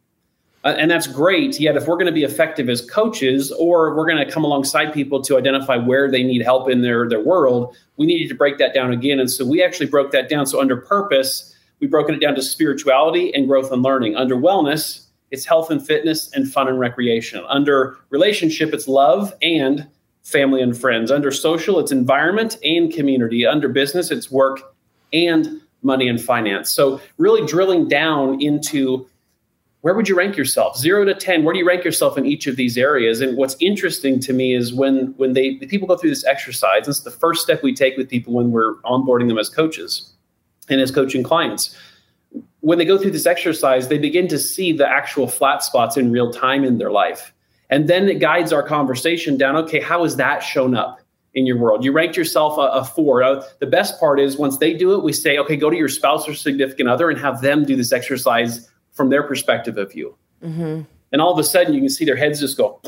uh, 0.65 0.75
and 0.77 0.91
that's 0.91 1.07
great. 1.07 1.59
Yet, 1.59 1.77
if 1.77 1.87
we're 1.87 1.95
going 1.95 2.07
to 2.07 2.11
be 2.11 2.23
effective 2.23 2.69
as 2.69 2.81
coaches, 2.81 3.51
or 3.53 3.95
we're 3.95 4.05
going 4.05 4.25
to 4.25 4.29
come 4.29 4.43
alongside 4.43 4.93
people 4.93 5.21
to 5.21 5.37
identify 5.37 5.77
where 5.77 6.11
they 6.11 6.23
need 6.23 6.41
help 6.41 6.69
in 6.69 6.81
their 6.81 7.07
their 7.07 7.21
world, 7.21 7.75
we 7.97 8.05
needed 8.05 8.27
to 8.29 8.35
break 8.35 8.57
that 8.57 8.73
down 8.73 8.91
again. 8.91 9.19
And 9.19 9.31
so 9.31 9.45
we 9.45 9.63
actually 9.63 9.87
broke 9.87 10.11
that 10.11 10.29
down. 10.29 10.45
So 10.45 10.59
under 10.59 10.75
purpose, 10.75 11.55
we've 11.79 11.89
broken 11.89 12.15
it 12.15 12.19
down 12.19 12.35
to 12.35 12.41
spirituality 12.41 13.33
and 13.33 13.47
growth 13.47 13.71
and 13.71 13.81
learning. 13.81 14.17
Under 14.17 14.35
wellness, 14.35 15.05
it's 15.31 15.45
health 15.45 15.71
and 15.71 15.85
fitness 15.85 16.29
and 16.33 16.51
fun 16.51 16.67
and 16.67 16.77
recreation. 16.77 17.43
Under 17.47 17.97
relationship, 18.09 18.73
it's 18.73 18.87
love 18.87 19.33
and 19.41 19.87
family 20.23 20.61
and 20.61 20.77
friends. 20.77 21.09
Under 21.09 21.31
social, 21.31 21.79
it's 21.79 21.91
environment 21.91 22.57
and 22.63 22.91
community. 22.91 23.45
Under 23.45 23.69
business, 23.69 24.11
it's 24.11 24.29
work 24.29 24.75
and 25.13 25.61
money 25.83 26.09
and 26.09 26.21
finance. 26.21 26.69
So 26.69 26.99
really 27.17 27.45
drilling 27.47 27.87
down 27.87 28.41
into 28.41 29.07
where 29.81 29.93
would 29.93 30.09
you 30.09 30.15
rank 30.15 30.35
yourself? 30.35 30.77
Zero 30.77 31.05
to 31.05 31.13
10 31.13 31.43
where 31.43 31.53
do 31.53 31.59
you 31.59 31.67
rank 31.67 31.83
yourself 31.83 32.17
in 32.17 32.25
each 32.25 32.47
of 32.47 32.55
these 32.55 32.77
areas? 32.77 33.21
And 33.21 33.37
what's 33.37 33.55
interesting 33.59 34.19
to 34.21 34.33
me 34.33 34.53
is 34.53 34.73
when 34.73 35.13
when 35.17 35.33
they 35.33 35.57
the 35.57 35.67
people 35.67 35.87
go 35.87 35.95
through 35.95 36.09
this 36.09 36.25
exercise 36.25 36.87
it's 36.87 37.01
the 37.01 37.11
first 37.11 37.41
step 37.41 37.63
we 37.63 37.73
take 37.73 37.97
with 37.97 38.09
people 38.09 38.33
when 38.33 38.51
we're 38.51 38.75
onboarding 38.81 39.27
them 39.27 39.37
as 39.37 39.49
coaches 39.49 40.11
and 40.69 40.81
as 40.81 40.91
coaching 40.91 41.23
clients. 41.23 41.75
When 42.59 42.77
they 42.77 42.85
go 42.85 42.97
through 42.97 43.11
this 43.11 43.25
exercise 43.25 43.87
they 43.87 43.97
begin 43.97 44.27
to 44.29 44.39
see 44.39 44.73
the 44.73 44.87
actual 44.87 45.27
flat 45.27 45.63
spots 45.63 45.95
in 45.97 46.11
real 46.11 46.31
time 46.31 46.63
in 46.63 46.77
their 46.77 46.91
life. 46.91 47.33
And 47.71 47.87
then 47.87 48.09
it 48.09 48.19
guides 48.19 48.51
our 48.51 48.63
conversation 48.63 49.37
down 49.37 49.55
okay 49.55 49.79
how 49.79 50.03
has 50.03 50.17
that 50.17 50.39
shown 50.39 50.75
up 50.75 50.99
in 51.35 51.45
your 51.45 51.57
world? 51.57 51.85
You 51.85 51.91
ranked 51.93 52.17
yourself 52.17 52.57
a, 52.57 52.79
a 52.79 52.83
four. 52.83 53.21
Uh, 53.21 53.45
the 53.59 53.67
best 53.67 53.99
part 53.99 54.19
is 54.19 54.35
once 54.35 54.57
they 54.57 54.73
do 54.73 54.93
it 54.93 55.03
we 55.03 55.13
say 55.13 55.37
okay 55.37 55.55
go 55.55 55.69
to 55.69 55.77
your 55.77 55.87
spouse 55.87 56.27
or 56.27 56.33
significant 56.33 56.89
other 56.89 57.09
and 57.09 57.17
have 57.17 57.39
them 57.39 57.63
do 57.63 57.77
this 57.77 57.93
exercise 57.93 58.69
from 58.99 59.09
their 59.09 59.23
perspective 59.23 59.77
of 59.77 59.95
you. 59.95 60.13
Mm-hmm. 60.43 60.81
And 61.13 61.21
all 61.21 61.31
of 61.31 61.39
a 61.39 61.43
sudden, 61.45 61.73
you 61.73 61.79
can 61.79 61.87
see 61.87 62.03
their 62.03 62.17
heads 62.17 62.41
just 62.41 62.57
go. 62.57 62.81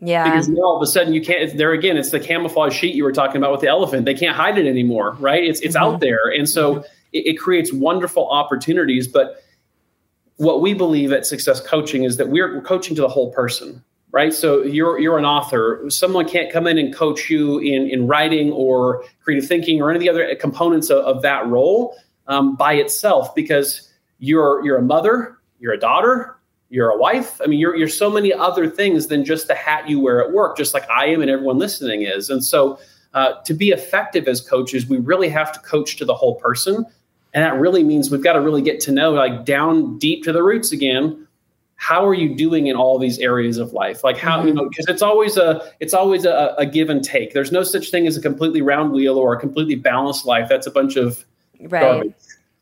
Yeah. 0.00 0.24
Because 0.24 0.48
now 0.48 0.62
all 0.62 0.76
of 0.76 0.82
a 0.82 0.88
sudden 0.88 1.14
you 1.14 1.22
can't. 1.22 1.56
There 1.56 1.70
again, 1.70 1.96
it's 1.96 2.10
the 2.10 2.18
camouflage 2.18 2.74
sheet 2.74 2.96
you 2.96 3.04
were 3.04 3.12
talking 3.12 3.36
about 3.36 3.52
with 3.52 3.60
the 3.60 3.68
elephant. 3.68 4.06
They 4.06 4.14
can't 4.14 4.34
hide 4.34 4.58
it 4.58 4.66
anymore, 4.66 5.16
right? 5.20 5.44
It's 5.44 5.60
it's 5.60 5.76
mm-hmm. 5.76 5.94
out 5.94 6.00
there, 6.00 6.26
and 6.36 6.48
so 6.48 6.74
mm-hmm. 6.74 6.84
it, 7.12 7.26
it 7.28 7.34
creates 7.34 7.72
wonderful 7.72 8.28
opportunities. 8.28 9.06
But 9.06 9.40
what 10.36 10.60
we 10.60 10.74
believe 10.74 11.12
at 11.12 11.26
Success 11.26 11.60
Coaching 11.60 12.02
is 12.02 12.16
that 12.16 12.28
we're, 12.28 12.56
we're 12.56 12.60
coaching 12.60 12.96
to 12.96 13.02
the 13.02 13.08
whole 13.08 13.32
person, 13.32 13.84
right? 14.10 14.34
So 14.34 14.64
you're 14.64 14.98
you're 14.98 15.16
an 15.16 15.24
author. 15.24 15.88
Someone 15.90 16.28
can't 16.28 16.52
come 16.52 16.66
in 16.66 16.76
and 16.76 16.92
coach 16.92 17.30
you 17.30 17.60
in 17.60 17.88
in 17.88 18.08
writing 18.08 18.50
or 18.50 19.04
creative 19.22 19.48
thinking 19.48 19.80
or 19.80 19.90
any 19.90 19.96
of 19.96 20.02
the 20.02 20.10
other 20.10 20.34
components 20.34 20.90
of, 20.90 20.98
of 21.04 21.22
that 21.22 21.46
role 21.46 21.96
um, 22.26 22.56
by 22.56 22.74
itself 22.74 23.32
because 23.36 23.88
you're 24.24 24.64
you're 24.64 24.78
a 24.78 24.82
mother, 24.82 25.38
you're 25.58 25.72
a 25.72 25.78
daughter, 25.78 26.36
you're 26.70 26.90
a 26.90 26.96
wife. 26.96 27.40
I 27.42 27.46
mean, 27.46 27.58
you're 27.58 27.76
you're 27.76 27.88
so 27.88 28.10
many 28.10 28.32
other 28.32 28.68
things 28.68 29.08
than 29.08 29.24
just 29.24 29.48
the 29.48 29.54
hat 29.54 29.88
you 29.88 30.00
wear 30.00 30.24
at 30.24 30.32
work, 30.32 30.56
just 30.56 30.74
like 30.74 30.88
I 30.90 31.06
am 31.06 31.20
and 31.20 31.30
everyone 31.30 31.58
listening 31.58 32.02
is. 32.02 32.30
And 32.30 32.44
so, 32.44 32.78
uh, 33.12 33.34
to 33.44 33.54
be 33.54 33.70
effective 33.70 34.26
as 34.26 34.40
coaches, 34.40 34.88
we 34.88 34.98
really 34.98 35.28
have 35.28 35.52
to 35.52 35.60
coach 35.60 35.96
to 35.96 36.04
the 36.04 36.14
whole 36.14 36.36
person, 36.36 36.86
and 37.32 37.44
that 37.44 37.58
really 37.58 37.84
means 37.84 38.10
we've 38.10 38.24
got 38.24 38.32
to 38.34 38.40
really 38.40 38.62
get 38.62 38.80
to 38.80 38.92
know, 38.92 39.12
like 39.12 39.44
down 39.44 39.98
deep 39.98 40.24
to 40.24 40.32
the 40.32 40.42
roots 40.42 40.72
again. 40.72 41.20
How 41.76 42.06
are 42.06 42.14
you 42.14 42.34
doing 42.34 42.68
in 42.68 42.76
all 42.76 42.98
these 42.98 43.18
areas 43.18 43.58
of 43.58 43.72
life? 43.72 44.04
Like 44.04 44.16
how 44.16 44.38
mm-hmm. 44.38 44.48
you 44.48 44.54
know, 44.54 44.68
because 44.68 44.86
it's 44.88 45.02
always 45.02 45.36
a 45.36 45.70
it's 45.80 45.92
always 45.92 46.24
a, 46.24 46.54
a 46.56 46.64
give 46.64 46.88
and 46.88 47.04
take. 47.04 47.34
There's 47.34 47.52
no 47.52 47.62
such 47.62 47.90
thing 47.90 48.06
as 48.06 48.16
a 48.16 48.22
completely 48.22 48.62
round 48.62 48.92
wheel 48.92 49.18
or 49.18 49.34
a 49.34 49.38
completely 49.38 49.74
balanced 49.74 50.24
life. 50.24 50.48
That's 50.48 50.66
a 50.66 50.70
bunch 50.70 50.96
of 50.96 51.24
right. 51.60 51.80
Garbage. 51.80 52.14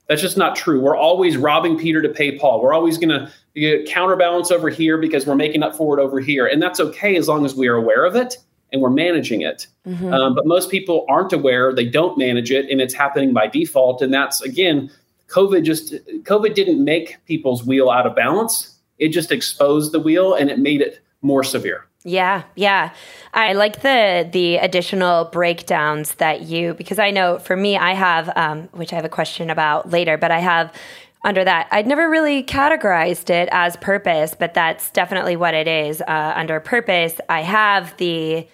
That's 0.08 0.20
just 0.20 0.36
not 0.36 0.56
true. 0.56 0.80
We're 0.80 0.96
always 0.96 1.36
robbing 1.36 1.78
Peter 1.78 2.02
to 2.02 2.08
pay 2.08 2.38
Paul. 2.38 2.62
We're 2.62 2.74
always 2.74 2.98
going 2.98 3.28
to 3.54 3.84
counterbalance 3.86 4.50
over 4.50 4.68
here 4.68 4.98
because 4.98 5.26
we're 5.26 5.36
making 5.36 5.62
up 5.62 5.76
for 5.76 5.98
it 5.98 6.02
over 6.02 6.20
here. 6.20 6.46
And 6.46 6.60
that's 6.60 6.80
okay 6.80 7.16
as 7.16 7.28
long 7.28 7.44
as 7.44 7.54
we 7.54 7.68
are 7.68 7.76
aware 7.76 8.04
of 8.04 8.16
it 8.16 8.36
and 8.72 8.80
we're 8.80 8.90
managing 8.90 9.42
it. 9.42 9.66
Mm-hmm. 9.86 10.12
Um, 10.12 10.34
but 10.34 10.46
most 10.46 10.70
people 10.70 11.04
aren't 11.08 11.32
aware, 11.32 11.72
they 11.74 11.84
don't 11.84 12.16
manage 12.18 12.50
it, 12.50 12.68
and 12.70 12.80
it's 12.80 12.94
happening 12.94 13.32
by 13.32 13.46
default. 13.46 14.02
And 14.02 14.12
that's, 14.12 14.40
again, 14.42 14.90
COVID 15.28 15.64
just, 15.64 15.92
COVID 16.24 16.54
didn't 16.54 16.82
make 16.82 17.24
people's 17.26 17.64
wheel 17.64 17.90
out 17.90 18.06
of 18.06 18.16
balance. 18.16 18.78
It 18.98 19.08
just 19.08 19.30
exposed 19.30 19.92
the 19.92 20.00
wheel 20.00 20.34
and 20.34 20.50
it 20.50 20.58
made 20.58 20.80
it 20.80 21.00
more 21.20 21.44
severe. 21.44 21.86
Yeah, 22.04 22.42
yeah. 22.56 22.92
I 23.32 23.52
like 23.52 23.82
the 23.82 24.28
the 24.30 24.56
additional 24.56 25.26
breakdowns 25.26 26.16
that 26.16 26.42
you 26.42 26.74
because 26.74 26.98
I 26.98 27.10
know 27.10 27.38
for 27.38 27.56
me 27.56 27.76
I 27.76 27.92
have 27.92 28.30
um, 28.36 28.68
which 28.72 28.92
I 28.92 28.96
have 28.96 29.04
a 29.04 29.10
question 29.10 29.50
about 29.50 29.90
later, 29.90 30.16
but 30.16 30.30
I 30.30 30.40
have 30.40 30.74
under 31.24 31.44
that 31.44 31.68
I'd 31.70 31.86
never 31.86 32.10
really 32.10 32.42
categorized 32.42 33.30
it 33.30 33.48
as 33.52 33.76
purpose, 33.76 34.34
but 34.36 34.52
that's 34.54 34.90
definitely 34.90 35.36
what 35.36 35.54
it 35.54 35.68
is. 35.68 36.00
Uh, 36.00 36.32
under 36.34 36.58
purpose, 36.58 37.20
I 37.28 37.42
have 37.42 37.96
the 37.98 38.48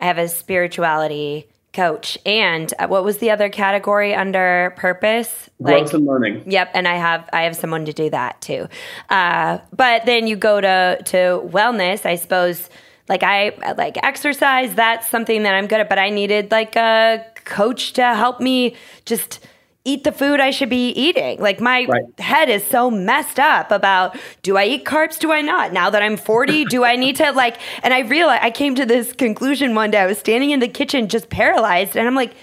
I 0.00 0.06
have 0.06 0.18
a 0.18 0.28
spirituality 0.28 1.48
coach 1.72 2.18
and 2.26 2.72
uh, 2.78 2.86
what 2.86 3.02
was 3.02 3.18
the 3.18 3.30
other 3.30 3.48
category 3.48 4.14
under 4.14 4.74
purpose 4.76 5.48
growth 5.62 5.86
like, 5.86 5.94
and 5.94 6.04
learning 6.04 6.42
yep 6.46 6.70
and 6.74 6.86
i 6.86 6.96
have 6.96 7.28
i 7.32 7.42
have 7.44 7.56
someone 7.56 7.86
to 7.86 7.94
do 7.94 8.10
that 8.10 8.38
too 8.42 8.68
uh, 9.08 9.58
but 9.74 10.04
then 10.04 10.26
you 10.26 10.36
go 10.36 10.60
to 10.60 11.00
to 11.06 11.40
wellness 11.46 12.04
i 12.04 12.14
suppose 12.14 12.68
like 13.08 13.22
I 13.22 13.52
like 13.76 13.98
exercise, 14.02 14.74
that's 14.74 15.08
something 15.08 15.42
that 15.42 15.54
I'm 15.54 15.66
good 15.66 15.80
at, 15.80 15.88
but 15.88 15.98
I 15.98 16.10
needed 16.10 16.50
like 16.50 16.76
a 16.76 17.24
coach 17.44 17.92
to 17.94 18.14
help 18.14 18.40
me 18.40 18.76
just 19.04 19.40
eat 19.84 20.04
the 20.04 20.12
food 20.12 20.38
I 20.38 20.50
should 20.50 20.70
be 20.70 20.90
eating. 20.90 21.40
Like 21.40 21.60
my 21.60 21.84
right. 21.86 22.20
head 22.20 22.48
is 22.48 22.64
so 22.64 22.90
messed 22.90 23.40
up 23.40 23.72
about 23.72 24.16
do 24.42 24.56
I 24.56 24.64
eat 24.64 24.84
carbs? 24.84 25.18
Do 25.18 25.32
I 25.32 25.40
not? 25.40 25.72
Now 25.72 25.90
that 25.90 26.02
I'm 26.02 26.16
40, 26.16 26.66
do 26.66 26.84
I 26.84 26.96
need 26.96 27.16
to 27.16 27.32
like 27.32 27.58
and 27.82 27.92
I 27.92 28.00
realized 28.00 28.44
I 28.44 28.50
came 28.50 28.74
to 28.76 28.86
this 28.86 29.12
conclusion 29.12 29.74
one 29.74 29.90
day. 29.90 29.98
I 29.98 30.06
was 30.06 30.18
standing 30.18 30.50
in 30.50 30.60
the 30.60 30.68
kitchen 30.68 31.08
just 31.08 31.30
paralyzed 31.30 31.96
and 31.96 32.06
I'm 32.06 32.14
like 32.14 32.34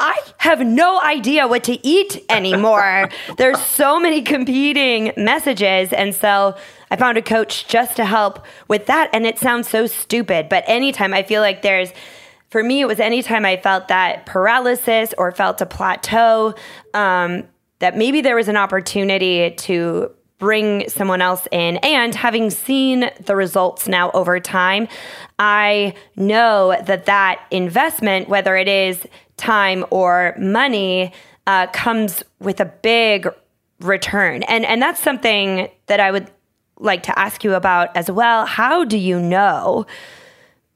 I 0.00 0.18
have 0.38 0.60
no 0.60 0.98
idea 1.02 1.46
what 1.46 1.62
to 1.64 1.86
eat 1.86 2.24
anymore. 2.30 3.10
There's 3.36 3.60
so 3.60 4.00
many 4.00 4.22
competing 4.22 5.12
messages. 5.16 5.92
And 5.92 6.14
so 6.14 6.56
I 6.90 6.96
found 6.96 7.18
a 7.18 7.22
coach 7.22 7.68
just 7.68 7.96
to 7.96 8.06
help 8.06 8.46
with 8.66 8.86
that. 8.86 9.10
And 9.12 9.26
it 9.26 9.38
sounds 9.38 9.68
so 9.68 9.86
stupid, 9.86 10.48
but 10.48 10.64
anytime 10.66 11.12
I 11.12 11.22
feel 11.22 11.42
like 11.42 11.60
there's, 11.62 11.92
for 12.48 12.64
me, 12.64 12.80
it 12.80 12.86
was 12.86 12.98
anytime 12.98 13.44
I 13.44 13.58
felt 13.58 13.88
that 13.88 14.26
paralysis 14.26 15.14
or 15.18 15.30
felt 15.32 15.60
a 15.60 15.66
plateau, 15.66 16.54
um, 16.94 17.44
that 17.78 17.96
maybe 17.96 18.22
there 18.22 18.36
was 18.36 18.48
an 18.48 18.56
opportunity 18.56 19.50
to 19.50 20.10
bring 20.38 20.88
someone 20.88 21.20
else 21.20 21.46
in. 21.52 21.76
And 21.78 22.14
having 22.14 22.50
seen 22.50 23.10
the 23.20 23.36
results 23.36 23.86
now 23.86 24.10
over 24.12 24.40
time, 24.40 24.88
I 25.38 25.94
know 26.16 26.74
that 26.82 27.06
that 27.06 27.44
investment, 27.50 28.28
whether 28.28 28.56
it 28.56 28.66
is 28.66 29.06
time 29.40 29.84
or 29.90 30.36
money 30.38 31.12
uh, 31.46 31.66
comes 31.68 32.22
with 32.38 32.60
a 32.60 32.66
big 32.66 33.28
return. 33.80 34.42
And 34.44 34.64
and 34.64 34.80
that's 34.80 35.00
something 35.00 35.68
that 35.86 36.00
I 36.00 36.10
would 36.10 36.30
like 36.78 37.02
to 37.04 37.18
ask 37.18 37.42
you 37.42 37.54
about 37.54 37.96
as 37.96 38.10
well. 38.10 38.46
How 38.46 38.84
do 38.84 38.96
you 38.96 39.18
know 39.18 39.86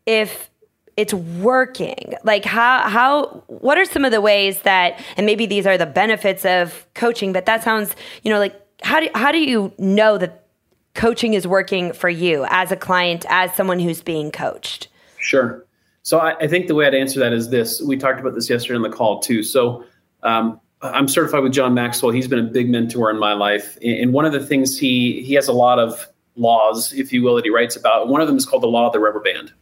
if 0.07 0.51
it's 0.97 1.15
working? 1.15 2.15
Like 2.25 2.45
how 2.45 2.89
how 2.89 3.45
what 3.47 3.79
are 3.79 3.85
some 3.85 4.05
of 4.05 4.11
the 4.11 4.21
ways 4.21 4.63
that 4.63 5.03
and 5.17 5.27
maybe 5.27 5.47
these 5.47 5.67
are 5.67 5.79
the 5.79 5.87
benefits 5.87 6.45
of 6.45 6.87
coaching, 6.95 7.33
but 7.33 7.47
that 7.47 7.63
sounds, 7.63 7.95
you 8.23 8.31
know, 8.33 8.39
like 8.39 8.61
how 8.83 9.01
do 9.01 9.09
how 9.15 9.33
do 9.33 9.39
you 9.39 9.73
know 9.79 10.19
that 10.19 10.47
coaching 10.95 11.35
is 11.35 11.47
working 11.47 11.93
for 11.93 12.09
you 12.09 12.47
as 12.49 12.73
a 12.73 12.77
client, 12.77 13.27
as 13.29 13.55
someone 13.55 13.81
who's 13.81 14.03
being 14.03 14.31
coached? 14.31 14.89
Sure. 15.19 15.65
So 16.05 16.19
I, 16.19 16.37
I, 16.39 16.47
think 16.47 16.67
the 16.67 16.75
way 16.75 16.87
I'd 16.87 16.95
answer 16.95 17.19
that 17.21 17.33
is 17.33 17.49
this. 17.49 17.81
We 17.81 17.97
talked 17.97 18.21
about 18.21 18.35
this 18.35 18.49
yesterday 18.49 18.77
on 18.77 18.83
the 18.83 18.91
call 18.91 19.21
too. 19.21 19.43
So 19.43 19.85
um, 20.23 20.61
I'm 20.83 21.09
certified 21.09 21.43
with 21.43 21.53
John 21.53 21.73
Maxwell. 21.73 22.13
He's 22.13 22.29
been 22.29 22.39
a 22.39 22.43
big 22.43 22.69
mentor 22.69 23.11
in 23.11 23.19
my 23.19 23.33
life, 23.33 23.79
and 23.83 24.13
one 24.13 24.27
of 24.27 24.33
the 24.33 24.45
things 24.45 24.79
he 24.79 25.23
he 25.23 25.33
has 25.35 25.49
a 25.49 25.53
lot 25.53 25.79
of 25.79 26.07
laws, 26.37 26.93
if 26.93 27.11
you 27.11 27.23
will, 27.23 27.37
that 27.37 27.45
he 27.45 27.51
writes 27.51 27.75
about. 27.75 28.09
One 28.09 28.21
of 28.21 28.27
them 28.27 28.37
is 28.37 28.45
called 28.45 28.63
the 28.63 28.69
law 28.69 28.87
of 28.87 28.93
the 28.93 29.01
rubber 29.01 29.21
band, 29.21 29.53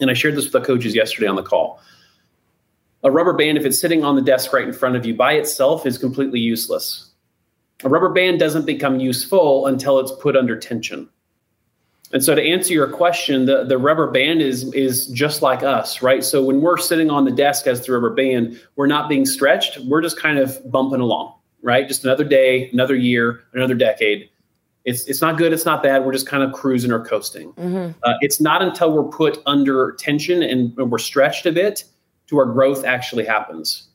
and 0.00 0.10
I 0.10 0.14
shared 0.14 0.36
this 0.36 0.44
with 0.44 0.54
the 0.54 0.62
coaches 0.62 0.94
yesterday 0.94 1.26
on 1.26 1.36
the 1.36 1.42
call. 1.42 1.80
A 3.04 3.10
rubber 3.10 3.34
band, 3.34 3.58
if 3.58 3.66
it's 3.66 3.78
sitting 3.78 4.04
on 4.04 4.16
the 4.16 4.22
desk 4.22 4.54
right 4.54 4.66
in 4.66 4.72
front 4.72 4.96
of 4.96 5.04
you 5.04 5.14
by 5.14 5.34
itself, 5.34 5.84
is 5.84 5.98
completely 5.98 6.40
useless. 6.40 7.10
A 7.84 7.90
rubber 7.90 8.10
band 8.10 8.38
doesn't 8.38 8.64
become 8.64 9.00
useful 9.00 9.66
until 9.66 9.98
it's 9.98 10.12
put 10.12 10.34
under 10.34 10.56
tension. 10.56 11.10
And 12.12 12.22
so 12.22 12.34
to 12.34 12.42
answer 12.42 12.74
your 12.74 12.88
question, 12.88 13.46
the, 13.46 13.64
the 13.64 13.78
rubber 13.78 14.10
band 14.10 14.42
is 14.42 14.72
is 14.74 15.06
just 15.08 15.40
like 15.40 15.62
us, 15.62 16.02
right? 16.02 16.22
So 16.22 16.42
when 16.42 16.60
we're 16.60 16.76
sitting 16.76 17.10
on 17.10 17.24
the 17.24 17.30
desk 17.30 17.66
as 17.66 17.84
the 17.84 17.92
rubber 17.92 18.10
band, 18.10 18.60
we're 18.76 18.86
not 18.86 19.08
being 19.08 19.24
stretched. 19.24 19.78
We're 19.80 20.02
just 20.02 20.18
kind 20.18 20.38
of 20.38 20.58
bumping 20.70 21.00
along, 21.00 21.34
right? 21.62 21.88
Just 21.88 22.04
another 22.04 22.24
day, 22.24 22.68
another 22.70 22.94
year, 22.94 23.44
another 23.54 23.74
decade. 23.74 24.28
It's 24.84 25.06
it's 25.06 25.22
not 25.22 25.38
good, 25.38 25.52
it's 25.52 25.64
not 25.64 25.82
bad. 25.82 26.04
We're 26.04 26.12
just 26.12 26.26
kind 26.26 26.42
of 26.42 26.52
cruising 26.52 26.92
or 26.92 27.02
coasting. 27.04 27.52
Mm-hmm. 27.54 27.98
Uh, 28.02 28.14
it's 28.20 28.40
not 28.40 28.60
until 28.62 28.92
we're 28.92 29.10
put 29.10 29.38
under 29.46 29.92
tension 29.92 30.42
and 30.42 30.76
we're 30.76 30.98
stretched 30.98 31.46
a 31.46 31.52
bit 31.52 31.84
to 32.26 32.38
our 32.38 32.46
growth 32.46 32.84
actually 32.84 33.24
happens. 33.24 33.88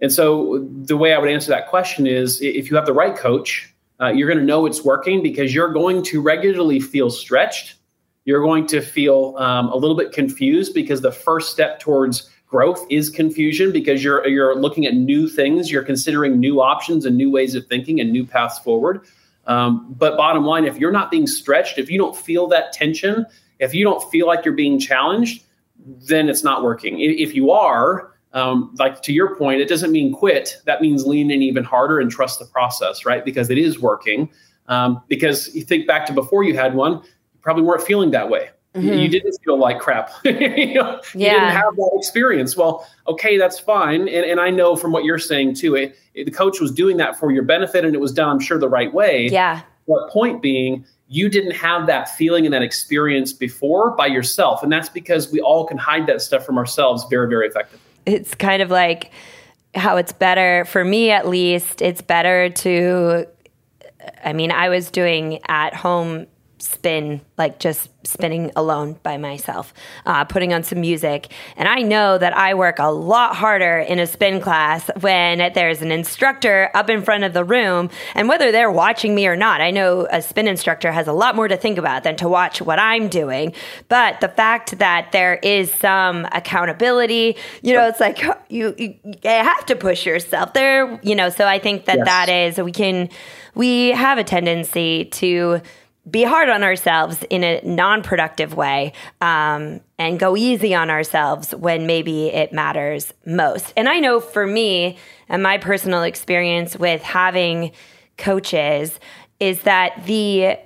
And 0.00 0.12
so 0.12 0.68
the 0.82 0.96
way 0.96 1.14
I 1.14 1.18
would 1.18 1.30
answer 1.30 1.48
that 1.50 1.68
question 1.68 2.06
is 2.06 2.40
if 2.42 2.70
you 2.70 2.76
have 2.76 2.86
the 2.86 2.92
right 2.92 3.16
coach, 3.16 3.73
uh, 4.00 4.08
you're 4.08 4.28
going 4.28 4.38
to 4.38 4.44
know 4.44 4.66
it's 4.66 4.84
working 4.84 5.22
because 5.22 5.54
you're 5.54 5.72
going 5.72 6.02
to 6.04 6.20
regularly 6.20 6.80
feel 6.80 7.10
stretched. 7.10 7.76
You're 8.24 8.42
going 8.42 8.66
to 8.68 8.80
feel 8.80 9.36
um, 9.38 9.68
a 9.68 9.76
little 9.76 9.96
bit 9.96 10.12
confused 10.12 10.74
because 10.74 11.00
the 11.00 11.12
first 11.12 11.52
step 11.52 11.78
towards 11.78 12.30
growth 12.46 12.84
is 12.90 13.10
confusion 13.10 13.72
because 13.72 14.02
you're 14.02 14.26
you're 14.26 14.54
looking 14.54 14.86
at 14.86 14.94
new 14.94 15.28
things, 15.28 15.70
you're 15.70 15.82
considering 15.82 16.38
new 16.38 16.60
options 16.60 17.04
and 17.04 17.16
new 17.16 17.30
ways 17.30 17.54
of 17.54 17.66
thinking 17.66 18.00
and 18.00 18.12
new 18.12 18.24
paths 18.26 18.58
forward. 18.60 19.02
Um, 19.46 19.94
but 19.98 20.16
bottom 20.16 20.44
line, 20.44 20.64
if 20.64 20.78
you're 20.78 20.92
not 20.92 21.10
being 21.10 21.26
stretched, 21.26 21.78
if 21.78 21.90
you 21.90 21.98
don't 21.98 22.16
feel 22.16 22.46
that 22.48 22.72
tension, 22.72 23.26
if 23.58 23.74
you 23.74 23.84
don't 23.84 24.02
feel 24.10 24.26
like 24.26 24.44
you're 24.44 24.54
being 24.54 24.78
challenged, 24.78 25.44
then 25.84 26.28
it's 26.28 26.42
not 26.42 26.62
working. 26.62 26.98
If 27.00 27.34
you 27.34 27.50
are, 27.50 28.13
um, 28.34 28.74
like 28.78 29.00
to 29.02 29.12
your 29.12 29.36
point, 29.36 29.60
it 29.60 29.68
doesn't 29.68 29.92
mean 29.92 30.12
quit. 30.12 30.60
That 30.66 30.82
means 30.82 31.06
lean 31.06 31.30
in 31.30 31.40
even 31.40 31.64
harder 31.64 32.00
and 32.00 32.10
trust 32.10 32.40
the 32.40 32.44
process, 32.44 33.06
right? 33.06 33.24
Because 33.24 33.48
it 33.48 33.58
is 33.58 33.80
working. 33.80 34.28
Um, 34.66 35.02
because 35.08 35.54
you 35.54 35.62
think 35.62 35.86
back 35.86 36.04
to 36.06 36.12
before 36.12 36.42
you 36.42 36.56
had 36.56 36.74
one, 36.74 36.94
you 36.94 37.40
probably 37.42 37.62
weren't 37.62 37.82
feeling 37.82 38.10
that 38.10 38.28
way. 38.28 38.50
Mm-hmm. 38.74 38.98
You 38.98 39.08
didn't 39.08 39.38
feel 39.44 39.56
like 39.56 39.78
crap. 39.78 40.10
you, 40.24 40.32
know, 40.74 41.00
yeah. 41.14 41.32
you 41.32 41.40
didn't 41.40 41.50
have 41.50 41.76
that 41.76 41.90
experience. 41.96 42.56
Well, 42.56 42.88
okay, 43.06 43.38
that's 43.38 43.60
fine. 43.60 44.08
And, 44.08 44.24
and 44.26 44.40
I 44.40 44.50
know 44.50 44.74
from 44.74 44.90
what 44.90 45.04
you're 45.04 45.18
saying 45.18 45.54
too, 45.54 45.76
it, 45.76 45.96
it, 46.14 46.24
the 46.24 46.32
coach 46.32 46.60
was 46.60 46.72
doing 46.72 46.96
that 46.96 47.16
for 47.16 47.30
your 47.30 47.44
benefit 47.44 47.84
and 47.84 47.94
it 47.94 48.00
was 48.00 48.12
done, 48.12 48.28
I'm 48.28 48.40
sure, 48.40 48.58
the 48.58 48.68
right 48.68 48.92
way. 48.92 49.28
Yeah. 49.28 49.60
But 49.86 50.08
point 50.10 50.42
being, 50.42 50.84
you 51.06 51.28
didn't 51.28 51.52
have 51.52 51.86
that 51.86 52.08
feeling 52.16 52.46
and 52.46 52.54
that 52.54 52.62
experience 52.62 53.32
before 53.32 53.92
by 53.92 54.06
yourself. 54.06 54.64
And 54.64 54.72
that's 54.72 54.88
because 54.88 55.30
we 55.30 55.40
all 55.40 55.66
can 55.66 55.78
hide 55.78 56.08
that 56.08 56.20
stuff 56.20 56.44
from 56.44 56.58
ourselves 56.58 57.04
very, 57.08 57.28
very 57.28 57.46
effectively 57.46 57.93
it's 58.06 58.34
kind 58.34 58.62
of 58.62 58.70
like 58.70 59.12
how 59.74 59.96
it's 59.96 60.12
better 60.12 60.64
for 60.66 60.84
me 60.84 61.10
at 61.10 61.26
least 61.26 61.82
it's 61.82 62.00
better 62.00 62.48
to 62.50 63.26
i 64.24 64.32
mean 64.32 64.50
i 64.52 64.68
was 64.68 64.90
doing 64.90 65.40
at 65.48 65.74
home 65.74 66.26
spin, 66.64 67.20
like 67.36 67.58
just 67.58 67.90
spinning 68.06 68.50
alone 68.56 68.98
by 69.02 69.16
myself, 69.16 69.72
uh, 70.04 70.24
putting 70.24 70.52
on 70.52 70.62
some 70.62 70.80
music. 70.80 71.30
And 71.56 71.68
I 71.68 71.82
know 71.82 72.18
that 72.18 72.36
I 72.36 72.54
work 72.54 72.78
a 72.78 72.90
lot 72.90 73.36
harder 73.36 73.78
in 73.78 73.98
a 73.98 74.06
spin 74.06 74.40
class 74.40 74.90
when 75.00 75.52
there's 75.54 75.82
an 75.82 75.90
instructor 75.90 76.70
up 76.74 76.90
in 76.90 77.02
front 77.02 77.24
of 77.24 77.32
the 77.32 77.44
room. 77.44 77.90
And 78.14 78.28
whether 78.28 78.52
they're 78.52 78.70
watching 78.70 79.14
me 79.14 79.26
or 79.26 79.36
not, 79.36 79.60
I 79.60 79.70
know 79.70 80.06
a 80.10 80.20
spin 80.20 80.48
instructor 80.48 80.92
has 80.92 81.06
a 81.06 81.12
lot 81.12 81.36
more 81.36 81.48
to 81.48 81.56
think 81.56 81.78
about 81.78 82.04
than 82.04 82.16
to 82.16 82.28
watch 82.28 82.60
what 82.60 82.78
I'm 82.78 83.08
doing. 83.08 83.54
But 83.88 84.20
the 84.20 84.28
fact 84.28 84.78
that 84.78 85.12
there 85.12 85.36
is 85.36 85.72
some 85.72 86.26
accountability, 86.32 87.36
you 87.62 87.74
know, 87.74 87.86
it's 87.88 88.00
like 88.00 88.22
you, 88.48 88.74
you, 88.76 88.94
you 89.04 89.14
have 89.24 89.66
to 89.66 89.76
push 89.76 90.04
yourself 90.04 90.52
there, 90.52 91.00
you 91.02 91.14
know. 91.14 91.30
So 91.30 91.46
I 91.46 91.58
think 91.58 91.86
that 91.86 91.98
yes. 91.98 92.06
that 92.06 92.28
is, 92.28 92.58
we 92.58 92.72
can, 92.72 93.08
we 93.54 93.90
have 93.90 94.18
a 94.18 94.24
tendency 94.24 95.06
to, 95.06 95.60
be 96.10 96.22
hard 96.22 96.48
on 96.48 96.62
ourselves 96.62 97.24
in 97.30 97.42
a 97.42 97.60
non 97.62 98.02
productive 98.02 98.54
way 98.54 98.92
um, 99.20 99.80
and 99.98 100.18
go 100.18 100.36
easy 100.36 100.74
on 100.74 100.90
ourselves 100.90 101.54
when 101.54 101.86
maybe 101.86 102.26
it 102.26 102.52
matters 102.52 103.12
most. 103.24 103.72
And 103.76 103.88
I 103.88 104.00
know 104.00 104.20
for 104.20 104.46
me 104.46 104.98
and 105.28 105.42
my 105.42 105.58
personal 105.58 106.02
experience 106.02 106.76
with 106.76 107.02
having 107.02 107.72
coaches 108.18 108.98
is 109.40 109.62
that 109.62 110.04
the 110.06 110.58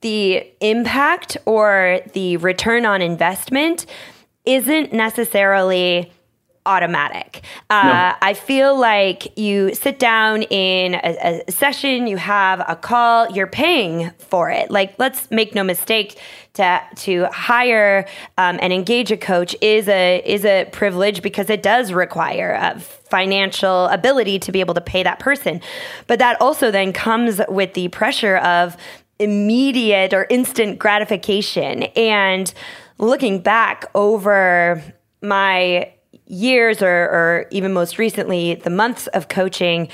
the 0.00 0.46
impact 0.60 1.36
or 1.46 2.00
the 2.12 2.36
return 2.38 2.84
on 2.84 3.00
investment 3.00 3.86
isn't 4.44 4.92
necessarily 4.92 6.12
automatic. 6.66 7.42
Uh, 7.70 7.82
no. 7.84 8.14
I 8.22 8.34
feel 8.34 8.78
like 8.78 9.36
you 9.38 9.74
sit 9.74 9.98
down 9.98 10.42
in 10.42 10.94
a, 10.94 11.42
a, 11.46 11.52
session, 11.52 12.06
you 12.06 12.16
have 12.16 12.64
a 12.66 12.76
call, 12.76 13.30
you're 13.30 13.46
paying 13.46 14.10
for 14.18 14.50
it. 14.50 14.70
Like, 14.70 14.94
let's 14.98 15.30
make 15.30 15.54
no 15.54 15.62
mistake. 15.62 16.18
To, 16.54 16.80
to 16.98 17.24
hire 17.32 18.06
um, 18.38 18.60
and 18.62 18.72
engage 18.72 19.10
a 19.10 19.16
coach 19.16 19.56
is 19.60 19.88
a 19.88 20.22
is 20.24 20.44
a 20.44 20.68
privilege 20.70 21.20
because 21.20 21.50
it 21.50 21.64
does 21.64 21.92
require 21.92 22.52
a 22.52 22.78
financial 22.78 23.86
ability 23.86 24.38
to 24.38 24.52
be 24.52 24.60
able 24.60 24.74
to 24.74 24.80
pay 24.80 25.02
that 25.02 25.18
person, 25.18 25.60
but 26.06 26.20
that 26.20 26.40
also 26.40 26.70
then 26.70 26.92
comes 26.92 27.40
with 27.48 27.74
the 27.74 27.88
pressure 27.88 28.36
of 28.36 28.76
immediate 29.18 30.12
or 30.12 30.26
instant 30.30 30.78
gratification. 30.78 31.84
And 31.96 32.52
looking 32.98 33.40
back 33.40 33.86
over 33.94 34.82
my 35.22 35.92
years 36.34 36.82
or, 36.82 36.88
or 36.88 37.46
even 37.50 37.72
most 37.72 37.98
recently, 37.98 38.56
the 38.56 38.70
months 38.70 39.06
of 39.08 39.28
coaching, 39.28 39.88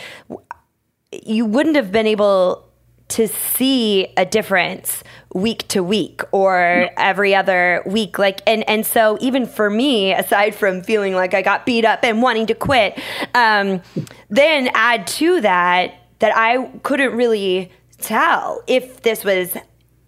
you 1.12 1.44
wouldn't 1.44 1.76
have 1.76 1.92
been 1.92 2.06
able 2.06 2.66
to 3.08 3.26
see 3.26 4.06
a 4.16 4.24
difference 4.24 5.02
week 5.34 5.66
to 5.68 5.82
week 5.82 6.22
or 6.32 6.90
every 6.96 7.34
other 7.34 7.82
week. 7.84 8.18
Like 8.18 8.40
and 8.46 8.68
and 8.68 8.86
so 8.86 9.18
even 9.20 9.46
for 9.46 9.68
me 9.68 10.12
aside 10.12 10.54
from 10.54 10.82
feeling 10.82 11.14
like 11.14 11.34
i 11.34 11.42
got 11.42 11.66
beat 11.66 11.84
up 11.84 12.04
and 12.04 12.22
wanting 12.22 12.46
to 12.46 12.54
quit 12.54 12.98
um, 13.34 13.82
then 14.28 14.70
add 14.74 15.08
to 15.08 15.40
that 15.40 15.94
that 16.20 16.36
i 16.36 16.66
couldn't 16.84 17.16
really 17.16 17.72
tell 17.98 18.62
if 18.68 19.02
this 19.02 19.24
was 19.24 19.56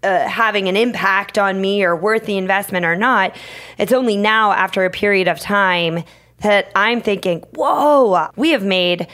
uh, 0.03 0.29
having 0.29 0.69
an 0.69 0.77
impact 0.77 1.39
on 1.39 1.61
me 1.61 1.85
or 1.85 1.95
worth 1.95 2.27
the 2.27 2.37
investment 2.37 2.85
or 2.85 2.97
not. 2.97 3.37
It's 3.79 3.93
only 3.93 4.17
now 4.17 4.53
after 4.53 4.85
a 4.85 4.91
period 4.91 5.29
of 5.29 5.39
time 5.39 6.03
that 6.43 6.71
i'm 6.75 7.01
thinking 7.01 7.41
whoa 7.55 8.29
we 8.37 8.51
have 8.51 8.65
made 8.65 9.07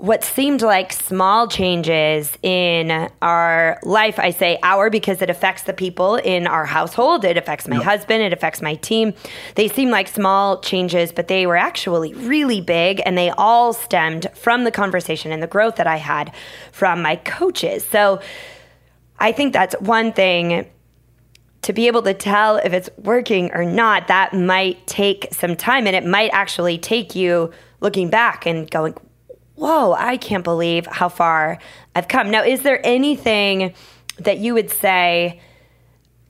what 0.00 0.24
seemed 0.24 0.62
like 0.62 0.94
small 0.94 1.46
changes 1.46 2.32
in 2.42 3.10
our 3.20 3.78
life. 3.82 4.18
I 4.18 4.30
say 4.30 4.58
our 4.62 4.88
because 4.88 5.20
it 5.20 5.28
affects 5.28 5.64
the 5.64 5.74
people 5.74 6.16
in 6.16 6.46
our 6.46 6.64
household. 6.64 7.22
It 7.22 7.36
affects 7.36 7.68
my 7.68 7.76
yep. 7.76 7.84
husband. 7.84 8.22
It 8.22 8.32
affects 8.32 8.62
my 8.62 8.76
team. 8.76 9.12
They 9.56 9.68
seem 9.68 9.90
like 9.90 10.08
small 10.08 10.58
changes, 10.62 11.12
but 11.12 11.28
they 11.28 11.46
were 11.46 11.56
actually 11.56 12.14
really 12.14 12.62
big 12.62 13.02
and 13.04 13.18
they 13.18 13.28
all 13.28 13.74
stemmed 13.74 14.26
from 14.34 14.64
the 14.64 14.70
conversation 14.70 15.32
and 15.32 15.42
the 15.42 15.46
growth 15.46 15.76
that 15.76 15.86
I 15.86 15.96
had 15.96 16.32
from 16.72 17.02
my 17.02 17.16
coaches. 17.16 17.86
So 17.86 18.22
I 19.18 19.32
think 19.32 19.52
that's 19.52 19.74
one 19.80 20.14
thing 20.14 20.66
to 21.62 21.72
be 21.72 21.86
able 21.86 22.02
to 22.02 22.14
tell 22.14 22.56
if 22.56 22.72
it's 22.72 22.88
working 22.98 23.52
or 23.52 23.64
not. 23.64 24.08
That 24.08 24.32
might 24.32 24.86
take 24.86 25.28
some 25.32 25.56
time 25.56 25.86
and 25.86 25.94
it 25.94 26.06
might 26.06 26.30
actually 26.32 26.78
take 26.78 27.14
you 27.14 27.52
looking 27.80 28.10
back 28.10 28.46
and 28.46 28.70
going, 28.70 28.94
whoa, 29.56 29.92
I 29.92 30.16
can't 30.16 30.44
believe 30.44 30.86
how 30.86 31.08
far 31.08 31.58
I've 31.94 32.08
come. 32.08 32.30
Now, 32.30 32.42
is 32.42 32.62
there 32.62 32.80
anything 32.84 33.74
that 34.18 34.38
you 34.38 34.54
would 34.54 34.70
say 34.70 35.40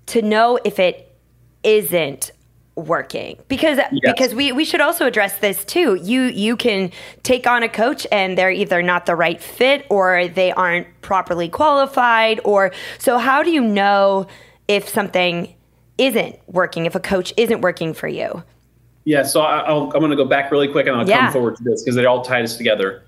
to 0.07 0.23
know 0.23 0.59
if 0.65 0.79
it 0.79 1.17
isn't 1.63 2.33
working 2.77 3.37
because 3.49 3.79
because 4.03 4.35
we 4.35 4.53
we 4.53 4.65
should 4.65 4.81
also 4.81 5.07
address 5.07 5.37
this 5.39 5.65
too 5.67 5.97
you 5.97 6.23
you 6.23 6.57
can 6.57 6.91
take 7.23 7.47
on 7.47 7.63
a 7.63 7.69
coach 7.69 8.07
and 8.11 8.39
they're 8.39 8.51
either 8.51 8.81
not 8.81 9.05
the 9.05 9.15
right 9.15 9.43
fit 9.43 9.85
or 9.91 10.29
they 10.29 10.51
aren't 10.53 10.87
properly 11.03 11.49
qualified 11.49 12.41
or 12.45 12.73
so 12.99 13.19
how 13.19 13.43
do 13.43 13.51
you 13.51 13.61
know 13.61 14.27
if 14.71 14.89
something 14.89 15.55
isn't 15.99 16.39
working 16.47 16.87
if 16.87 16.95
a 16.95 17.01
coach 17.01 17.35
isn't 17.37 17.61
working 17.61 17.93
for 17.93 18.09
you 18.09 18.43
yeah 19.05 19.23
so 19.23 19.41
I, 19.41 19.71
am 19.71 19.91
going 19.91 20.11
to 20.11 20.17
go 20.17 20.25
back 20.25 20.51
really 20.51 20.69
quick 20.69 20.87
and 20.87 20.97
i'll 20.97 21.09
yeah. 21.09 21.25
come 21.25 21.33
forward 21.33 21.57
to 21.57 21.63
this 21.65 21.83
because 21.83 21.97
it 21.97 22.07
all 22.07 22.23
ties 22.23 22.57
together 22.57 23.03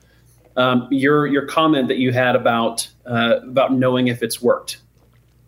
um, 0.57 0.89
your 0.91 1.27
your 1.27 1.47
comment 1.47 1.89
that 1.89 1.99
you 1.99 2.13
had 2.13 2.37
about 2.37 2.89
uh, 3.07 3.41
about 3.43 3.73
knowing 3.73 4.09
if 4.09 4.23
it's 4.23 4.43
worked. 4.43 4.79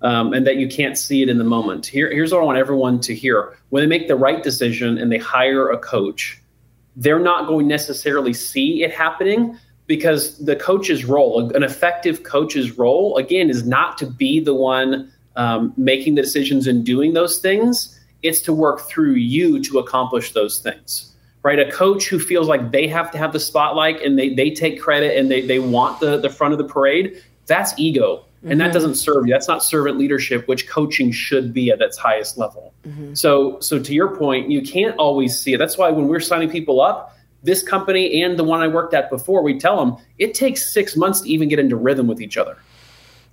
Um, 0.02 0.34
and 0.34 0.46
that 0.46 0.56
you 0.56 0.68
can't 0.68 0.98
see 0.98 1.22
it 1.22 1.30
in 1.30 1.38
the 1.38 1.44
moment. 1.44 1.86
Here, 1.86 2.12
here's 2.12 2.30
what 2.30 2.42
I 2.42 2.44
want 2.44 2.58
everyone 2.58 3.00
to 3.00 3.14
hear. 3.14 3.56
When 3.70 3.82
they 3.82 3.86
make 3.86 4.06
the 4.06 4.16
right 4.16 4.42
decision 4.42 4.98
and 4.98 5.10
they 5.10 5.16
hire 5.16 5.70
a 5.70 5.78
coach, 5.78 6.42
they're 6.94 7.18
not 7.18 7.46
going 7.46 7.64
to 7.64 7.68
necessarily 7.70 8.34
see 8.34 8.82
it 8.82 8.92
happening 8.92 9.58
because 9.86 10.44
the 10.44 10.56
coach's 10.56 11.06
role, 11.06 11.50
an 11.56 11.62
effective 11.62 12.22
coach's 12.22 12.76
role, 12.76 13.16
again, 13.16 13.48
is 13.48 13.66
not 13.66 13.96
to 13.96 14.06
be 14.06 14.40
the 14.40 14.52
one 14.52 15.10
um, 15.36 15.72
making 15.76 16.14
the 16.14 16.22
decisions 16.22 16.66
and 16.66 16.84
doing 16.84 17.12
those 17.12 17.38
things. 17.38 18.00
It's 18.22 18.40
to 18.42 18.52
work 18.52 18.82
through 18.82 19.14
you 19.14 19.62
to 19.64 19.78
accomplish 19.78 20.32
those 20.32 20.58
things 20.58 21.14
right? 21.44 21.58
A 21.60 21.70
coach 21.70 22.08
who 22.08 22.18
feels 22.18 22.48
like 22.48 22.72
they 22.72 22.88
have 22.88 23.10
to 23.12 23.18
have 23.18 23.32
the 23.32 23.38
spotlight 23.38 24.02
and 24.02 24.18
they, 24.18 24.34
they 24.34 24.50
take 24.50 24.80
credit 24.80 25.16
and 25.16 25.30
they, 25.30 25.42
they 25.46 25.60
want 25.60 26.00
the, 26.00 26.16
the 26.16 26.30
front 26.30 26.52
of 26.52 26.58
the 26.58 26.64
parade, 26.64 27.22
that's 27.46 27.78
ego. 27.78 28.24
And 28.42 28.52
mm-hmm. 28.52 28.58
that 28.58 28.72
doesn't 28.72 28.96
serve 28.96 29.26
you. 29.26 29.32
That's 29.32 29.46
not 29.46 29.62
servant 29.62 29.96
leadership, 29.96 30.48
which 30.48 30.68
coaching 30.68 31.12
should 31.12 31.54
be 31.54 31.70
at 31.70 31.80
its 31.80 31.96
highest 31.96 32.36
level. 32.36 32.74
Mm-hmm. 32.86 33.14
So, 33.14 33.60
so 33.60 33.78
to 33.78 33.94
your 33.94 34.16
point, 34.16 34.50
you 34.50 34.62
can't 34.62 34.96
always 34.96 35.38
see 35.38 35.52
it. 35.52 35.58
That's 35.58 35.78
why 35.78 35.90
when 35.90 36.08
we're 36.08 36.20
signing 36.20 36.50
people 36.50 36.80
up, 36.80 37.16
this 37.42 37.62
company 37.62 38.22
and 38.22 38.38
the 38.38 38.44
one 38.44 38.60
I 38.60 38.68
worked 38.68 38.94
at 38.94 39.10
before, 39.10 39.42
we 39.42 39.58
tell 39.58 39.76
them 39.76 40.02
it 40.18 40.34
takes 40.34 40.72
six 40.72 40.96
months 40.96 41.20
to 41.22 41.28
even 41.28 41.48
get 41.48 41.58
into 41.58 41.76
rhythm 41.76 42.06
with 42.06 42.20
each 42.22 42.38
other. 42.38 42.56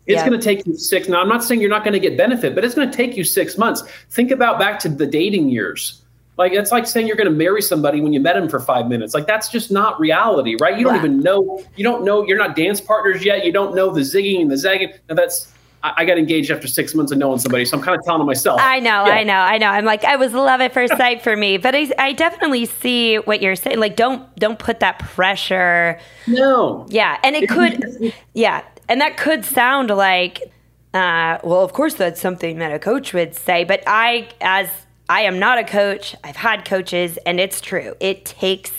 It's 0.07 0.15
yeah. 0.15 0.27
going 0.27 0.39
to 0.39 0.43
take 0.43 0.65
you 0.65 0.75
six. 0.75 1.07
Now, 1.07 1.21
I'm 1.21 1.29
not 1.29 1.43
saying 1.43 1.61
you're 1.61 1.69
not 1.69 1.83
going 1.83 1.93
to 1.93 1.99
get 1.99 2.17
benefit, 2.17 2.55
but 2.55 2.65
it's 2.65 2.73
going 2.73 2.89
to 2.89 2.95
take 2.95 3.15
you 3.15 3.23
six 3.23 3.57
months. 3.57 3.83
Think 4.09 4.31
about 4.31 4.59
back 4.59 4.79
to 4.79 4.89
the 4.89 5.05
dating 5.05 5.49
years 5.49 6.01
like 6.41 6.53
it's 6.53 6.71
like 6.71 6.87
saying 6.87 7.07
you're 7.07 7.15
going 7.15 7.29
to 7.29 7.35
marry 7.35 7.61
somebody 7.61 8.01
when 8.01 8.13
you 8.13 8.19
met 8.19 8.35
him 8.35 8.49
for 8.49 8.59
five 8.59 8.87
minutes. 8.87 9.13
Like 9.13 9.27
that's 9.27 9.49
just 9.49 9.69
not 9.69 9.99
reality, 9.99 10.55
right? 10.59 10.77
You 10.77 10.85
don't 10.85 10.95
even 10.95 11.19
know. 11.19 11.63
You 11.75 11.83
don't 11.83 12.03
know. 12.03 12.25
You're 12.25 12.37
not 12.37 12.55
dance 12.55 12.81
partners 12.81 13.23
yet. 13.23 13.45
You 13.45 13.51
don't 13.51 13.75
know 13.75 13.93
the 13.93 14.01
zigging 14.01 14.41
and 14.41 14.51
the 14.51 14.57
zagging. 14.57 14.91
Now 15.07 15.15
that's. 15.15 15.53
I, 15.83 15.93
I 15.97 16.05
got 16.05 16.19
engaged 16.19 16.51
after 16.51 16.67
six 16.67 16.93
months 16.93 17.11
of 17.11 17.17
knowing 17.17 17.39
somebody, 17.39 17.65
so 17.65 17.75
I'm 17.75 17.83
kind 17.83 17.97
of 17.97 18.05
telling 18.05 18.23
myself. 18.27 18.61
I 18.61 18.79
know, 18.79 19.03
yeah. 19.07 19.13
I 19.13 19.23
know, 19.23 19.33
I 19.33 19.57
know. 19.57 19.65
I'm 19.65 19.83
like, 19.83 20.03
I 20.03 20.15
was 20.15 20.31
love 20.31 20.61
at 20.61 20.75
first 20.75 20.95
sight 20.97 21.23
for 21.23 21.35
me, 21.35 21.57
but 21.57 21.73
I, 21.73 21.91
I 21.97 22.13
definitely 22.13 22.65
see 22.65 23.15
what 23.17 23.41
you're 23.41 23.55
saying. 23.55 23.79
Like, 23.79 23.95
don't 23.95 24.23
don't 24.35 24.59
put 24.59 24.79
that 24.81 24.99
pressure. 24.99 25.99
No. 26.27 26.85
Yeah, 26.89 27.19
and 27.23 27.35
it 27.35 27.49
could, 27.49 28.13
yeah, 28.35 28.63
and 28.91 28.99
that 28.99 29.15
could 29.15 29.45
sound 29.45 29.89
like, 29.89 30.51
uh, 30.93 31.37
well, 31.43 31.61
of 31.61 31.71
course 31.71 31.93
that's 31.93 32.19
something 32.19 32.59
that 32.59 32.73
a 32.73 32.79
coach 32.79 33.13
would 33.13 33.33
say, 33.33 33.63
but 33.63 33.81
I, 33.87 34.29
as 34.41 34.69
I 35.11 35.21
am 35.21 35.39
not 35.39 35.57
a 35.57 35.65
coach. 35.65 36.15
I've 36.23 36.35
had 36.37 36.63
coaches 36.63 37.17
and 37.25 37.37
it's 37.37 37.59
true. 37.59 37.95
It 37.99 38.23
takes 38.23 38.71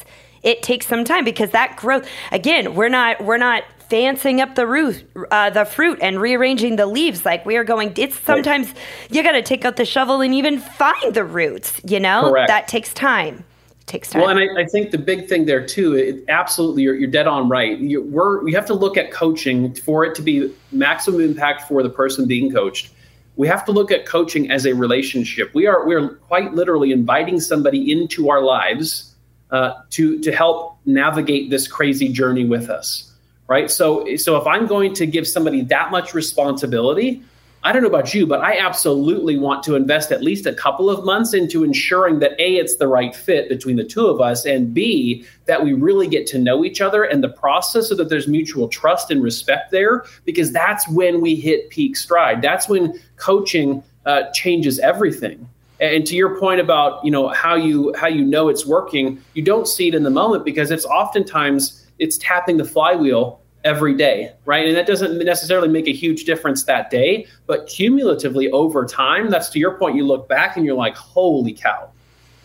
it 0.43 0.63
takes 0.63 0.87
some 0.87 1.05
time 1.05 1.25
because 1.25 1.51
that 1.51 1.77
growth 1.77 2.09
again, 2.31 2.75
we're 2.75 2.89
not 2.89 3.23
we're 3.23 3.37
not 3.37 3.65
fancying 3.91 4.41
up 4.41 4.55
the 4.55 4.67
root, 4.67 5.05
uh, 5.31 5.51
the 5.51 5.67
fruit 5.67 5.99
and 6.01 6.19
rearranging 6.19 6.77
the 6.77 6.87
leaves 6.87 7.27
like 7.27 7.45
we 7.45 7.57
are 7.59 7.65
going 7.65 7.93
it's 7.97 8.19
sometimes 8.19 8.73
you 9.11 9.23
got 9.23 9.33
to 9.33 9.43
take 9.43 9.67
out 9.67 9.77
the 9.77 9.85
shovel 9.85 10.23
and 10.23 10.33
even 10.33 10.59
find 10.59 11.13
the 11.13 11.25
roots, 11.25 11.79
you 11.85 12.01
know? 12.01 12.31
Correct. 12.31 12.49
That 12.49 12.67
takes 12.67 12.95
time. 12.95 13.45
Takes 13.87 14.11
time. 14.11 14.23
Well, 14.23 14.31
and 14.31 14.39
I, 14.39 14.63
I, 14.63 14.67
think 14.67 14.91
the 14.91 14.99
big 14.99 15.29
thing 15.29 15.45
there 15.45 15.67
too, 15.67 15.95
it, 15.95 16.25
absolutely, 16.29 16.85
you're, 16.85 16.95
you're, 16.95 17.11
dead 17.11 17.27
on 17.27 17.49
right. 17.49 17.79
You, 17.79 18.03
we're, 18.03 18.43
we 18.43 18.53
have 18.53 18.65
to 18.67 18.75
look 18.75 18.97
at 18.97 19.11
coaching 19.11 19.75
for 19.75 20.05
it 20.05 20.15
to 20.15 20.23
be 20.23 20.55
maximum 20.71 21.21
impact 21.21 21.63
for 21.63 21.83
the 21.83 21.91
person 21.91 22.29
being 22.29 22.53
coached 22.53 22.91
we 23.37 23.49
have 23.49 23.65
to 23.65 23.73
look 23.73 23.91
at 23.91 24.07
coaching 24.07 24.51
as 24.51 24.67
a 24.67 24.75
relationship. 24.75 25.55
We 25.55 25.67
are 25.67 25.87
we 25.87 25.95
are 25.95 26.09
quite 26.09 26.55
literally 26.55 26.93
inviting 26.93 27.41
somebody 27.41 27.91
into 27.91 28.29
our 28.31 28.43
lives 28.43 29.15
uh, 29.51 29.75
to 29.91 30.21
to 30.21 30.33
help 30.33 30.79
navigate 30.85 31.51
this 31.51 31.67
crazy 31.67 32.09
journey 32.09 32.45
with 32.45 32.69
us, 32.69 33.13
right? 33.49 33.71
So 33.71 34.17
so 34.17 34.37
if 34.37 34.47
I'm 34.47 34.67
going 34.67 34.95
to 34.95 35.07
give 35.07 35.27
somebody 35.27 35.63
that 35.63 35.91
much 35.91 36.15
responsibility, 36.15 37.23
I 37.65 37.71
don't 37.71 37.83
know 37.83 37.89
about 37.89 38.13
you, 38.13 38.27
but 38.27 38.41
I 38.41 38.59
absolutely 38.59 39.39
want 39.39 39.63
to 39.65 39.77
invest 39.77 40.11
at 40.11 40.21
least 40.21 40.47
a 40.47 40.53
couple 40.53 40.91
of 40.91 41.05
months 41.05 41.33
into 41.33 41.63
ensuring 41.63 42.19
that 42.19 42.33
A, 42.41 42.57
it's 42.57 42.77
the 42.77 42.89
right 42.89 43.15
fit 43.15 43.49
between 43.49 43.77
the 43.77 43.85
two 43.85 44.09
of 44.09 44.21
us, 44.21 44.45
and 44.45 44.75
B, 44.75 45.25
that 45.47 45.65
we 45.65 45.73
really 45.73 46.09
get 46.09 46.27
to 46.29 46.39
know 46.39 46.65
each 46.65 46.81
other 46.81 47.05
and 47.05 47.23
the 47.23 47.29
process 47.29 47.89
so 47.89 47.95
that 47.95 48.09
there's 48.09 48.27
mutual 48.27 48.67
trust 48.67 49.13
and 49.13 49.23
respect 49.23 49.71
there, 49.71 50.05
because 50.25 50.51
that's 50.51 50.89
when 50.89 51.21
we 51.21 51.37
hit 51.37 51.71
peak 51.71 51.97
stride. 51.97 52.43
That's 52.43 52.69
when 52.69 52.99
coaching 53.17 53.85
uh, 54.07 54.31
changes 54.33 54.81
everything. 54.81 55.49
And 55.79 56.05
to 56.07 56.17
your 56.17 56.39
point 56.39 56.61
about 56.61 57.05
you 57.05 57.11
know 57.11 57.29
how 57.29 57.55
you 57.55 57.93
how 57.97 58.07
you 58.09 58.25
know 58.25 58.49
it's 58.49 58.67
working, 58.67 59.21
you 59.35 59.43
don't 59.43 59.69
see 59.69 59.89
it 59.89 59.95
in 59.95 60.03
the 60.03 60.11
moment 60.11 60.45
because 60.45 60.71
it's 60.71 60.85
oftentimes 60.85 61.87
it's 61.99 62.19
tapping 62.19 62.57
the 62.57 62.65
flywheel 62.65 63.42
every 63.65 63.95
day, 63.95 64.33
right? 64.45 64.67
And 64.67 64.77
that 64.77 64.87
doesn't 64.87 65.19
necessarily 65.25 65.69
make 65.69 65.87
a 65.87 65.93
huge 65.93 66.25
difference 66.25 66.65
that 66.65 66.91
day, 66.91 67.27
but 67.47 67.67
cumulatively 67.67 68.51
over 68.51 68.85
time, 68.85 69.31
that's 69.31 69.49
to 69.51 69.59
your 69.59 69.79
point, 69.79 69.97
you 69.97 70.05
look 70.05 70.29
back 70.29 70.57
and 70.57 70.67
you're 70.67 70.77
like, 70.77 70.97
holy 70.97 71.53
cow, 71.53 71.91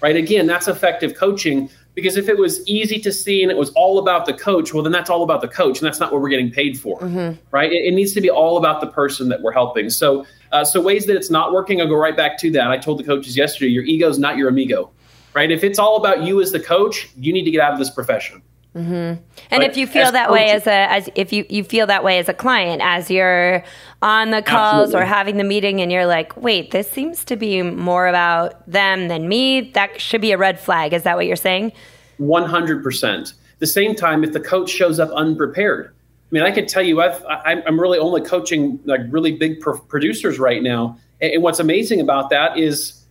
right? 0.01 0.15
Again, 0.15 0.45
that's 0.45 0.67
effective 0.67 1.15
coaching 1.15 1.69
because 1.97 2.15
if 2.15 2.29
it 2.29 2.37
was 2.37 2.65
easy 2.67 2.99
to 2.99 3.11
see 3.11 3.41
and 3.41 3.51
it 3.51 3.57
was 3.57 3.71
all 3.71 3.97
about 3.97 4.27
the 4.27 4.33
coach, 4.33 4.71
well, 4.71 4.83
then 4.83 4.91
that's 4.91 5.09
all 5.09 5.23
about 5.23 5.41
the 5.41 5.47
coach, 5.47 5.79
and 5.79 5.87
that's 5.87 5.99
not 5.99 6.11
what 6.11 6.21
we're 6.21 6.29
getting 6.29 6.51
paid 6.51 6.79
for, 6.79 6.99
mm-hmm. 6.99 7.35
right? 7.49 7.71
It, 7.71 7.85
it, 7.87 7.95
needs 7.95 8.13
to 8.13 8.21
be 8.21 8.29
all 8.29 8.57
about 8.57 8.81
the 8.81 8.87
person 8.87 9.29
that 9.29 9.41
we're 9.41 9.51
helping. 9.51 9.89
So, 9.89 10.23
uh, 10.51 10.63
so 10.63 10.79
ways 10.79 11.07
that 11.07 11.15
it's 11.15 11.31
not 11.31 11.53
working, 11.53 11.81
I'll 11.81 11.87
go 11.87 11.95
right 11.95 12.15
back 12.15 12.37
to 12.41 12.51
that. 12.51 12.69
I 12.69 12.77
told 12.77 12.99
the 12.99 13.03
coaches 13.03 13.35
yesterday, 13.35 13.71
your 13.71 13.83
ego 13.83 14.07
is 14.09 14.19
not 14.19 14.37
your 14.37 14.49
amigo, 14.49 14.91
right? 15.33 15.49
If 15.49 15.63
it's 15.63 15.79
all 15.79 15.97
about 15.97 16.21
you 16.21 16.39
as 16.39 16.51
the 16.51 16.59
coach, 16.59 17.09
you 17.17 17.33
need 17.33 17.45
to 17.45 17.51
get 17.51 17.61
out 17.61 17.73
of 17.73 17.79
this 17.79 17.89
profession. 17.89 18.43
Mm-hmm. 18.77 18.93
And 18.93 19.21
but 19.49 19.63
if 19.63 19.75
you 19.75 19.87
feel 19.87 20.11
that 20.11 20.31
way 20.31 20.51
as 20.51 20.67
a 20.67 20.91
as 20.91 21.09
if 21.15 21.33
you 21.33 21.45
you 21.49 21.63
feel 21.63 21.87
that 21.87 22.03
way 22.03 22.19
as 22.19 22.29
a 22.29 22.33
client 22.33 22.79
as 22.83 23.09
you're 23.09 23.63
on 24.03 24.29
the 24.29 24.43
calls 24.43 24.89
Absolutely. 24.89 25.01
or 25.01 25.05
having 25.05 25.37
the 25.37 25.43
meeting 25.43 25.81
and 25.81 25.91
you're 25.91 26.05
like, 26.05 26.37
wait, 26.37 26.69
this 26.69 26.87
seems 26.87 27.25
to 27.25 27.35
be 27.35 27.63
more 27.63 28.07
about 28.07 28.69
them 28.69 29.07
than 29.07 29.27
me. 29.27 29.71
That 29.71 29.99
should 29.99 30.21
be 30.21 30.31
a 30.31 30.37
red 30.37 30.59
flag. 30.59 30.93
Is 30.93 31.03
that 31.03 31.15
what 31.15 31.25
you're 31.25 31.35
saying? 31.35 31.71
One 32.17 32.45
hundred 32.45 32.83
percent. 32.83 33.33
The 33.59 33.67
same 33.67 33.95
time, 33.95 34.23
if 34.23 34.33
the 34.33 34.39
coach 34.39 34.69
shows 34.69 34.99
up 34.99 35.09
unprepared, 35.09 35.87
I 35.87 36.29
mean, 36.29 36.43
I 36.43 36.51
can 36.51 36.67
tell 36.67 36.83
you, 36.83 37.01
I've, 37.01 37.23
I'm 37.25 37.79
really 37.79 37.97
only 37.97 38.21
coaching 38.21 38.79
like 38.85 39.01
really 39.09 39.31
big 39.31 39.59
pro- 39.61 39.79
producers 39.79 40.37
right 40.37 40.61
now. 40.61 40.99
And 41.21 41.41
what's 41.41 41.59
amazing 41.59 41.99
about 41.99 42.29
that 42.29 42.59
is 42.59 43.01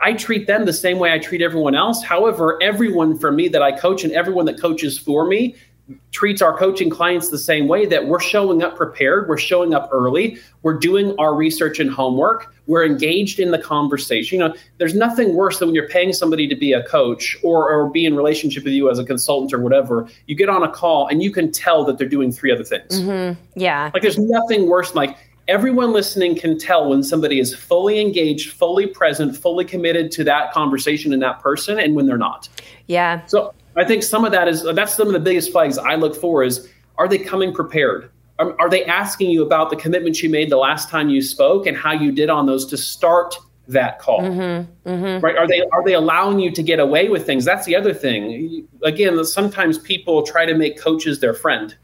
I 0.00 0.12
treat 0.12 0.46
them 0.46 0.64
the 0.64 0.72
same 0.72 0.98
way 0.98 1.12
I 1.12 1.18
treat 1.18 1.40
everyone 1.40 1.74
else. 1.74 2.02
However, 2.02 2.62
everyone 2.62 3.18
for 3.18 3.32
me 3.32 3.48
that 3.48 3.62
I 3.62 3.72
coach 3.72 4.04
and 4.04 4.12
everyone 4.12 4.44
that 4.46 4.60
coaches 4.60 4.98
for 4.98 5.26
me 5.26 5.56
treats 6.12 6.40
our 6.40 6.56
coaching 6.56 6.88
clients 6.88 7.28
the 7.28 7.38
same 7.38 7.68
way 7.68 7.84
that 7.84 8.06
we're 8.06 8.20
showing 8.20 8.62
up 8.62 8.76
prepared, 8.76 9.28
we're 9.28 9.36
showing 9.36 9.74
up 9.74 9.88
early, 9.92 10.38
we're 10.62 10.78
doing 10.78 11.14
our 11.18 11.34
research 11.34 11.78
and 11.78 11.90
homework, 11.90 12.54
we're 12.66 12.86
engaged 12.86 13.38
in 13.38 13.50
the 13.50 13.58
conversation. 13.58 14.38
You 14.38 14.48
know, 14.48 14.54
there's 14.78 14.94
nothing 14.94 15.34
worse 15.34 15.58
than 15.58 15.68
when 15.68 15.74
you're 15.74 15.88
paying 15.88 16.14
somebody 16.14 16.48
to 16.48 16.56
be 16.56 16.72
a 16.72 16.82
coach 16.84 17.36
or, 17.42 17.70
or 17.70 17.90
be 17.90 18.06
in 18.06 18.16
relationship 18.16 18.64
with 18.64 18.72
you 18.72 18.90
as 18.90 18.98
a 18.98 19.04
consultant 19.04 19.52
or 19.52 19.60
whatever. 19.60 20.08
You 20.26 20.34
get 20.34 20.48
on 20.48 20.62
a 20.62 20.70
call 20.70 21.08
and 21.08 21.22
you 21.22 21.30
can 21.30 21.52
tell 21.52 21.84
that 21.84 21.98
they're 21.98 22.08
doing 22.08 22.32
three 22.32 22.50
other 22.50 22.64
things. 22.64 23.00
Mm-hmm. 23.00 23.38
Yeah. 23.54 23.90
Like 23.92 24.02
there's 24.02 24.18
nothing 24.18 24.68
worse 24.68 24.94
like 24.94 25.18
everyone 25.48 25.92
listening 25.92 26.36
can 26.36 26.58
tell 26.58 26.88
when 26.88 27.02
somebody 27.02 27.38
is 27.38 27.54
fully 27.54 28.00
engaged, 28.00 28.52
fully 28.52 28.86
present, 28.86 29.36
fully 29.36 29.64
committed 29.64 30.10
to 30.12 30.24
that 30.24 30.52
conversation 30.52 31.12
and 31.12 31.22
that 31.22 31.40
person 31.40 31.78
and 31.78 31.94
when 31.94 32.06
they're 32.06 32.18
not. 32.18 32.48
Yeah. 32.86 33.24
So 33.26 33.54
I 33.76 33.84
think 33.84 34.02
some 34.02 34.24
of 34.24 34.32
that 34.32 34.48
is 34.48 34.62
that's 34.74 34.94
some 34.94 35.06
of 35.06 35.12
the 35.12 35.20
biggest 35.20 35.52
flags 35.52 35.78
I 35.78 35.94
look 35.94 36.14
for 36.14 36.42
is 36.42 36.68
are 36.96 37.08
they 37.08 37.18
coming 37.18 37.52
prepared? 37.52 38.10
Are, 38.38 38.60
are, 38.60 38.68
they 38.68 38.84
asking 38.84 39.30
you 39.30 39.44
about 39.44 39.70
the 39.70 39.76
commitments 39.76 40.20
you 40.20 40.28
made 40.28 40.50
the 40.50 40.56
last 40.56 40.88
time 40.88 41.08
you 41.08 41.22
spoke 41.22 41.66
and 41.66 41.76
how 41.76 41.92
you 41.92 42.10
did 42.10 42.30
on 42.30 42.46
those 42.46 42.66
to 42.66 42.76
start 42.76 43.36
that 43.68 44.00
call? 44.00 44.22
Mm-hmm, 44.22 44.88
mm-hmm. 44.88 45.24
Right? 45.24 45.36
Are 45.36 45.46
they 45.46 45.60
are 45.72 45.84
they 45.84 45.94
allowing 45.94 46.40
you 46.40 46.50
to 46.50 46.62
get 46.62 46.80
away 46.80 47.08
with 47.08 47.26
things? 47.26 47.44
That's 47.44 47.64
the 47.64 47.76
other 47.76 47.94
thing. 47.94 48.66
Again, 48.82 49.24
sometimes 49.24 49.78
people 49.78 50.24
try 50.24 50.46
to 50.46 50.54
make 50.54 50.80
coaches 50.80 51.20
their 51.20 51.34
friend. 51.34 51.76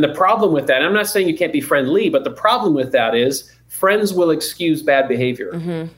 And 0.00 0.10
the 0.10 0.16
problem 0.16 0.52
with 0.52 0.66
that, 0.68 0.82
I'm 0.82 0.94
not 0.94 1.08
saying 1.08 1.28
you 1.28 1.36
can't 1.36 1.52
be 1.52 1.60
friendly, 1.60 2.08
but 2.08 2.24
the 2.24 2.30
problem 2.30 2.72
with 2.72 2.90
that 2.92 3.14
is 3.14 3.54
friends 3.68 4.14
will 4.14 4.30
excuse 4.30 4.82
bad 4.82 5.08
behavior. 5.08 5.52
Mm-hmm. 5.52 5.92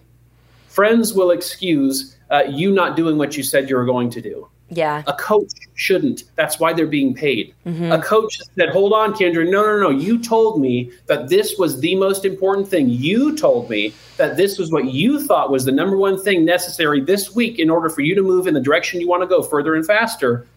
Friends 0.67 1.15
will 1.15 1.31
excuse 1.31 2.17
uh, 2.29 2.43
you 2.49 2.73
not 2.73 2.97
doing 2.97 3.17
what 3.17 3.37
you 3.37 3.45
said 3.45 3.71
you 3.71 3.77
were 3.77 3.85
going 3.85 4.11
to 4.11 4.21
do. 4.21 4.49
Yeah. 4.71 5.05
A 5.07 5.13
coach 5.13 5.53
shouldn't. 5.75 6.25
That's 6.35 6.59
why 6.59 6.73
they're 6.73 6.89
being 6.89 7.15
paid. 7.15 7.55
Mm-hmm. 7.65 7.93
A 7.93 8.03
coach 8.03 8.41
said, 8.57 8.71
Hold 8.71 8.93
on, 8.93 9.13
Kindra. 9.13 9.49
No, 9.49 9.65
no, 9.65 9.79
no. 9.79 9.91
You 9.91 10.19
told 10.19 10.61
me 10.61 10.91
that 11.07 11.29
this 11.29 11.57
was 11.57 11.79
the 11.79 11.95
most 11.95 12.25
important 12.25 12.67
thing. 12.67 12.89
You 12.89 13.37
told 13.37 13.71
me 13.71 13.95
that 14.17 14.37
this 14.37 14.59
was 14.59 14.73
what 14.73 14.87
you 14.87 15.25
thought 15.25 15.53
was 15.53 15.65
the 15.65 15.71
number 15.71 15.97
one 15.97 16.21
thing 16.21 16.45
necessary 16.45 17.01
this 17.01 17.37
week 17.37 17.61
in 17.61 17.71
order 17.71 17.89
for 17.89 18.01
you 18.01 18.17
to 18.17 18.23
move 18.23 18.49
in 18.49 18.55
the 18.55 18.61
direction 18.61 19.01
you 19.01 19.07
want 19.07 19.23
to 19.23 19.29
go 19.29 19.45
further 19.45 19.77
and 19.77 19.87
faster 19.87 20.49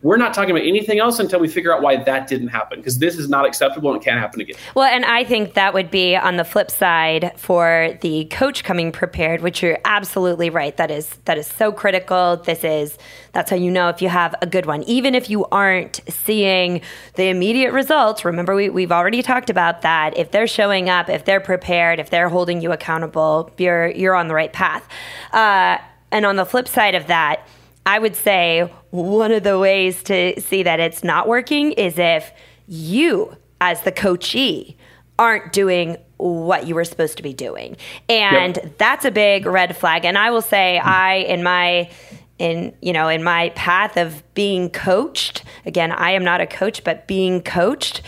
we're 0.00 0.16
not 0.16 0.32
talking 0.32 0.52
about 0.52 0.64
anything 0.64 1.00
else 1.00 1.18
until 1.18 1.40
we 1.40 1.48
figure 1.48 1.74
out 1.74 1.82
why 1.82 1.96
that 1.96 2.28
didn't 2.28 2.48
happen 2.48 2.78
because 2.78 2.98
this 2.98 3.18
is 3.18 3.28
not 3.28 3.44
acceptable 3.44 3.92
and 3.92 4.00
it 4.00 4.04
can't 4.04 4.20
happen 4.20 4.40
again. 4.40 4.56
Well, 4.76 4.86
and 4.86 5.04
I 5.04 5.24
think 5.24 5.54
that 5.54 5.74
would 5.74 5.90
be 5.90 6.14
on 6.14 6.36
the 6.36 6.44
flip 6.44 6.70
side 6.70 7.32
for 7.36 7.98
the 8.00 8.26
coach 8.26 8.62
coming 8.62 8.92
prepared, 8.92 9.40
which 9.40 9.60
you're 9.60 9.78
absolutely 9.84 10.50
right. 10.50 10.76
That 10.76 10.92
is 10.92 11.08
that 11.24 11.36
is 11.36 11.48
so 11.48 11.72
critical. 11.72 12.36
This 12.36 12.62
is 12.62 12.96
that's 13.32 13.50
how 13.50 13.56
you 13.56 13.72
know 13.72 13.88
if 13.88 14.00
you 14.00 14.08
have 14.08 14.36
a 14.40 14.46
good 14.46 14.66
one. 14.66 14.84
Even 14.84 15.16
if 15.16 15.28
you 15.28 15.46
aren't 15.46 16.00
seeing 16.08 16.80
the 17.14 17.24
immediate 17.24 17.72
results, 17.72 18.24
remember 18.24 18.54
we, 18.54 18.68
we've 18.68 18.92
already 18.92 19.20
talked 19.20 19.50
about 19.50 19.82
that. 19.82 20.16
If 20.16 20.30
they're 20.30 20.46
showing 20.46 20.88
up, 20.88 21.08
if 21.08 21.24
they're 21.24 21.40
prepared, 21.40 21.98
if 21.98 22.08
they're 22.08 22.28
holding 22.28 22.62
you 22.62 22.70
accountable, 22.70 23.50
you're 23.58 23.88
you're 23.88 24.14
on 24.14 24.28
the 24.28 24.34
right 24.34 24.52
path. 24.52 24.88
Uh, 25.32 25.78
and 26.10 26.24
on 26.24 26.36
the 26.36 26.46
flip 26.46 26.68
side 26.68 26.94
of 26.94 27.08
that, 27.08 27.46
I 27.88 27.98
would 27.98 28.14
say 28.14 28.70
one 28.90 29.32
of 29.32 29.44
the 29.44 29.58
ways 29.58 30.02
to 30.04 30.38
see 30.42 30.62
that 30.62 30.78
it's 30.78 31.02
not 31.02 31.26
working 31.26 31.72
is 31.72 31.98
if 31.98 32.30
you, 32.66 33.34
as 33.62 33.80
the 33.80 33.92
coachee, 33.92 34.76
aren't 35.18 35.54
doing 35.54 35.96
what 36.18 36.66
you 36.66 36.74
were 36.74 36.84
supposed 36.84 37.16
to 37.16 37.22
be 37.22 37.32
doing. 37.32 37.78
And 38.06 38.56
yep. 38.56 38.76
that's 38.76 39.06
a 39.06 39.10
big 39.10 39.46
red 39.46 39.74
flag. 39.74 40.04
And 40.04 40.18
I 40.18 40.30
will 40.30 40.42
say, 40.42 40.78
mm-hmm. 40.78 40.86
I, 40.86 41.14
in 41.14 41.42
my, 41.42 41.90
in 42.38 42.74
you 42.82 42.92
know 42.92 43.08
in 43.08 43.24
my 43.24 43.48
path 43.56 43.96
of 43.96 44.22
being 44.34 44.70
coached 44.70 45.42
again 45.66 45.90
i 45.90 46.12
am 46.12 46.22
not 46.22 46.40
a 46.40 46.46
coach 46.46 46.84
but 46.84 47.08
being 47.08 47.42
coached 47.42 48.00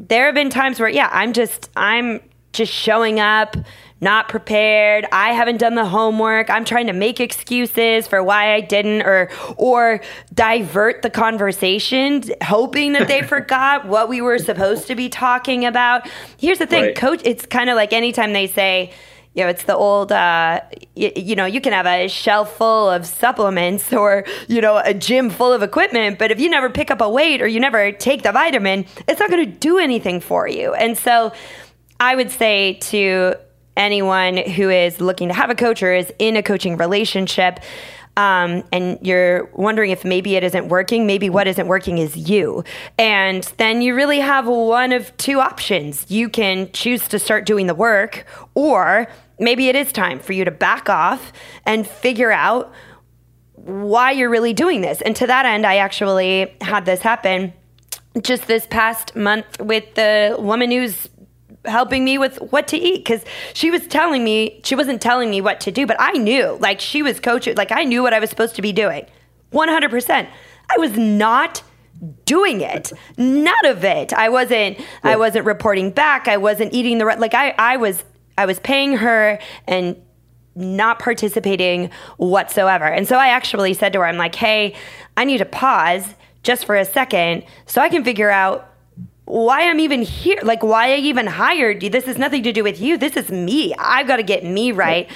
there 0.00 0.26
have 0.26 0.34
been 0.34 0.50
times 0.50 0.80
where 0.80 0.88
yeah 0.88 1.08
i'm 1.12 1.32
just 1.32 1.70
i'm 1.76 2.20
just 2.52 2.72
showing 2.72 3.20
up 3.20 3.56
not 4.00 4.28
prepared. 4.28 5.06
I 5.10 5.32
haven't 5.32 5.56
done 5.58 5.74
the 5.74 5.86
homework. 5.86 6.50
I'm 6.50 6.64
trying 6.64 6.86
to 6.88 6.92
make 6.92 7.18
excuses 7.20 8.06
for 8.06 8.22
why 8.22 8.52
I 8.52 8.60
didn't 8.60 9.02
or 9.02 9.30
or 9.56 10.00
divert 10.34 11.02
the 11.02 11.10
conversation 11.10 12.22
hoping 12.42 12.92
that 12.92 13.08
they 13.08 13.22
forgot 13.26 13.86
what 13.86 14.08
we 14.08 14.20
were 14.20 14.38
supposed 14.38 14.86
to 14.88 14.94
be 14.94 15.08
talking 15.08 15.64
about. 15.64 16.08
Here's 16.38 16.58
the 16.58 16.66
thing, 16.66 16.84
right. 16.84 16.96
coach, 16.96 17.20
it's 17.24 17.46
kind 17.46 17.70
of 17.70 17.76
like 17.76 17.92
anytime 17.92 18.32
they 18.32 18.46
say 18.46 18.92
you 19.36 19.42
know, 19.42 19.50
it's 19.50 19.64
the 19.64 19.76
old, 19.76 20.12
uh, 20.12 20.62
y- 20.96 21.12
you 21.14 21.36
know, 21.36 21.44
you 21.44 21.60
can 21.60 21.74
have 21.74 21.84
a 21.84 22.08
shelf 22.08 22.56
full 22.56 22.88
of 22.88 23.06
supplements 23.06 23.92
or, 23.92 24.24
you 24.48 24.62
know, 24.62 24.78
a 24.82 24.94
gym 24.94 25.28
full 25.28 25.52
of 25.52 25.62
equipment, 25.62 26.18
but 26.18 26.30
if 26.30 26.40
you 26.40 26.48
never 26.48 26.70
pick 26.70 26.90
up 26.90 27.02
a 27.02 27.08
weight 27.08 27.42
or 27.42 27.46
you 27.46 27.60
never 27.60 27.92
take 27.92 28.22
the 28.22 28.32
vitamin, 28.32 28.86
it's 29.06 29.20
not 29.20 29.28
going 29.28 29.44
to 29.44 29.58
do 29.58 29.78
anything 29.78 30.20
for 30.20 30.48
you. 30.48 30.72
And 30.72 30.96
so 30.96 31.34
I 32.00 32.16
would 32.16 32.30
say 32.30 32.78
to 32.84 33.34
anyone 33.76 34.36
who 34.36 34.70
is 34.70 35.00
looking 35.00 35.28
to 35.28 35.34
have 35.34 35.50
a 35.50 35.54
coach 35.54 35.82
or 35.82 35.94
is 35.94 36.12
in 36.18 36.36
a 36.36 36.42
coaching 36.42 36.76
relationship. 36.76 37.60
Um, 38.16 38.64
and 38.72 38.98
you're 39.02 39.44
wondering 39.52 39.90
if 39.90 40.02
maybe 40.02 40.36
it 40.36 40.42
isn't 40.42 40.68
working, 40.68 41.06
maybe 41.06 41.28
what 41.28 41.46
isn't 41.46 41.66
working 41.66 41.98
is 41.98 42.16
you. 42.16 42.64
And 42.98 43.44
then 43.58 43.82
you 43.82 43.94
really 43.94 44.20
have 44.20 44.46
one 44.46 44.92
of 44.92 45.14
two 45.18 45.38
options. 45.40 46.10
You 46.10 46.30
can 46.30 46.72
choose 46.72 47.08
to 47.08 47.18
start 47.18 47.44
doing 47.44 47.66
the 47.66 47.74
work, 47.74 48.24
or 48.54 49.08
maybe 49.38 49.68
it 49.68 49.76
is 49.76 49.92
time 49.92 50.18
for 50.18 50.32
you 50.32 50.46
to 50.46 50.50
back 50.50 50.88
off 50.88 51.30
and 51.66 51.86
figure 51.86 52.32
out 52.32 52.72
why 53.52 54.12
you're 54.12 54.30
really 54.30 54.54
doing 54.54 54.80
this. 54.80 55.02
And 55.02 55.14
to 55.16 55.26
that 55.26 55.44
end, 55.44 55.66
I 55.66 55.76
actually 55.76 56.54
had 56.62 56.86
this 56.86 57.02
happen 57.02 57.52
just 58.22 58.46
this 58.46 58.66
past 58.66 59.14
month 59.14 59.60
with 59.60 59.94
the 59.94 60.36
woman 60.38 60.70
who's 60.70 61.08
helping 61.66 62.04
me 62.04 62.18
with 62.18 62.36
what 62.50 62.68
to 62.68 62.76
eat 62.76 63.04
because 63.04 63.24
she 63.54 63.70
was 63.70 63.86
telling 63.86 64.24
me 64.24 64.60
she 64.64 64.74
wasn't 64.74 65.00
telling 65.00 65.30
me 65.30 65.40
what 65.40 65.60
to 65.60 65.70
do 65.70 65.86
but 65.86 65.96
i 65.98 66.12
knew 66.12 66.56
like 66.60 66.80
she 66.80 67.02
was 67.02 67.20
coaching 67.20 67.54
like 67.56 67.72
i 67.72 67.84
knew 67.84 68.02
what 68.02 68.14
i 68.14 68.18
was 68.18 68.30
supposed 68.30 68.54
to 68.56 68.62
be 68.62 68.72
doing 68.72 69.04
100% 69.52 70.28
i 70.70 70.78
was 70.78 70.96
not 70.96 71.62
doing 72.24 72.60
it. 72.60 72.92
None 73.16 73.66
of 73.66 73.84
it. 73.84 74.12
I 74.12 74.28
wasn't 74.28 74.78
yeah. 74.78 74.84
i 75.02 75.16
wasn't 75.16 75.46
reporting 75.46 75.90
back. 75.90 76.28
I 76.28 76.36
wasn't 76.36 76.74
eating 76.74 76.98
the 76.98 77.06
right 77.06 77.18
like 77.18 77.34
i 77.34 77.54
i 77.58 77.76
was 77.76 78.04
i 78.36 78.46
was 78.46 78.58
paying 78.60 78.96
her 78.98 79.38
and 79.66 79.96
not 80.54 80.98
participating 80.98 81.90
whatsoever. 82.16 82.84
And 82.84 83.06
so 83.08 83.16
i 83.16 83.28
actually 83.28 83.74
said 83.74 83.92
to 83.94 84.00
her 84.00 84.06
i'm 84.06 84.16
like 84.16 84.34
hey 84.34 84.74
i 85.16 85.24
need 85.24 85.38
to 85.38 85.44
pause 85.44 86.06
just 86.42 86.64
for 86.64 86.76
a 86.76 86.84
second 86.84 87.44
so 87.66 87.80
i 87.80 87.88
can 87.88 88.04
figure 88.04 88.30
out 88.30 88.72
why 89.26 89.68
I'm 89.68 89.80
even 89.80 90.02
here, 90.02 90.38
like 90.42 90.62
why 90.62 90.92
I 90.92 90.96
even 90.96 91.26
hired 91.26 91.82
you. 91.82 91.90
This 91.90 92.06
has 92.06 92.16
nothing 92.16 92.42
to 92.44 92.52
do 92.52 92.62
with 92.62 92.80
you. 92.80 92.96
This 92.96 93.16
is 93.16 93.30
me. 93.30 93.74
I've 93.78 94.06
got 94.06 94.16
to 94.16 94.22
get 94.22 94.44
me 94.44 94.72
right. 94.72 95.10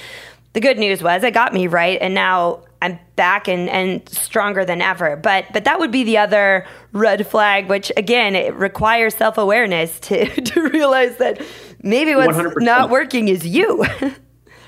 The 0.52 0.60
good 0.60 0.78
news 0.78 1.02
was 1.02 1.22
I 1.24 1.30
got 1.30 1.54
me 1.54 1.68
right, 1.68 1.96
and 2.00 2.12
now 2.12 2.64
I'm 2.82 2.98
back 3.14 3.46
and, 3.46 3.68
and 3.70 4.06
stronger 4.08 4.64
than 4.64 4.82
ever. 4.82 5.16
But 5.16 5.46
but 5.52 5.62
that 5.64 5.78
would 5.78 5.92
be 5.92 6.02
the 6.02 6.18
other 6.18 6.66
red 6.92 7.24
flag, 7.26 7.68
which 7.68 7.92
again 7.96 8.34
it 8.34 8.52
requires 8.54 9.14
self 9.14 9.38
awareness 9.38 10.00
to 10.00 10.26
to 10.40 10.68
realize 10.68 11.16
that 11.18 11.40
maybe 11.82 12.14
what's 12.16 12.36
100%. 12.36 12.62
not 12.62 12.90
working 12.90 13.28
is 13.28 13.46
you. 13.46 13.84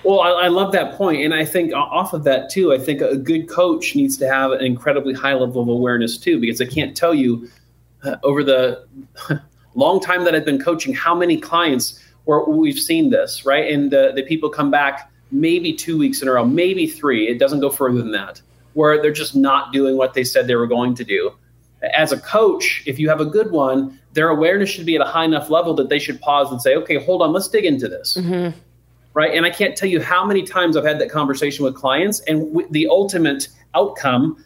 Well, 0.05 0.19
I, 0.19 0.31
I, 0.31 0.49
love 0.49 0.73
that 0.73 0.97
point, 0.97 1.23
and 1.23 1.33
I 1.33 1.45
think 1.45 1.73
off 1.73 2.13
of 2.13 2.25
that 2.25 2.51
too, 2.51 2.73
I 2.73 2.79
think 2.79 3.01
a 3.01 3.17
good 3.17 3.49
coach 3.49 3.95
needs 3.95 4.17
to 4.17 4.29
have 4.29 4.51
an 4.51 4.61
incredibly 4.61 5.15
high 5.15 5.35
level 5.35 5.63
of 5.63 5.69
awareness 5.69 6.19
too, 6.19 6.41
because 6.41 6.61
I 6.61 6.67
can't 6.67 6.97
tell 6.97 7.15
you 7.15 7.49
over 8.23 8.43
the 8.43 8.87
long 9.75 10.01
time 10.01 10.25
that 10.25 10.35
I've 10.35 10.45
been 10.45 10.63
coaching, 10.63 10.95
how 10.95 11.15
many 11.15 11.37
clients 11.37 11.99
where 12.25 12.45
we've 12.45 12.79
seen 12.79 13.11
this, 13.11 13.45
right? 13.45 13.73
And 13.73 13.91
the, 13.91 14.13
the 14.15 14.23
people 14.23 14.49
come 14.49 14.71
back 14.71 15.11
maybe 15.31 15.73
two 15.73 15.99
weeks 15.99 16.23
in 16.23 16.29
a 16.29 16.33
row, 16.33 16.45
maybe 16.45 16.87
three. 16.87 17.29
It 17.29 17.39
doesn't 17.39 17.61
go 17.61 17.71
further 17.71 17.99
than 17.99 18.13
that, 18.13 18.41
where 18.75 19.01
they're 19.01 19.13
just 19.13 19.35
not 19.35 19.73
doing 19.73 19.97
what 19.97 20.15
they 20.15 20.25
said 20.25 20.47
they 20.47 20.55
were 20.55 20.67
going 20.67 20.95
to 20.97 21.05
do. 21.05 21.33
As 21.95 22.13
a 22.13 22.21
coach, 22.21 22.83
if 22.87 22.99
you 22.99 23.09
have 23.09 23.21
a 23.21 23.25
good 23.25 23.51
one, 23.51 23.99
their 24.13 24.29
awareness 24.29 24.69
should 24.71 24.87
be 24.87 24.95
at 24.95 25.01
a 25.01 25.05
high 25.05 25.25
enough 25.25 25.51
level 25.51 25.75
that 25.75 25.89
they 25.89 25.99
should 25.99 26.21
pause 26.21 26.53
and 26.53 26.63
say, 26.63 26.77
okay, 26.77 27.03
hold 27.03 27.23
on, 27.23 27.33
let's 27.33 27.49
dig 27.49 27.65
into 27.65 27.89
this. 27.89 28.17
Mm-hmm. 28.17 28.57
Right. 29.15 29.35
And 29.35 29.45
I 29.45 29.51
can't 29.51 29.77
tell 29.77 29.89
you 29.89 30.01
how 30.01 30.25
many 30.25 30.43
times 30.43 30.77
I've 30.77 30.85
had 30.85 30.99
that 31.01 31.11
conversation 31.11 31.65
with 31.65 31.75
clients, 31.75 32.21
and 32.21 32.49
w- 32.49 32.69
the 32.71 32.87
ultimate 32.89 33.49
outcome 33.75 34.43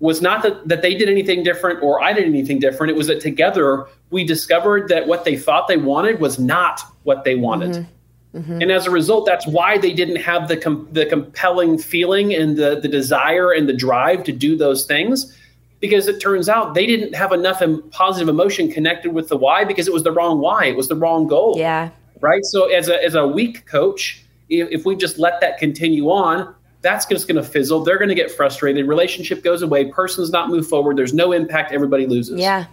was 0.00 0.20
not 0.22 0.42
that, 0.42 0.66
that 0.66 0.82
they 0.82 0.94
did 0.94 1.08
anything 1.08 1.42
different 1.42 1.82
or 1.82 2.02
I 2.02 2.12
did 2.12 2.24
anything 2.24 2.58
different. 2.58 2.90
It 2.90 2.96
was 2.96 3.06
that 3.06 3.20
together 3.20 3.86
we 4.10 4.24
discovered 4.24 4.88
that 4.88 5.06
what 5.06 5.24
they 5.24 5.36
thought 5.36 5.68
they 5.68 5.76
wanted 5.76 6.20
was 6.20 6.38
not 6.38 6.80
what 7.04 7.24
they 7.24 7.36
wanted. 7.36 7.70
Mm-hmm. 7.70 8.38
Mm-hmm. 8.38 8.62
And 8.62 8.70
as 8.70 8.86
a 8.86 8.90
result, 8.90 9.26
that's 9.26 9.46
why 9.46 9.76
they 9.76 9.92
didn't 9.92 10.16
have 10.16 10.48
the 10.48 10.56
com- 10.56 10.88
the 10.92 11.04
compelling 11.04 11.78
feeling 11.78 12.32
and 12.32 12.56
the 12.56 12.78
the 12.80 12.88
desire 12.88 13.50
and 13.50 13.68
the 13.68 13.72
drive 13.72 14.22
to 14.24 14.32
do 14.32 14.56
those 14.56 14.86
things 14.86 15.36
because 15.80 16.06
it 16.06 16.20
turns 16.20 16.48
out 16.48 16.74
they 16.74 16.86
didn't 16.86 17.14
have 17.14 17.32
enough 17.32 17.62
positive 17.90 18.28
emotion 18.28 18.70
connected 18.70 19.12
with 19.12 19.28
the 19.28 19.36
why 19.36 19.64
because 19.64 19.88
it 19.88 19.94
was 19.94 20.04
the 20.04 20.12
wrong 20.12 20.38
why. 20.38 20.66
It 20.66 20.76
was 20.76 20.88
the 20.88 20.94
wrong 20.94 21.26
goal. 21.26 21.54
Yeah. 21.56 21.90
Right. 22.20 22.44
So 22.44 22.66
as 22.66 22.88
a, 22.88 23.02
as 23.02 23.14
a 23.14 23.26
weak 23.26 23.66
coach, 23.66 24.22
if, 24.50 24.68
if 24.70 24.84
we 24.84 24.94
just 24.94 25.18
let 25.18 25.40
that 25.40 25.58
continue 25.58 26.10
on, 26.10 26.54
that's 26.82 27.06
just 27.06 27.28
going 27.28 27.36
to 27.36 27.48
fizzle. 27.48 27.84
They're 27.84 27.98
going 27.98 28.08
to 28.08 28.14
get 28.14 28.30
frustrated. 28.30 28.86
Relationship 28.86 29.42
goes 29.42 29.62
away. 29.62 29.86
Person's 29.86 30.30
not 30.30 30.48
move 30.48 30.66
forward. 30.66 30.96
There's 30.96 31.12
no 31.12 31.32
impact. 31.32 31.72
Everybody 31.72 32.06
loses. 32.06 32.40
Yeah. 32.40 32.66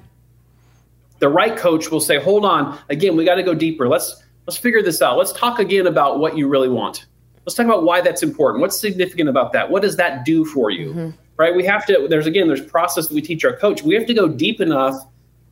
The 1.20 1.30
right 1.30 1.58
coach 1.58 1.90
will 1.90 2.00
say, 2.00 2.20
"Hold 2.20 2.46
on. 2.46 2.78
Again, 2.90 3.18
we 3.18 3.26
got 3.26 3.36
to 3.36 3.44
go 3.44 3.54
deeper. 3.54 3.88
Let's 3.88 4.24
let's 4.46 4.58
figure 4.58 4.84
this 4.84 5.02
out. 5.02 5.18
Let's 5.18 5.34
talk 5.34 5.60
again 5.60 5.88
about 5.88 6.20
what 6.20 6.38
you 6.38 6.48
really 6.48 6.70
want. 6.70 7.06
Let's 7.46 7.56
talk 7.56 7.66
about 7.66 7.84
why 7.84 8.02
that's 8.02 8.24
important. 8.24 8.62
What's 8.62 8.80
significant 8.80 9.30
about 9.30 9.52
that? 9.54 9.70
What 9.70 9.82
does 9.82 9.96
that 9.96 10.26
do 10.26 10.46
for 10.46 10.70
you? 10.70 10.90
Mm-hmm. 10.90 11.10
Right? 11.38 11.56
We 11.56 11.66
have 11.66 11.86
to. 11.88 12.08
There's 12.08 12.28
again. 12.28 12.48
There's 12.48 12.62
process 12.62 13.08
that 13.08 13.16
we 13.16 13.22
teach 13.22 13.44
our 13.44 13.56
coach. 13.56 13.82
We 13.82 13.96
have 13.96 14.06
to 14.06 14.14
go 14.14 14.28
deep 14.28 14.62
enough 14.62 14.96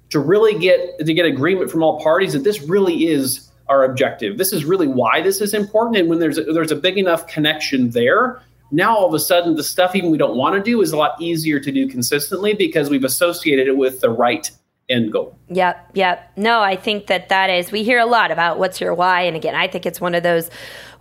to 0.09 0.19
really 0.19 0.57
get 0.59 0.99
to 0.99 1.13
get 1.13 1.25
agreement 1.25 1.71
from 1.71 1.83
all 1.83 2.01
parties 2.01 2.33
that 2.33 2.43
this 2.43 2.61
really 2.61 3.07
is 3.07 3.49
our 3.67 3.83
objective. 3.83 4.37
This 4.37 4.53
is 4.53 4.65
really 4.65 4.87
why 4.87 5.21
this 5.21 5.41
is 5.41 5.53
important. 5.53 5.97
And 5.97 6.09
when 6.09 6.19
there's 6.19 6.37
a, 6.37 6.43
there's 6.43 6.71
a 6.71 6.75
big 6.75 6.97
enough 6.97 7.27
connection 7.27 7.89
there, 7.91 8.41
now 8.71 8.95
all 8.95 9.07
of 9.07 9.13
a 9.13 9.19
sudden 9.19 9.55
the 9.55 9.63
stuff 9.63 9.95
even 9.95 10.11
we 10.11 10.17
don't 10.17 10.37
want 10.37 10.55
to 10.55 10.61
do 10.61 10.81
is 10.81 10.91
a 10.91 10.97
lot 10.97 11.19
easier 11.21 11.59
to 11.59 11.71
do 11.71 11.87
consistently 11.87 12.53
because 12.53 12.89
we've 12.89 13.03
associated 13.03 13.67
it 13.67 13.77
with 13.77 14.01
the 14.01 14.09
right 14.09 14.49
end 14.89 15.11
goal. 15.11 15.37
Yep, 15.49 15.91
yep. 15.93 16.31
No, 16.35 16.61
I 16.61 16.75
think 16.75 17.05
that 17.07 17.29
that 17.29 17.51
is, 17.51 17.71
we 17.71 17.83
hear 17.83 17.99
a 17.99 18.05
lot 18.05 18.31
about 18.31 18.57
what's 18.57 18.81
your 18.81 18.95
why. 18.95 19.21
And 19.21 19.35
again, 19.35 19.53
I 19.53 19.67
think 19.67 19.85
it's 19.85 20.01
one 20.01 20.15
of 20.15 20.23
those 20.23 20.49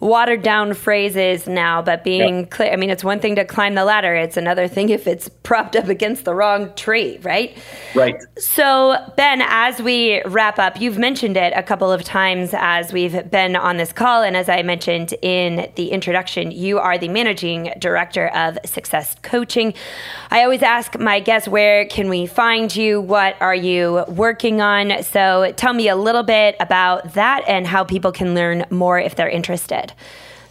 watered 0.00 0.42
down 0.42 0.74
phrases 0.74 1.46
now, 1.46 1.80
but 1.80 2.04
being 2.04 2.40
yep. 2.40 2.50
clear, 2.50 2.70
I 2.70 2.76
mean, 2.76 2.90
it's 2.90 3.02
one 3.02 3.20
thing 3.20 3.36
to 3.36 3.44
climb 3.46 3.74
the 3.74 3.86
ladder, 3.86 4.14
it's 4.14 4.36
another 4.36 4.68
thing 4.68 4.90
if 4.90 5.06
it's 5.06 5.28
propped 5.44 5.76
up 5.76 5.88
against 5.88 6.26
the 6.26 6.34
wrong 6.34 6.74
tree, 6.74 7.18
right? 7.22 7.56
Right. 7.94 8.16
So, 8.36 8.96
Ben, 9.16 9.40
as 9.42 9.80
we 9.80 10.22
wrap 10.26 10.58
up, 10.58 10.78
you've 10.78 10.98
mentioned 10.98 11.38
it 11.38 11.54
a 11.56 11.62
couple 11.62 11.90
of 11.90 12.04
times 12.04 12.50
as 12.52 12.92
we've 12.92 13.30
been 13.30 13.56
on 13.56 13.78
this 13.78 13.92
call. 13.94 14.22
And 14.22 14.36
as 14.36 14.50
I 14.50 14.62
mentioned 14.62 15.14
in 15.22 15.70
the 15.76 15.90
introduction, 15.90 16.50
you 16.50 16.78
are 16.78 16.98
the 16.98 17.08
managing 17.08 17.72
director 17.78 18.28
of 18.28 18.58
Success 18.66 19.16
Coaching. 19.22 19.72
I 20.30 20.42
always 20.42 20.62
ask 20.62 20.98
my 20.98 21.20
guests, 21.20 21.48
where 21.48 21.86
can 21.86 22.10
we 22.10 22.26
find 22.26 22.74
you? 22.74 23.00
What 23.00 23.36
are 23.40 23.54
you 23.54 24.04
working 24.08 24.33
on? 24.60 25.02
So, 25.02 25.52
tell 25.56 25.72
me 25.72 25.88
a 25.88 25.96
little 25.96 26.22
bit 26.22 26.56
about 26.60 27.14
that 27.14 27.42
and 27.46 27.66
how 27.66 27.84
people 27.84 28.12
can 28.12 28.34
learn 28.34 28.64
more 28.70 28.98
if 28.98 29.14
they're 29.14 29.28
interested. 29.28 29.92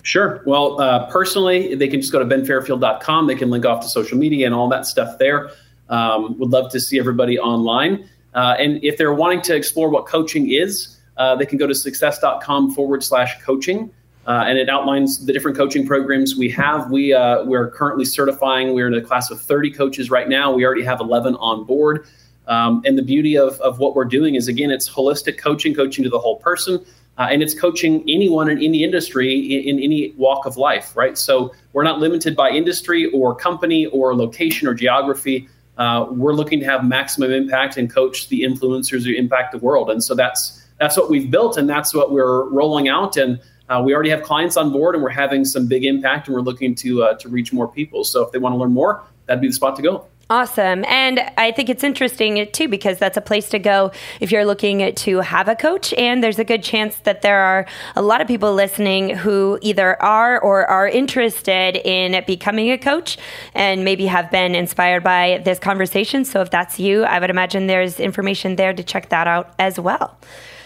Sure. 0.03 0.41
Well, 0.45 0.79
uh, 0.81 1.09
personally, 1.09 1.75
they 1.75 1.87
can 1.87 2.01
just 2.01 2.11
go 2.11 2.19
to 2.19 2.25
benfairfield.com. 2.25 3.27
They 3.27 3.35
can 3.35 3.49
link 3.49 3.65
off 3.65 3.81
to 3.83 3.89
social 3.89 4.17
media 4.17 4.45
and 4.45 4.53
all 4.53 4.67
that 4.69 4.85
stuff 4.85 5.17
there. 5.17 5.51
Um, 5.89 6.37
would 6.39 6.49
love 6.49 6.71
to 6.71 6.79
see 6.79 6.99
everybody 6.99 7.39
online. 7.39 8.07
Uh, 8.33 8.55
and 8.59 8.83
if 8.83 8.97
they're 8.97 9.13
wanting 9.13 9.41
to 9.43 9.55
explore 9.55 9.89
what 9.89 10.05
coaching 10.05 10.51
is, 10.51 10.99
uh, 11.17 11.35
they 11.35 11.45
can 11.45 11.57
go 11.57 11.67
to 11.67 11.75
success.com 11.75 12.73
forward 12.73 13.03
slash 13.03 13.41
coaching. 13.41 13.91
Uh, 14.25 14.45
and 14.47 14.57
it 14.57 14.69
outlines 14.69 15.25
the 15.25 15.33
different 15.33 15.55
coaching 15.55 15.85
programs 15.85 16.35
we 16.35 16.49
have. 16.49 16.89
We, 16.89 17.13
uh, 17.13 17.43
we're 17.43 17.69
currently 17.71 18.05
certifying, 18.05 18.73
we're 18.73 18.87
in 18.87 18.93
a 18.93 19.01
class 19.01 19.29
of 19.29 19.41
30 19.41 19.71
coaches 19.71 20.09
right 20.09 20.29
now. 20.29 20.53
We 20.53 20.65
already 20.65 20.83
have 20.83 21.01
11 21.01 21.35
on 21.35 21.65
board. 21.65 22.07
Um, 22.47 22.81
and 22.85 22.97
the 22.97 23.03
beauty 23.03 23.37
of, 23.37 23.59
of 23.61 23.79
what 23.79 23.95
we're 23.95 24.05
doing 24.05 24.35
is, 24.35 24.47
again, 24.47 24.71
it's 24.71 24.89
holistic 24.89 25.37
coaching, 25.37 25.73
coaching 25.73 26.03
to 26.03 26.09
the 26.09 26.19
whole 26.19 26.37
person. 26.37 26.85
Uh, 27.17 27.27
and 27.29 27.43
it's 27.43 27.53
coaching 27.53 28.03
anyone 28.09 28.49
in 28.49 28.57
any 28.57 28.83
industry 28.83 29.35
in, 29.35 29.77
in, 29.77 29.83
any 29.83 30.13
walk 30.17 30.47
of 30.47 30.57
life, 30.57 30.95
right? 30.95 31.15
So 31.15 31.53
we're 31.71 31.83
not 31.83 31.99
limited 31.99 32.35
by 32.35 32.49
industry 32.49 33.05
or 33.11 33.35
company 33.35 33.85
or 33.85 34.15
location 34.15 34.67
or 34.67 34.73
geography. 34.73 35.47
Uh, 35.77 36.07
we're 36.09 36.33
looking 36.33 36.59
to 36.59 36.65
have 36.65 36.83
maximum 36.83 37.31
impact 37.31 37.77
and 37.77 37.87
coach 37.91 38.29
the 38.29 38.41
influencers 38.41 39.05
who 39.05 39.13
impact 39.13 39.51
the 39.51 39.59
world. 39.59 39.91
And 39.91 40.03
so 40.03 40.15
that's 40.15 40.59
that's 40.79 40.97
what 40.97 41.09
we've 41.09 41.29
built, 41.29 41.57
and 41.57 41.69
that's 41.69 41.93
what 41.93 42.11
we're 42.11 42.49
rolling 42.49 42.89
out. 42.89 43.15
And 43.15 43.39
uh, 43.69 43.81
we 43.85 43.93
already 43.93 44.09
have 44.09 44.23
clients 44.23 44.57
on 44.57 44.71
board, 44.71 44.95
and 44.95 45.03
we're 45.03 45.09
having 45.09 45.45
some 45.45 45.67
big 45.67 45.85
impact, 45.85 46.27
and 46.27 46.35
we're 46.35 46.41
looking 46.41 46.73
to 46.75 47.03
uh, 47.03 47.13
to 47.15 47.29
reach 47.29 47.53
more 47.53 47.67
people. 47.67 48.03
So 48.03 48.25
if 48.25 48.31
they 48.31 48.39
want 48.39 48.53
to 48.53 48.57
learn 48.57 48.73
more, 48.73 49.03
that'd 49.27 49.41
be 49.41 49.47
the 49.47 49.53
spot 49.53 49.75
to 49.77 49.81
go. 49.81 50.07
Awesome. 50.29 50.85
And 50.85 51.19
I 51.37 51.51
think 51.51 51.69
it's 51.69 51.83
interesting 51.83 52.47
too 52.53 52.69
because 52.69 52.97
that's 52.97 53.17
a 53.17 53.21
place 53.21 53.49
to 53.49 53.59
go 53.59 53.91
if 54.21 54.31
you're 54.31 54.45
looking 54.45 54.95
to 54.95 55.19
have 55.19 55.49
a 55.49 55.55
coach. 55.55 55.93
And 55.93 56.23
there's 56.23 56.39
a 56.39 56.45
good 56.45 56.63
chance 56.63 56.95
that 57.03 57.21
there 57.21 57.39
are 57.39 57.67
a 57.95 58.01
lot 58.01 58.21
of 58.21 58.27
people 58.27 58.53
listening 58.53 59.17
who 59.17 59.59
either 59.61 60.01
are 60.01 60.39
or 60.39 60.65
are 60.65 60.87
interested 60.87 61.75
in 61.75 62.23
becoming 62.25 62.71
a 62.71 62.77
coach 62.77 63.17
and 63.53 63.83
maybe 63.83 64.05
have 64.05 64.31
been 64.31 64.55
inspired 64.55 65.03
by 65.03 65.41
this 65.43 65.59
conversation. 65.59 66.23
So 66.23 66.41
if 66.41 66.49
that's 66.49 66.79
you, 66.79 67.03
I 67.03 67.19
would 67.19 67.29
imagine 67.29 67.67
there's 67.67 67.99
information 67.99 68.55
there 68.55 68.73
to 68.73 68.83
check 68.83 69.09
that 69.09 69.27
out 69.27 69.53
as 69.59 69.77
well. 69.77 70.17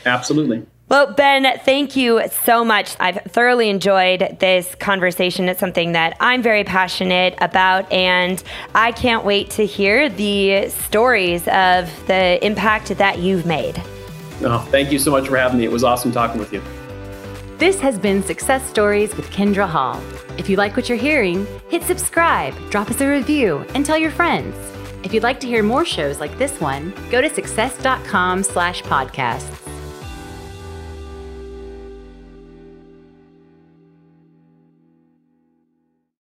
Absolutely. 0.06 0.66
Well, 0.90 1.12
Ben, 1.12 1.60
thank 1.66 1.98
you 1.98 2.22
so 2.46 2.64
much. 2.64 2.96
I've 2.98 3.18
thoroughly 3.24 3.70
enjoyed 3.70 4.38
this 4.40 4.74
conversation. 4.76 5.50
It's 5.50 5.60
something 5.60 5.92
that 5.92 6.16
I'm 6.22 6.42
very 6.42 6.64
passionate 6.64 7.36
about, 7.42 7.92
and 7.92 8.42
I 8.74 8.94
can't 8.94 9.26
wait 9.26 9.50
to 9.52 9.66
hear 9.66 10.08
the 10.08 10.70
stories 10.70 11.46
of 11.50 11.92
the 12.08 12.40
impact 12.46 12.98
that 12.98 13.20
you've 13.20 13.46
made. 13.46 13.82
Oh, 14.44 14.66
thank 14.72 14.90
you 14.90 14.98
so 14.98 15.12
much 15.12 15.28
for 15.28 15.36
having 15.36 15.58
me. 15.58 15.66
It 15.66 15.72
was 15.72 15.84
awesome 15.84 16.14
talking 16.14 16.40
with 16.40 16.54
you. 16.54 16.62
This 17.58 17.82
has 17.82 18.00
been 18.00 18.24
Success 18.24 18.64
Stories 18.70 19.18
with 19.18 19.30
Kindra 19.30 19.68
Hall. 19.68 20.02
If 20.38 20.48
you 20.48 20.56
like 20.56 20.78
what 20.78 20.88
you're 20.88 20.98
hearing, 20.98 21.46
hit 21.68 21.84
subscribe, 21.84 22.54
drop 22.70 22.90
us 22.90 23.02
a 23.02 23.08
review, 23.10 23.66
and 23.74 23.86
tell 23.86 23.98
your 23.98 24.12
friends. 24.12 24.56
If 25.04 25.14
you'd 25.14 25.24
like 25.24 25.42
to 25.42 25.48
hear 25.48 25.64
more 25.64 25.84
shows 25.84 26.22
like 26.22 26.38
this 26.38 26.62
one, 26.62 26.94
go 27.12 27.20
to 27.20 27.30
success.com 27.30 28.44
slash 28.44 28.84
podcasts. 28.84 29.67